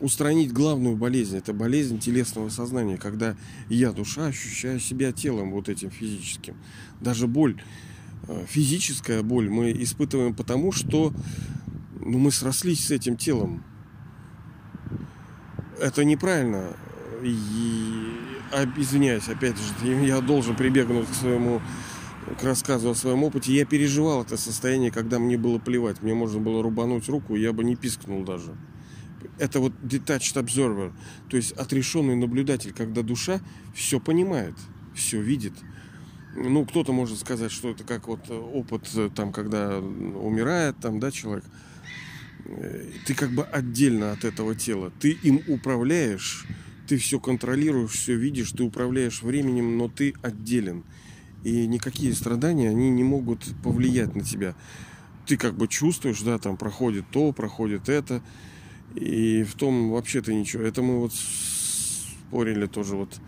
устранить 0.00 0.52
главную 0.52 0.96
болезнь. 0.96 1.36
Это 1.36 1.52
болезнь 1.52 1.98
телесного 1.98 2.50
сознания, 2.50 2.98
когда 2.98 3.36
я, 3.68 3.90
душа, 3.90 4.26
ощущаю 4.26 4.78
себя 4.78 5.10
телом 5.10 5.50
вот 5.50 5.68
этим 5.68 5.90
физическим. 5.90 6.56
Даже 7.00 7.26
боль, 7.26 7.60
э, 8.28 8.44
физическая 8.48 9.22
боль 9.24 9.50
мы 9.50 9.72
испытываем 9.72 10.34
потому, 10.34 10.70
что 10.70 11.12
ну, 12.00 12.18
мы 12.18 12.30
срослись 12.30 12.86
с 12.86 12.90
этим 12.92 13.16
телом 13.16 13.64
это 15.80 16.04
неправильно. 16.04 16.76
И, 17.22 18.14
извиняюсь, 18.76 19.28
опять 19.28 19.56
же, 19.56 20.04
я 20.04 20.20
должен 20.20 20.56
прибегнуть 20.56 21.08
к 21.08 21.14
своему 21.14 21.60
к 22.38 22.42
рассказу 22.44 22.90
о 22.90 22.94
своем 22.94 23.24
опыте. 23.24 23.54
Я 23.54 23.64
переживал 23.64 24.22
это 24.22 24.36
состояние, 24.36 24.90
когда 24.90 25.18
мне 25.18 25.38
было 25.38 25.58
плевать. 25.58 26.02
Мне 26.02 26.14
можно 26.14 26.40
было 26.40 26.62
рубануть 26.62 27.08
руку, 27.08 27.34
я 27.36 27.52
бы 27.52 27.64
не 27.64 27.74
пискнул 27.74 28.22
даже. 28.22 28.54
Это 29.38 29.60
вот 29.60 29.72
detached 29.82 30.36
observer, 30.36 30.92
то 31.30 31.36
есть 31.36 31.52
отрешенный 31.52 32.16
наблюдатель, 32.16 32.72
когда 32.72 33.02
душа 33.02 33.40
все 33.74 33.98
понимает, 33.98 34.54
все 34.94 35.20
видит. 35.20 35.54
Ну, 36.36 36.66
кто-то 36.66 36.92
может 36.92 37.18
сказать, 37.18 37.50
что 37.50 37.70
это 37.70 37.82
как 37.82 38.08
вот 38.08 38.30
опыт, 38.30 38.88
там, 39.14 39.32
когда 39.32 39.78
умирает, 39.78 40.76
там, 40.80 41.00
да, 41.00 41.10
человек– 41.10 41.44
Э, 41.54 41.66
ты 43.06 43.14
как 43.14 43.30
бы 43.30 43.44
отдельно 43.44 44.12
от 44.12 44.24
этого 44.24 44.54
тела. 44.54 44.92
Ты 45.00 45.12
им 45.12 45.42
управляешь, 45.48 46.46
ты 46.86 46.96
все 46.96 47.20
контролируешь, 47.20 47.92
все 47.92 48.16
видишь, 48.16 48.52
ты 48.52 48.62
управляешь 48.62 49.22
временем, 49.22 49.76
но 49.76 49.88
ты 49.88 50.14
отделен. 50.22 50.84
И 51.44 51.66
никакие 51.66 52.12
страдания, 52.14 52.70
они 52.70 52.90
не 52.90 53.04
могут 53.04 53.44
повлиять 53.62 54.14
на 54.14 54.22
тебя. 54.22 54.54
Ты 55.26 55.36
как 55.36 55.56
бы 55.56 55.68
чувствуешь, 55.68 56.22
да, 56.22 56.38
там 56.38 56.56
проходит 56.56 57.04
то, 57.10 57.32
проходит 57.32 57.88
это. 57.88 58.22
И 58.94 59.44
в 59.44 59.54
том 59.54 59.90
вообще-то 59.90 60.32
ничего. 60.32 60.62
Это 60.62 60.82
мы 60.82 60.98
вот 60.98 61.12
спорили 61.14 62.66
тоже 62.66 62.96
вот. 62.96 63.20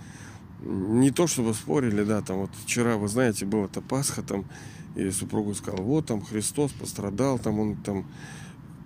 Не 0.62 1.11
то 1.11 1.27
чтобы 1.27 1.55
спорили, 1.55 2.03
да, 2.05 2.21
там 2.21 2.41
вот 2.41 2.51
вчера, 2.64 2.97
вы 2.97 3.09
знаете, 3.09 3.47
была 3.47 3.66
это 3.66 3.81
Пасха 3.81 4.23
там, 4.23 4.45
и 4.95 5.11
супругу 5.11 5.55
сказал, 5.55 5.83
вот 5.83 6.07
там 6.07 6.21
Христос 6.21 6.73
пострадал, 6.73 7.39
там 7.39 7.59
он 7.59 7.77
там 7.77 8.07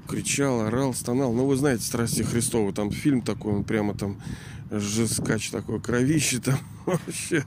кричал, 0.06 0.62
орал, 0.62 0.94
стонал. 0.94 1.32
Ну, 1.32 1.46
вы 1.46 1.56
знаете, 1.56 1.84
страсти 1.84 2.22
Христовы, 2.22 2.72
там 2.72 2.90
фильм 2.90 3.22
такой, 3.22 3.54
он 3.54 3.64
прямо 3.64 3.94
там 3.94 4.20
жескач 4.70 5.50
такой, 5.50 5.80
кровище 5.80 6.40
там 6.40 6.58
вообще. 6.86 7.44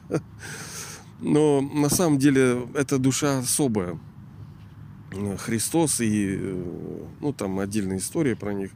Но 1.20 1.62
на 1.62 1.90
самом 1.90 2.20
деле 2.20 2.68
эта 2.76 2.98
душа 2.98 3.40
особая. 3.40 3.98
Христос 5.46 6.02
и, 6.02 6.38
ну, 7.22 7.34
там 7.34 7.60
отдельная 7.60 7.98
история 7.98 8.36
про 8.36 8.54
них. 8.54 8.72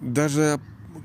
Даже 0.00 0.60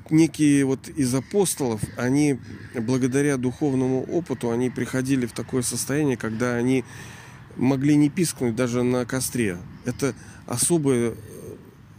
некие 0.10 0.66
вот 0.66 0.90
из 0.90 1.14
апостолов, 1.16 1.82
они 1.98 2.40
благодаря 2.76 3.38
духовному 3.38 4.04
опыту, 4.04 4.52
они 4.52 4.70
приходили 4.70 5.26
в 5.26 5.32
такое 5.32 5.62
состояние, 5.62 6.18
когда 6.18 6.56
они 6.56 6.84
могли 7.58 7.96
не 7.96 8.10
пискнуть 8.10 8.56
даже 8.56 8.84
на 8.84 9.06
костре. 9.06 9.58
Это 9.86 10.14
особое 10.46 11.14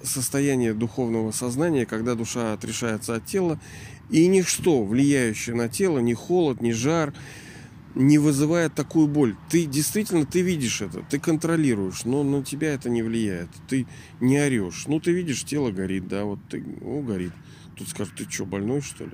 состояние 0.02 0.74
духовного 0.74 1.30
сознания, 1.30 1.86
когда 1.86 2.14
душа 2.14 2.52
отрешается 2.52 3.14
от 3.14 3.26
тела, 3.26 3.60
и 4.10 4.26
ничто, 4.26 4.84
влияющее 4.84 5.54
на 5.54 5.68
тело, 5.68 5.98
ни 5.98 6.14
холод, 6.14 6.60
ни 6.60 6.72
жар, 6.72 7.12
не 7.94 8.18
вызывает 8.18 8.74
такую 8.74 9.08
боль. 9.08 9.36
Ты 9.48 9.66
действительно, 9.66 10.24
ты 10.24 10.42
видишь 10.42 10.80
это, 10.80 11.04
ты 11.08 11.18
контролируешь, 11.18 12.04
но 12.04 12.22
на 12.22 12.44
тебя 12.44 12.72
это 12.72 12.88
не 12.88 13.02
влияет. 13.02 13.50
Ты 13.68 13.86
не 14.20 14.38
орешь. 14.38 14.84
Ну, 14.86 15.00
ты 15.00 15.12
видишь, 15.12 15.44
тело 15.44 15.70
горит, 15.70 16.08
да, 16.08 16.24
вот 16.24 16.38
ты, 16.48 16.64
ну, 16.80 17.02
горит. 17.02 17.32
Тут 17.76 17.88
скажут, 17.88 18.14
ты 18.16 18.30
что, 18.30 18.46
больной, 18.46 18.80
что 18.80 19.04
ли? 19.04 19.12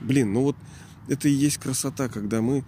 Блин, 0.00 0.32
ну 0.32 0.42
вот 0.42 0.56
это 1.08 1.28
и 1.28 1.32
есть 1.32 1.58
красота, 1.58 2.08
когда 2.08 2.42
мы 2.42 2.64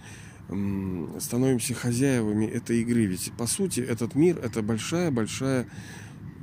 становимся 1.19 1.75
хозяевами 1.75 2.47
этой 2.47 2.81
игры. 2.83 3.07
Ведь, 3.07 3.33
по 3.39 3.47
сути, 3.47 3.81
этот 3.81 4.15
мир– 4.15 4.39
это 4.43 4.63
большая-большая 4.63 5.67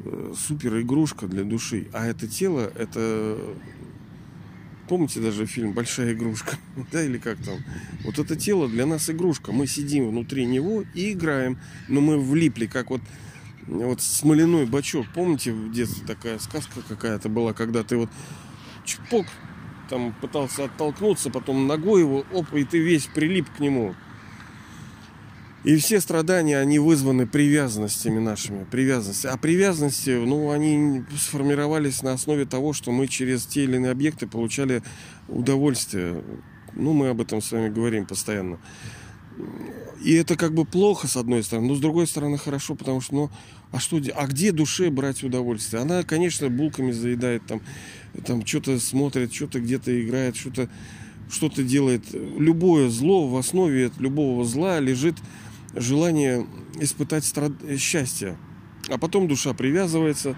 э, 0.04 0.34
супер 0.36 0.80
игрушка 0.82 1.28
для 1.28 1.44
души. 1.44 1.88
А 1.94 2.06
это 2.06 2.28
тело– 2.28 2.72
это 2.76 3.38
Помните 4.88 5.20
даже 5.20 5.46
фильм 5.46 5.74
«Большая 5.74 6.14
игрушка», 6.14 6.58
да, 6.92 7.04
или 7.04 7.18
как 7.18 7.38
там? 7.40 7.58
Вот 8.06 8.20
это 8.20 8.38
тело 8.38 8.70
для 8.70 8.86
нас 8.86 9.10
игрушка. 9.10 9.52
Мы 9.52 9.68
сидим 9.68 10.08
внутри 10.08 10.46
него 10.46 10.84
и 10.94 11.12
играем, 11.12 11.60
но 11.90 12.00
мы 12.00 12.18
влипли, 12.18 12.68
как 12.68 12.90
вот 12.90 13.02
вот 13.68 14.02
смоляной 14.02 14.66
бачок. 14.66 15.06
Помните 15.14 15.52
в 15.52 15.74
детстве 15.74 16.08
такая 16.08 16.40
сказка 16.40 16.82
какая-то 16.88 17.28
была, 17.28 17.52
когда 17.52 17.84
ты 17.84 17.98
вот 17.98 18.10
чпок 18.86 19.26
там 19.90 20.14
пытался 20.22 20.66
оттолкнуться, 20.66 21.30
потом 21.30 21.68
ногой 21.68 22.02
его, 22.02 22.26
оп, 22.34 22.54
и 22.54 22.64
ты 22.64 22.80
весь 22.80 23.08
прилип 23.08 23.50
к 23.50 23.60
нему. 23.60 23.96
И 25.64 25.76
все 25.76 26.00
страдания, 26.00 26.60
они 26.60 26.80
вызваны 26.80 27.28
привязанностями 27.28 28.20
нашими, 28.20 28.64
привязанности. 28.64 29.28
А 29.28 29.36
привязанности, 29.38 30.12
ну, 30.12 30.52
они 30.52 31.04
сформировались 31.20 32.04
на 32.04 32.14
основе 32.14 32.46
того, 32.46 32.74
что 32.74 32.92
мы 32.92 33.08
через 33.08 33.46
те 33.46 33.64
или 33.64 33.76
иные 33.76 33.92
объекты 33.92 34.28
получали 34.28 34.82
удовольствие. 35.28 36.24
Ну, 36.74 36.94
мы 36.94 37.10
об 37.10 37.20
этом 37.20 37.42
с 37.42 37.52
вами 37.52 37.70
говорим 37.70 38.06
постоянно. 38.06 38.60
И 40.02 40.14
это 40.14 40.38
как 40.38 40.54
бы 40.54 40.64
плохо, 40.64 41.08
с 41.08 41.18
одной 41.18 41.44
стороны, 41.44 41.68
но 41.68 41.76
с 41.76 41.80
другой 41.80 42.08
стороны 42.08 42.38
хорошо, 42.38 42.76
потому 42.76 43.02
что, 43.02 43.16
ну, 43.16 43.30
а 43.72 43.80
что, 43.80 44.02
а 44.16 44.28
где 44.28 44.52
душе 44.52 44.90
брать 44.90 45.24
удовольствие? 45.24 45.82
Она, 45.82 46.04
конечно, 46.04 46.50
булками 46.50 46.92
заедает, 46.92 47.46
там, 47.46 47.62
там 48.26 48.46
что-то 48.46 48.80
смотрит, 48.80 49.34
что-то 49.34 49.60
где-то 49.60 50.02
играет, 50.02 50.36
что-то 50.36 50.70
что-то 51.30 51.64
делает. 51.64 52.04
Любое 52.14 52.90
зло 52.90 53.28
в 53.28 53.36
основе 53.38 53.92
любого 54.00 54.46
зла 54.46 54.80
лежит 54.80 55.16
желание 55.76 56.48
испытать 56.80 57.26
страд... 57.26 57.52
счастье. 57.78 58.38
А 58.90 58.98
потом 58.98 59.28
душа 59.28 59.54
привязывается, 59.54 60.38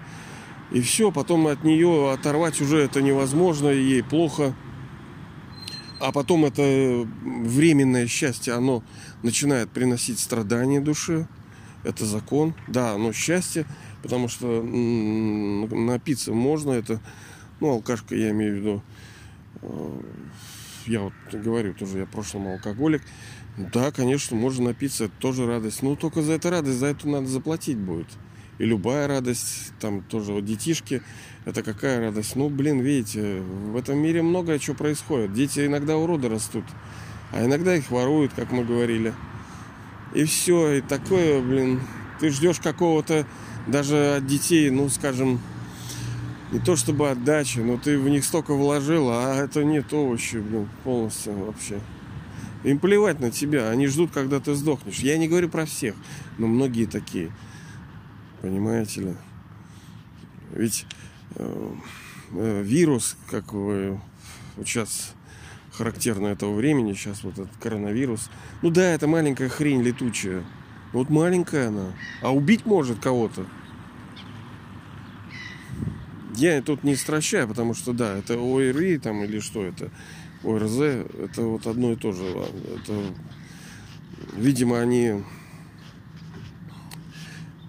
и 0.72 0.80
все, 0.80 1.12
потом 1.12 1.46
от 1.46 1.64
нее 1.64 2.12
оторвать 2.12 2.60
уже 2.60 2.78
это 2.78 3.00
невозможно, 3.02 3.68
ей 3.68 4.02
плохо. 4.02 4.54
А 6.00 6.12
потом 6.12 6.44
это 6.44 7.06
временное 7.22 8.06
счастье, 8.06 8.54
оно 8.54 8.82
начинает 9.22 9.70
приносить 9.70 10.18
страдания 10.18 10.80
душе. 10.80 11.28
Это 11.82 12.04
закон. 12.04 12.54
Да, 12.68 12.92
оно 12.92 13.12
счастье, 13.12 13.66
потому 14.02 14.28
что 14.28 14.62
напиться 14.62 16.32
можно. 16.32 16.72
Это, 16.72 17.00
ну, 17.60 17.70
алкашка, 17.70 18.14
я 18.14 18.30
имею 18.30 18.54
в 18.54 18.56
виду. 18.58 18.82
Э, 19.62 20.00
я 20.86 21.00
вот 21.00 21.12
говорю 21.32 21.74
тоже, 21.74 21.98
я 21.98 22.06
прошлым 22.06 22.48
алкоголик. 22.48 23.02
Да, 23.56 23.90
конечно, 23.90 24.36
можно 24.36 24.66
напиться, 24.66 25.04
это 25.04 25.14
тоже 25.18 25.46
радость. 25.46 25.82
Но 25.82 25.96
только 25.96 26.22
за 26.22 26.32
это 26.32 26.50
радость, 26.50 26.78
за 26.78 26.86
это 26.86 27.08
надо 27.08 27.26
заплатить 27.26 27.78
будет. 27.78 28.06
И 28.58 28.64
любая 28.64 29.08
радость, 29.08 29.72
там 29.80 30.02
тоже 30.02 30.32
вот 30.32 30.44
детишки, 30.44 31.02
это 31.46 31.62
какая 31.62 32.00
радость. 32.00 32.36
Ну, 32.36 32.50
блин, 32.50 32.80
видите, 32.80 33.40
в 33.40 33.76
этом 33.76 33.98
мире 33.98 34.22
многое 34.22 34.58
что 34.58 34.74
происходит. 34.74 35.32
Дети 35.32 35.66
иногда 35.66 35.96
уроды 35.96 36.28
растут, 36.28 36.64
а 37.32 37.44
иногда 37.44 37.74
их 37.74 37.90
воруют, 37.90 38.32
как 38.34 38.52
мы 38.52 38.64
говорили. 38.64 39.14
И 40.14 40.24
все, 40.24 40.72
и 40.72 40.80
такое, 40.80 41.40
блин, 41.40 41.80
ты 42.18 42.30
ждешь 42.30 42.58
какого-то 42.58 43.26
даже 43.66 44.16
от 44.16 44.26
детей, 44.26 44.70
ну, 44.70 44.88
скажем, 44.88 45.40
не 46.50 46.58
то 46.58 46.74
чтобы 46.74 47.10
отдачи, 47.10 47.60
но 47.60 47.78
ты 47.78 47.98
в 47.98 48.08
них 48.08 48.24
столько 48.24 48.54
вложил, 48.54 49.08
а 49.10 49.36
это 49.36 49.62
нет 49.62 49.92
овощи, 49.92 50.36
блин, 50.36 50.68
полностью 50.82 51.34
вообще. 51.34 51.80
Им 52.64 52.78
плевать 52.78 53.20
на 53.20 53.30
тебя, 53.30 53.70
они 53.70 53.86
ждут, 53.86 54.10
когда 54.10 54.40
ты 54.40 54.54
сдохнешь. 54.54 54.98
Я 54.98 55.16
не 55.16 55.28
говорю 55.28 55.48
про 55.48 55.64
всех, 55.64 55.94
но 56.38 56.46
многие 56.46 56.86
такие. 56.86 57.30
Понимаете 58.42 59.00
ли? 59.00 59.14
Ведь 60.52 60.86
э, 61.36 61.72
э, 62.32 62.62
вирус, 62.62 63.16
как 63.30 63.52
вы 63.52 64.00
сейчас 64.58 65.14
характерно 65.80 66.26
этого 66.26 66.54
времени, 66.54 66.92
сейчас 66.92 67.24
вот 67.24 67.38
этот 67.38 67.56
коронавирус. 67.56 68.28
Ну 68.60 68.68
да, 68.68 68.92
это 68.92 69.06
маленькая 69.06 69.48
хрень 69.48 69.82
летучая. 69.82 70.44
Вот 70.92 71.08
маленькая 71.08 71.68
она. 71.68 71.94
А 72.20 72.34
убить 72.34 72.66
может 72.66 72.98
кого-то. 72.98 73.46
Я 76.36 76.60
тут 76.60 76.84
не 76.84 76.96
стращаю, 76.96 77.48
потому 77.48 77.72
что 77.72 77.94
да, 77.94 78.14
это 78.18 78.34
ОРИ 78.34 78.98
там 78.98 79.24
или 79.24 79.40
что 79.40 79.64
это. 79.64 79.90
ОРЗ, 80.44 80.80
это 80.80 81.42
вот 81.44 81.66
одно 81.66 81.92
и 81.92 81.96
то 81.96 82.12
же. 82.12 82.24
Это, 82.24 83.02
видимо, 84.36 84.80
они... 84.80 85.24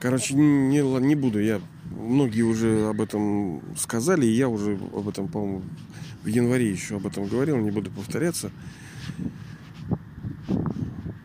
Короче, 0.01 0.33
не, 0.33 0.81
не 0.81 1.15
буду 1.15 1.39
я... 1.39 1.61
Многие 1.91 2.41
уже 2.41 2.89
об 2.89 2.99
этом 2.99 3.61
сказали, 3.77 4.25
и 4.25 4.31
я 4.31 4.49
уже 4.49 4.77
об 4.93 5.07
этом, 5.07 5.29
по-моему, 5.29 5.63
в 6.23 6.27
январе 6.27 6.69
еще 6.69 6.97
об 6.97 7.07
этом 7.07 7.27
говорил, 7.27 7.57
не 7.57 7.71
буду 7.71 7.89
повторяться. 7.91 8.51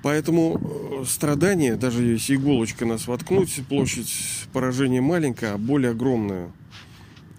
Поэтому 0.02 1.00
э, 1.00 1.04
страдания, 1.04 1.74
даже 1.74 2.02
если 2.04 2.36
иголочкой 2.36 2.86
нас 2.86 3.08
воткнуть, 3.08 3.60
площадь 3.68 4.12
поражения 4.52 5.00
маленькая, 5.00 5.54
а 5.54 5.58
боль 5.58 5.88
огромная. 5.88 6.52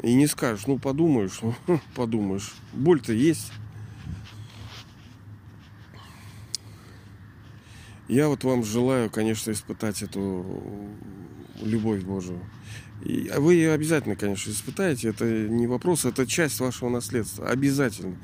И 0.04 0.14
не 0.14 0.28
скажешь, 0.28 0.68
ну 0.68 0.78
подумаешь, 0.78 1.40
ну, 1.42 1.80
подумаешь. 1.96 2.54
Боль-то 2.74 3.14
есть. 3.14 3.52
Я 8.08 8.30
вот 8.30 8.44
вам 8.44 8.64
желаю, 8.64 9.10
конечно, 9.10 9.52
испытать 9.52 10.02
эту 10.02 10.46
любовь 11.62 12.04
Божию. 12.04 12.40
И 13.04 13.30
вы 13.38 13.56
ее 13.56 13.74
обязательно, 13.74 14.16
конечно, 14.16 14.50
испытаете. 14.52 15.10
Это 15.10 15.26
не 15.26 15.68
вопрос, 15.68 16.06
это 16.06 16.26
часть 16.26 16.60
вашего 16.60 16.90
наследства. 16.90 17.48
Обязательно. 17.48 18.18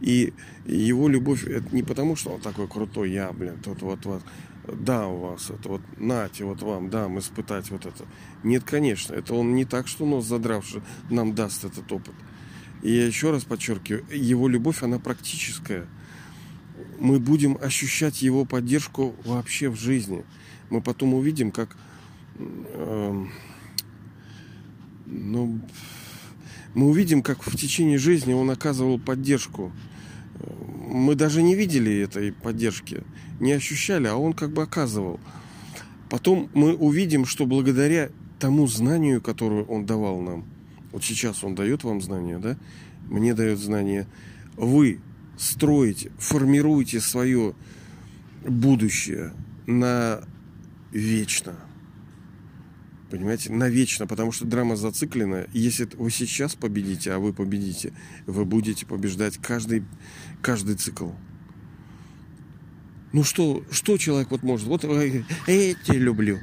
И 0.00 0.32
его 0.66 1.08
любовь, 1.08 1.44
это 1.46 1.74
не 1.74 1.82
потому, 1.82 2.16
что 2.16 2.30
он 2.30 2.40
такой 2.40 2.68
крутой, 2.68 3.12
я, 3.12 3.32
блин, 3.32 3.58
тут 3.62 3.82
вот, 3.82 4.04
вот, 4.04 4.22
да, 4.66 5.06
у 5.06 5.18
вас 5.18 5.50
это 5.50 5.68
вот, 5.68 5.82
нате, 5.98 6.44
вот 6.44 6.62
вам, 6.62 6.90
дам 6.90 7.18
испытать 7.18 7.70
вот 7.70 7.86
это. 7.86 8.04
Нет, 8.42 8.64
конечно, 8.64 9.14
это 9.14 9.34
он 9.34 9.54
не 9.54 9.64
так, 9.64 9.86
что 9.86 10.04
нос 10.06 10.26
задравший 10.26 10.82
нам 11.10 11.34
даст 11.34 11.64
этот 11.64 11.90
опыт. 11.92 12.14
И 12.82 12.92
я 12.92 13.06
еще 13.06 13.30
раз 13.30 13.44
подчеркиваю, 13.44 14.04
его 14.10 14.48
любовь, 14.48 14.82
она 14.82 14.98
практическая 14.98 15.86
мы 16.98 17.18
будем 17.18 17.58
ощущать 17.60 18.22
его 18.22 18.44
поддержку 18.44 19.14
вообще 19.24 19.68
в 19.68 19.76
жизни. 19.76 20.24
Мы 20.70 20.80
потом 20.80 21.14
увидим, 21.14 21.50
как 21.50 21.76
э, 22.36 23.24
ну, 25.06 25.60
мы 26.74 26.88
увидим, 26.88 27.22
как 27.22 27.46
в 27.46 27.56
течение 27.56 27.98
жизни 27.98 28.32
он 28.32 28.50
оказывал 28.50 28.98
поддержку. 28.98 29.72
Мы 30.88 31.14
даже 31.14 31.42
не 31.42 31.54
видели 31.54 32.00
этой 32.00 32.32
поддержки, 32.32 33.02
не 33.40 33.52
ощущали, 33.52 34.06
а 34.06 34.16
он 34.16 34.32
как 34.32 34.50
бы 34.52 34.62
оказывал. 34.62 35.20
Потом 36.10 36.50
мы 36.54 36.74
увидим, 36.74 37.26
что 37.26 37.46
благодаря 37.46 38.10
тому 38.38 38.66
знанию, 38.66 39.20
которое 39.20 39.64
он 39.64 39.86
давал 39.86 40.20
нам, 40.20 40.44
Вот 40.92 41.02
сейчас 41.04 41.42
он 41.42 41.54
дает 41.54 41.82
вам 41.84 42.00
знания, 42.00 42.38
да? 42.38 42.56
Мне 43.08 43.34
дает 43.34 43.58
знания. 43.58 44.06
Вы 44.56 45.00
строите, 45.36 46.12
формируете 46.18 47.00
свое 47.00 47.54
будущее 48.44 49.32
на 49.66 50.22
вечно. 50.90 51.56
Понимаете, 53.10 53.52
навечно, 53.52 54.06
потому 54.06 54.32
что 54.32 54.44
драма 54.44 54.76
зациклена. 54.76 55.46
Если 55.52 55.88
вы 55.96 56.10
сейчас 56.10 56.54
победите, 56.54 57.12
а 57.12 57.18
вы 57.18 57.32
победите, 57.32 57.92
вы 58.26 58.44
будете 58.44 58.86
побеждать 58.86 59.38
каждый, 59.38 59.84
каждый 60.42 60.76
цикл. 60.76 61.10
Ну 63.12 63.22
что, 63.22 63.64
что 63.70 63.96
человек 63.98 64.30
вот 64.32 64.42
может? 64.42 64.66
Вот 64.66 64.84
э, 64.84 65.22
я 65.46 65.74
тебя 65.74 65.98
люблю. 65.98 66.40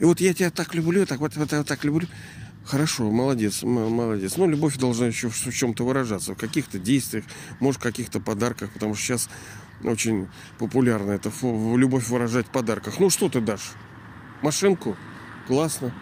И 0.00 0.04
вот 0.04 0.20
я 0.20 0.34
тебя 0.34 0.50
так 0.50 0.74
люблю, 0.74 1.06
так 1.06 1.20
вот, 1.20 1.36
вот, 1.36 1.52
вот 1.52 1.66
так 1.66 1.84
люблю. 1.84 2.08
Хорошо, 2.66 3.08
молодец, 3.12 3.62
молодец. 3.62 4.36
Ну, 4.36 4.48
любовь 4.48 4.76
должна 4.76 5.06
еще 5.06 5.28
в 5.28 5.52
чем-то 5.52 5.84
выражаться, 5.84 6.34
в 6.34 6.36
каких-то 6.36 6.80
действиях, 6.80 7.24
может, 7.60 7.80
в 7.80 7.82
каких-то 7.84 8.18
подарках, 8.18 8.72
потому 8.72 8.96
что 8.96 9.04
сейчас 9.04 9.30
очень 9.84 10.26
популярно 10.58 11.12
это 11.12 11.30
любовь 11.42 12.08
выражать 12.08 12.48
в 12.48 12.50
подарках. 12.50 12.98
Ну, 12.98 13.08
что 13.08 13.28
ты 13.28 13.40
дашь? 13.40 13.70
Машинку? 14.42 14.96
Классно. 15.46 15.94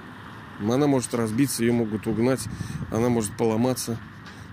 Она 0.58 0.86
может 0.86 1.12
разбиться, 1.12 1.62
ее 1.62 1.72
могут 1.72 2.06
угнать, 2.06 2.40
она 2.90 3.10
может 3.10 3.36
поломаться. 3.36 4.00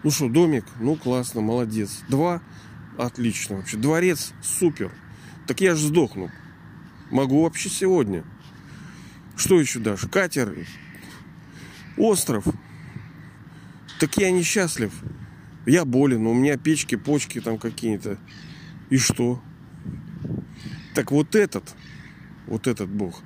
Ну 0.04 0.12
что, 0.12 0.28
домик? 0.28 0.66
Ну, 0.82 0.98
классно, 0.98 1.40
молодец. 1.40 2.02
Два? 2.10 2.42
Отлично 2.98 3.56
вообще. 3.56 3.78
Дворец? 3.78 4.34
Супер. 4.42 4.92
Так 5.48 5.62
я 5.62 5.76
же 5.76 5.88
сдохну. 5.88 6.30
Могу 7.10 7.44
вообще 7.44 7.70
сегодня. 7.70 8.26
Что 9.38 9.62
еще 9.62 9.80
дашь? 9.80 10.02
Катер? 10.12 10.68
Остров? 11.98 12.46
Так 14.00 14.18
я 14.18 14.32
несчастлив. 14.32 14.92
Я 15.66 15.86
болен, 15.86 16.26
у 16.26 16.34
меня 16.34 16.58
печки, 16.58 16.96
почки 16.96 17.40
там 17.40 17.58
какие-то. 17.58 18.18
И 18.90 18.98
что? 18.98 19.42
Так 20.96 21.12
вот 21.12 21.36
этот, 21.36 21.76
вот 22.48 22.68
этот 22.68 22.90
Бог, 22.90 23.22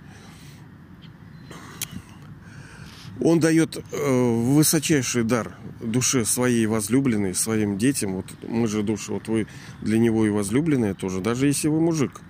он 3.21 3.39
дает 3.39 3.77
э, 3.77 4.51
высочайший 4.53 5.23
дар 5.23 5.57
душе 5.81 6.25
своей 6.25 6.65
возлюбленной, 6.65 7.33
своим 7.33 7.77
детям. 7.77 8.15
Вот 8.15 8.25
мы 8.47 8.67
же 8.67 8.83
души, 8.83 9.11
вот 9.13 9.27
вы 9.27 9.47
для 9.81 9.97
него 9.97 10.25
и 10.25 10.29
возлюбленная 10.29 10.93
тоже, 10.93 11.21
даже 11.21 11.47
если 11.47 11.67
вы 11.67 11.79
мужик, 11.79 12.21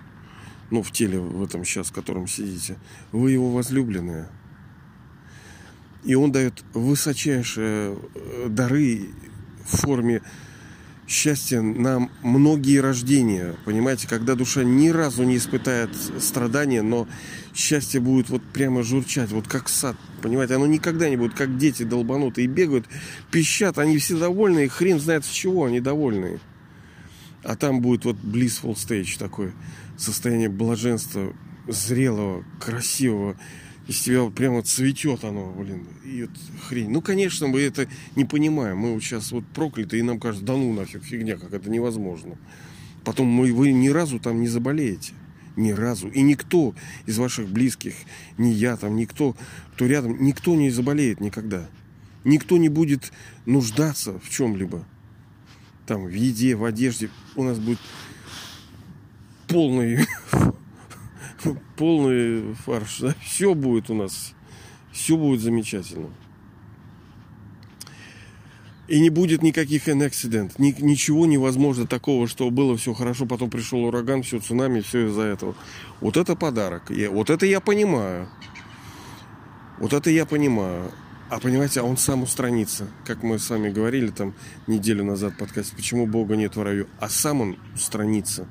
ну, 0.70 0.82
в 0.82 0.90
теле 0.90 1.18
в 1.18 1.42
этом 1.42 1.64
сейчас, 1.64 1.88
в 1.88 1.92
котором 1.92 2.26
сидите, 2.26 2.76
вы 3.12 3.32
его 3.32 3.50
возлюбленная. 3.50 4.30
И 6.06 6.14
он 6.14 6.30
дает 6.30 6.62
высочайшие 6.72 7.98
э, 8.14 8.46
дары 8.48 9.08
в 9.64 9.76
форме 9.76 10.22
счастья 11.08 11.60
на 11.60 12.08
многие 12.22 12.78
рождения. 12.78 13.56
Понимаете, 13.64 14.08
когда 14.08 14.36
душа 14.36 14.62
ни 14.62 14.88
разу 14.88 15.24
не 15.24 15.36
испытает 15.36 15.90
страдания, 16.20 16.82
но 16.82 17.08
счастье 17.54 18.00
будет 18.00 18.28
вот 18.28 18.42
прямо 18.42 18.84
журчать, 18.84 19.30
вот 19.30 19.48
как 19.48 19.68
сад. 19.68 19.96
Понимаете, 20.22 20.54
оно 20.54 20.66
никогда 20.66 21.08
не 21.08 21.16
будет, 21.16 21.34
как 21.34 21.58
дети 21.58 21.82
долбанутые 21.82 22.46
бегают, 22.46 22.86
пищат, 23.32 23.78
они 23.78 23.98
все 23.98 24.16
довольны, 24.16 24.64
и 24.64 24.68
хрен 24.68 25.00
знает 25.00 25.24
с 25.24 25.28
чего 25.28 25.64
они 25.64 25.80
довольны. 25.80 26.38
А 27.42 27.56
там 27.56 27.80
будет 27.80 28.04
вот 28.04 28.16
blissful 28.16 28.74
stage 28.74 29.18
такое, 29.18 29.52
состояние 29.96 30.48
блаженства, 30.48 31.32
зрелого, 31.68 32.44
красивого, 32.60 33.36
из 33.88 34.00
тебя 34.00 34.28
прямо 34.30 34.62
цветет 34.62 35.24
оно, 35.24 35.52
блин, 35.52 35.86
и 36.04 36.22
вот 36.22 36.30
хрень. 36.68 36.90
Ну, 36.90 37.00
конечно, 37.00 37.46
мы 37.46 37.60
это 37.60 37.88
не 38.16 38.24
понимаем. 38.24 38.78
Мы 38.78 38.94
вот 38.94 39.02
сейчас 39.02 39.30
вот 39.30 39.46
прокляты, 39.46 39.98
и 39.98 40.02
нам 40.02 40.18
кажется, 40.18 40.44
да 40.44 40.54
ну 40.54 40.72
нафиг, 40.72 41.04
фигня, 41.04 41.36
как 41.36 41.52
это 41.52 41.70
невозможно. 41.70 42.36
Потом 43.04 43.28
мы, 43.28 43.52
вы 43.52 43.72
ни 43.72 43.88
разу 43.88 44.18
там 44.18 44.40
не 44.40 44.48
заболеете. 44.48 45.12
Ни 45.54 45.70
разу. 45.70 46.08
И 46.08 46.20
никто 46.20 46.74
из 47.06 47.16
ваших 47.18 47.48
близких, 47.48 47.94
ни 48.36 48.48
я 48.48 48.76
там, 48.76 48.96
никто, 48.96 49.36
кто 49.74 49.86
рядом, 49.86 50.22
никто 50.22 50.54
не 50.56 50.70
заболеет 50.70 51.20
никогда. 51.20 51.68
Никто 52.24 52.58
не 52.58 52.68
будет 52.68 53.12
нуждаться 53.46 54.18
в 54.18 54.28
чем-либо. 54.28 54.84
Там, 55.86 56.06
в 56.06 56.12
еде, 56.12 56.56
в 56.56 56.64
одежде. 56.64 57.08
У 57.36 57.44
нас 57.44 57.60
будет 57.60 57.78
полный 59.46 60.00
полный 61.76 62.54
фарш. 62.54 63.00
Да? 63.00 63.14
Все 63.22 63.54
будет 63.54 63.90
у 63.90 63.94
нас. 63.94 64.34
Все 64.92 65.16
будет 65.16 65.40
замечательно. 65.40 66.10
И 68.88 69.00
не 69.00 69.10
будет 69.10 69.42
никаких 69.42 69.88
инцидент. 69.88 70.58
Ни, 70.58 70.74
ничего 70.78 71.26
невозможно 71.26 71.86
такого, 71.86 72.28
что 72.28 72.50
было 72.50 72.76
все 72.76 72.94
хорошо, 72.94 73.26
потом 73.26 73.50
пришел 73.50 73.84
ураган, 73.84 74.22
все 74.22 74.38
цунами, 74.38 74.80
все 74.80 75.08
из-за 75.08 75.22
этого. 75.22 75.56
Вот 76.00 76.16
это 76.16 76.36
подарок. 76.36 76.90
Я, 76.90 77.10
вот 77.10 77.30
это 77.30 77.46
я 77.46 77.60
понимаю. 77.60 78.28
Вот 79.78 79.92
это 79.92 80.10
я 80.10 80.24
понимаю. 80.24 80.92
А 81.28 81.40
понимаете, 81.40 81.80
а 81.80 81.82
он 81.82 81.96
сам 81.96 82.22
устранится. 82.22 82.86
Как 83.04 83.24
мы 83.24 83.40
с 83.40 83.50
вами 83.50 83.70
говорили 83.70 84.08
там 84.08 84.34
неделю 84.68 85.04
назад 85.04 85.36
подкаст, 85.36 85.74
почему 85.74 86.06
Бога 86.06 86.36
нет 86.36 86.54
в 86.54 86.62
раю. 86.62 86.86
А 87.00 87.08
сам 87.08 87.40
он 87.40 87.56
устранится. 87.74 88.46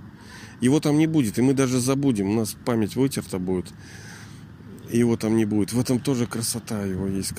Его 0.62 0.80
там 0.80 0.98
не 0.98 1.08
будет, 1.08 1.38
и 1.38 1.42
мы 1.42 1.54
даже 1.54 1.80
забудем, 1.80 2.30
у 2.30 2.34
нас 2.34 2.56
память 2.66 2.96
вытерта 2.96 3.40
будет. 3.40 3.68
Его 4.90 5.18
там 5.18 5.36
не 5.36 5.46
будет. 5.46 5.74
В 5.74 5.80
этом 5.80 6.00
тоже 6.00 6.28
красота 6.28 6.84
его 6.84 7.08
есть. 7.08 7.34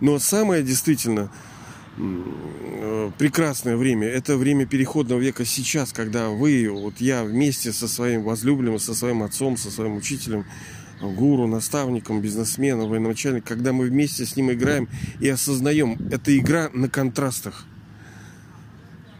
Но 0.00 0.18
самое 0.18 0.62
действительно 0.62 1.30
э, 1.98 3.10
прекрасное 3.18 3.76
время. 3.76 4.08
Это 4.08 4.36
время 4.36 4.66
переходного 4.66 5.20
века 5.20 5.44
сейчас, 5.44 5.92
когда 5.92 6.30
вы, 6.30 6.68
вот 6.70 7.00
я 7.00 7.24
вместе 7.24 7.72
со 7.72 7.88
своим 7.88 8.22
возлюбленным, 8.22 8.78
со 8.78 8.94
своим 8.94 9.22
отцом, 9.22 9.56
со 9.56 9.70
своим 9.70 9.96
учителем, 9.96 10.46
гуру, 11.00 11.46
наставником, 11.46 12.20
бизнесменом, 12.20 12.88
военачальником, 12.88 13.46
когда 13.46 13.72
мы 13.72 13.86
вместе 13.86 14.24
с 14.26 14.34
ним 14.34 14.50
играем 14.50 14.88
и 15.20 15.28
осознаем, 15.28 15.96
это 16.10 16.36
игра 16.36 16.70
на 16.72 16.88
контрастах 16.88 17.67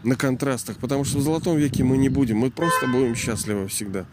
на 0.03 0.15
контрастах, 0.15 0.77
потому 0.77 1.03
что 1.03 1.19
в 1.19 1.21
золотом 1.21 1.57
веке 1.57 1.83
мы 1.83 1.97
не 1.97 2.09
будем, 2.09 2.37
мы 2.37 2.51
просто 2.51 2.87
будем 2.87 3.15
счастливы 3.15 3.67
всегда. 3.67 4.05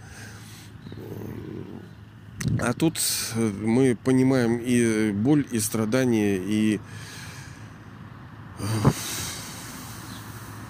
А 2.61 2.73
тут 2.73 3.01
мы 3.35 3.97
понимаем 4.03 4.59
и 4.59 5.11
боль, 5.13 5.47
и 5.51 5.59
страдания, 5.59 6.37
и 6.37 6.81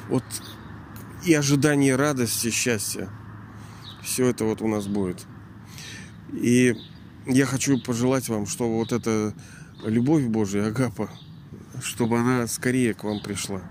вот 0.09 0.25
и 1.25 1.35
ожидание 1.35 1.97
радости, 1.97 2.51
счастья. 2.51 3.09
Все 4.03 4.29
это 4.29 4.45
вот 4.45 4.62
у 4.62 4.69
нас 4.69 4.87
будет. 4.87 5.27
И 6.33 6.77
я 7.27 7.47
хочу 7.47 7.81
пожелать 7.81 8.29
вам, 8.29 8.47
чтобы 8.47 8.77
вот 8.77 8.93
эта 8.93 9.35
любовь 9.85 10.25
Божия, 10.25 10.67
Агапа, 10.67 11.11
чтобы 11.83 12.19
она 12.19 12.47
скорее 12.47 12.95
к 12.95 13.05
вам 13.05 13.21
пришла. 13.21 13.62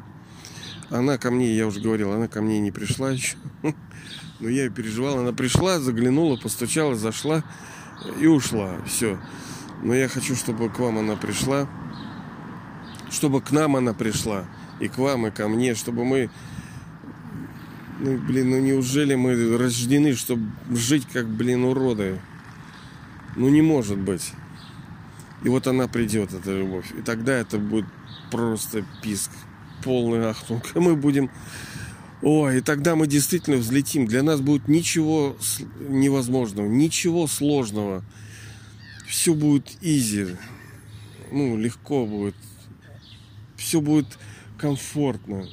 Она 0.90 1.18
ко 1.18 1.32
мне, 1.32 1.56
я 1.56 1.68
уже 1.68 1.80
говорил, 1.80 2.12
она 2.12 2.28
ко 2.28 2.42
мне 2.42 2.60
не 2.60 2.72
пришла 2.72 3.12
еще. 3.12 3.38
Но 4.40 4.50
я 4.50 4.66
ее 4.66 4.70
переживал. 4.70 5.20
Она 5.20 5.34
пришла, 5.34 5.80
заглянула, 5.80 6.38
постучала, 6.38 6.96
зашла 6.96 7.44
и 8.20 8.28
ушла. 8.28 8.76
Все. 8.86 9.20
Но 9.84 9.94
я 9.94 10.08
хочу, 10.08 10.36
чтобы 10.36 10.70
к 10.70 10.80
вам 10.80 11.00
она 11.00 11.16
пришла. 11.16 11.68
Чтобы 13.10 13.42
к 13.42 13.52
нам 13.52 13.76
она 13.76 13.94
пришла. 13.94 14.46
И 14.80 14.88
к 14.88 14.98
вам, 14.98 15.28
и 15.28 15.32
ко 15.32 15.48
мне. 15.48 15.74
Чтобы 15.74 16.06
мы... 16.06 16.30
Ну, 18.00 18.18
блин, 18.18 18.50
ну 18.50 18.60
неужели 18.60 19.16
мы 19.16 19.58
рождены, 19.58 20.14
чтобы 20.16 20.52
жить 20.70 21.08
как, 21.12 21.28
блин, 21.28 21.64
уроды? 21.64 22.20
Ну, 23.36 23.50
не 23.50 23.62
может 23.62 23.98
быть. 23.98 24.34
И 25.44 25.50
вот 25.50 25.66
она 25.68 25.88
придет, 25.88 26.34
эта 26.34 26.52
любовь. 26.52 26.92
И 26.98 27.02
тогда 27.02 27.34
это 27.34 27.58
будет 27.58 27.86
просто 28.32 28.84
писк 29.02 29.32
полный 29.86 30.30
ахтунг. 30.30 30.74
Мы 30.76 30.96
будем... 30.96 31.30
Ой, 32.24 32.58
и 32.58 32.62
тогда 32.62 32.96
мы 32.96 33.06
действительно 33.06 33.58
взлетим. 33.58 34.08
Для 34.08 34.24
нас 34.24 34.42
будет 34.42 34.68
ничего 34.68 35.38
невозможного, 35.80 36.68
ничего 36.68 37.28
сложного. 37.28 38.04
Все 39.08 39.36
будет 39.36 39.78
изи. 39.82 40.38
Ну, 41.32 41.56
легко 41.56 42.08
будет. 42.08 42.36
Все 43.58 43.80
будет 43.80 44.08
комфортно. 44.58 45.48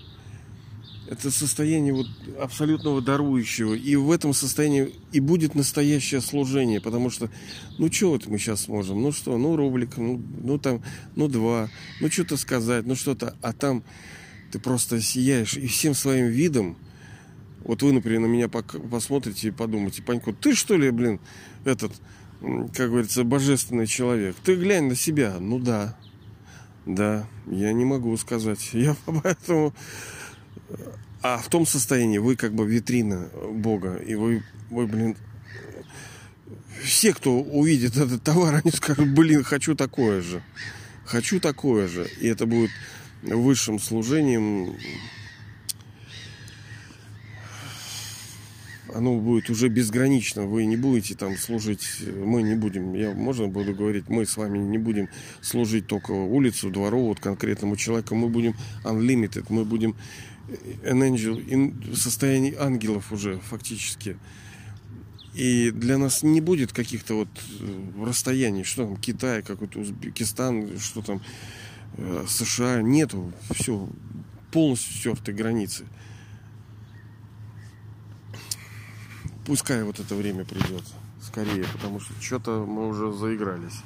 Это 1.10 1.30
состояние 1.30 1.92
вот 1.92 2.06
абсолютного 2.40 3.02
дарующего. 3.02 3.74
И 3.74 3.96
в 3.96 4.10
этом 4.10 4.32
состоянии 4.32 4.94
и 5.12 5.20
будет 5.20 5.54
настоящее 5.54 6.22
служение. 6.22 6.80
Потому 6.80 7.10
что, 7.10 7.28
ну 7.76 7.92
что 7.92 8.12
вот 8.12 8.26
мы 8.28 8.38
сейчас 8.38 8.62
сможем? 8.62 9.02
Ну 9.02 9.12
что, 9.12 9.36
ну 9.36 9.56
рублик, 9.56 9.98
ну, 9.98 10.22
ну 10.42 10.56
там, 10.56 10.82
ну 11.16 11.28
два, 11.28 11.68
ну 12.00 12.10
что-то 12.10 12.38
сказать, 12.38 12.86
ну 12.86 12.94
что-то. 12.94 13.36
А 13.42 13.52
там 13.52 13.84
ты 14.52 14.58
просто 14.58 15.00
сияешь 15.00 15.54
и 15.54 15.66
всем 15.66 15.94
своим 15.94 16.26
видом. 16.26 16.76
Вот 17.64 17.82
вы, 17.82 17.92
например, 17.92 18.20
на 18.20 18.26
меня 18.26 18.48
посмотрите 18.48 19.48
и 19.48 19.50
подумайте, 19.50 20.02
Панько, 20.02 20.32
ты 20.32 20.54
что 20.54 20.76
ли, 20.76 20.90
блин, 20.90 21.20
этот, 21.64 21.92
как 22.74 22.90
говорится, 22.90 23.24
божественный 23.24 23.86
человек? 23.86 24.36
Ты 24.44 24.56
глянь 24.56 24.88
на 24.88 24.94
себя. 24.94 25.38
Ну 25.40 25.58
да. 25.58 25.96
Да, 26.84 27.26
я 27.46 27.72
не 27.72 27.84
могу 27.84 28.16
сказать. 28.16 28.70
Я 28.72 28.96
поэтому... 29.06 29.72
А 31.22 31.38
в 31.38 31.48
том 31.48 31.66
состоянии 31.66 32.18
вы 32.18 32.34
как 32.34 32.52
бы 32.52 32.66
витрина 32.66 33.30
Бога. 33.52 33.94
И 33.94 34.16
вы, 34.16 34.42
вы 34.70 34.88
блин, 34.88 35.16
все, 36.82 37.14
кто 37.14 37.40
увидит 37.40 37.96
этот 37.96 38.24
товар, 38.24 38.54
они 38.64 38.72
скажут, 38.72 39.08
блин, 39.10 39.44
хочу 39.44 39.76
такое 39.76 40.20
же. 40.20 40.42
Хочу 41.04 41.38
такое 41.38 41.86
же. 41.86 42.10
И 42.20 42.26
это 42.26 42.44
будет 42.44 42.70
высшим 43.22 43.78
служением 43.78 44.76
оно 48.94 49.18
будет 49.18 49.50
уже 49.50 49.68
безгранично. 49.68 50.42
Вы 50.42 50.66
не 50.66 50.76
будете 50.76 51.14
там 51.14 51.36
служить, 51.36 51.86
мы 52.06 52.42
не 52.42 52.54
будем, 52.54 52.94
я 52.94 53.12
можно 53.12 53.48
буду 53.48 53.74
говорить, 53.74 54.08
мы 54.08 54.26
с 54.26 54.36
вами 54.36 54.58
не 54.58 54.78
будем 54.78 55.08
служить 55.40 55.86
только 55.86 56.12
улицу, 56.12 56.70
двору, 56.70 57.06
вот 57.06 57.20
конкретному 57.20 57.76
человеку. 57.76 58.14
Мы 58.14 58.28
будем 58.28 58.54
unlimited, 58.84 59.46
мы 59.48 59.64
будем 59.64 59.96
an 60.84 61.00
angel, 61.00 61.44
in, 61.46 61.92
в 61.92 61.96
состоянии 61.96 62.54
ангелов 62.54 63.12
уже 63.12 63.38
фактически. 63.38 64.16
И 65.34 65.70
для 65.70 65.96
нас 65.96 66.22
не 66.22 66.42
будет 66.42 66.74
каких-то 66.74 67.14
вот 67.14 67.28
э, 67.60 68.04
расстояний, 68.04 68.64
что 68.64 68.84
там 68.84 68.98
Китай, 68.98 69.42
какой-то 69.42 69.78
Узбекистан, 69.78 70.78
что 70.78 71.00
там 71.00 71.18
э, 71.18 71.61
США, 72.28 72.82
нету, 72.82 73.32
все, 73.50 73.88
полностью 74.50 74.92
стерты 74.94 75.32
границы. 75.32 75.86
Пускай 79.46 79.82
вот 79.82 79.98
это 79.98 80.14
время 80.14 80.44
придет 80.44 80.84
скорее, 81.20 81.64
потому 81.72 82.00
что 82.00 82.14
что-то 82.20 82.64
мы 82.66 82.88
уже 82.88 83.12
заигрались. 83.12 83.80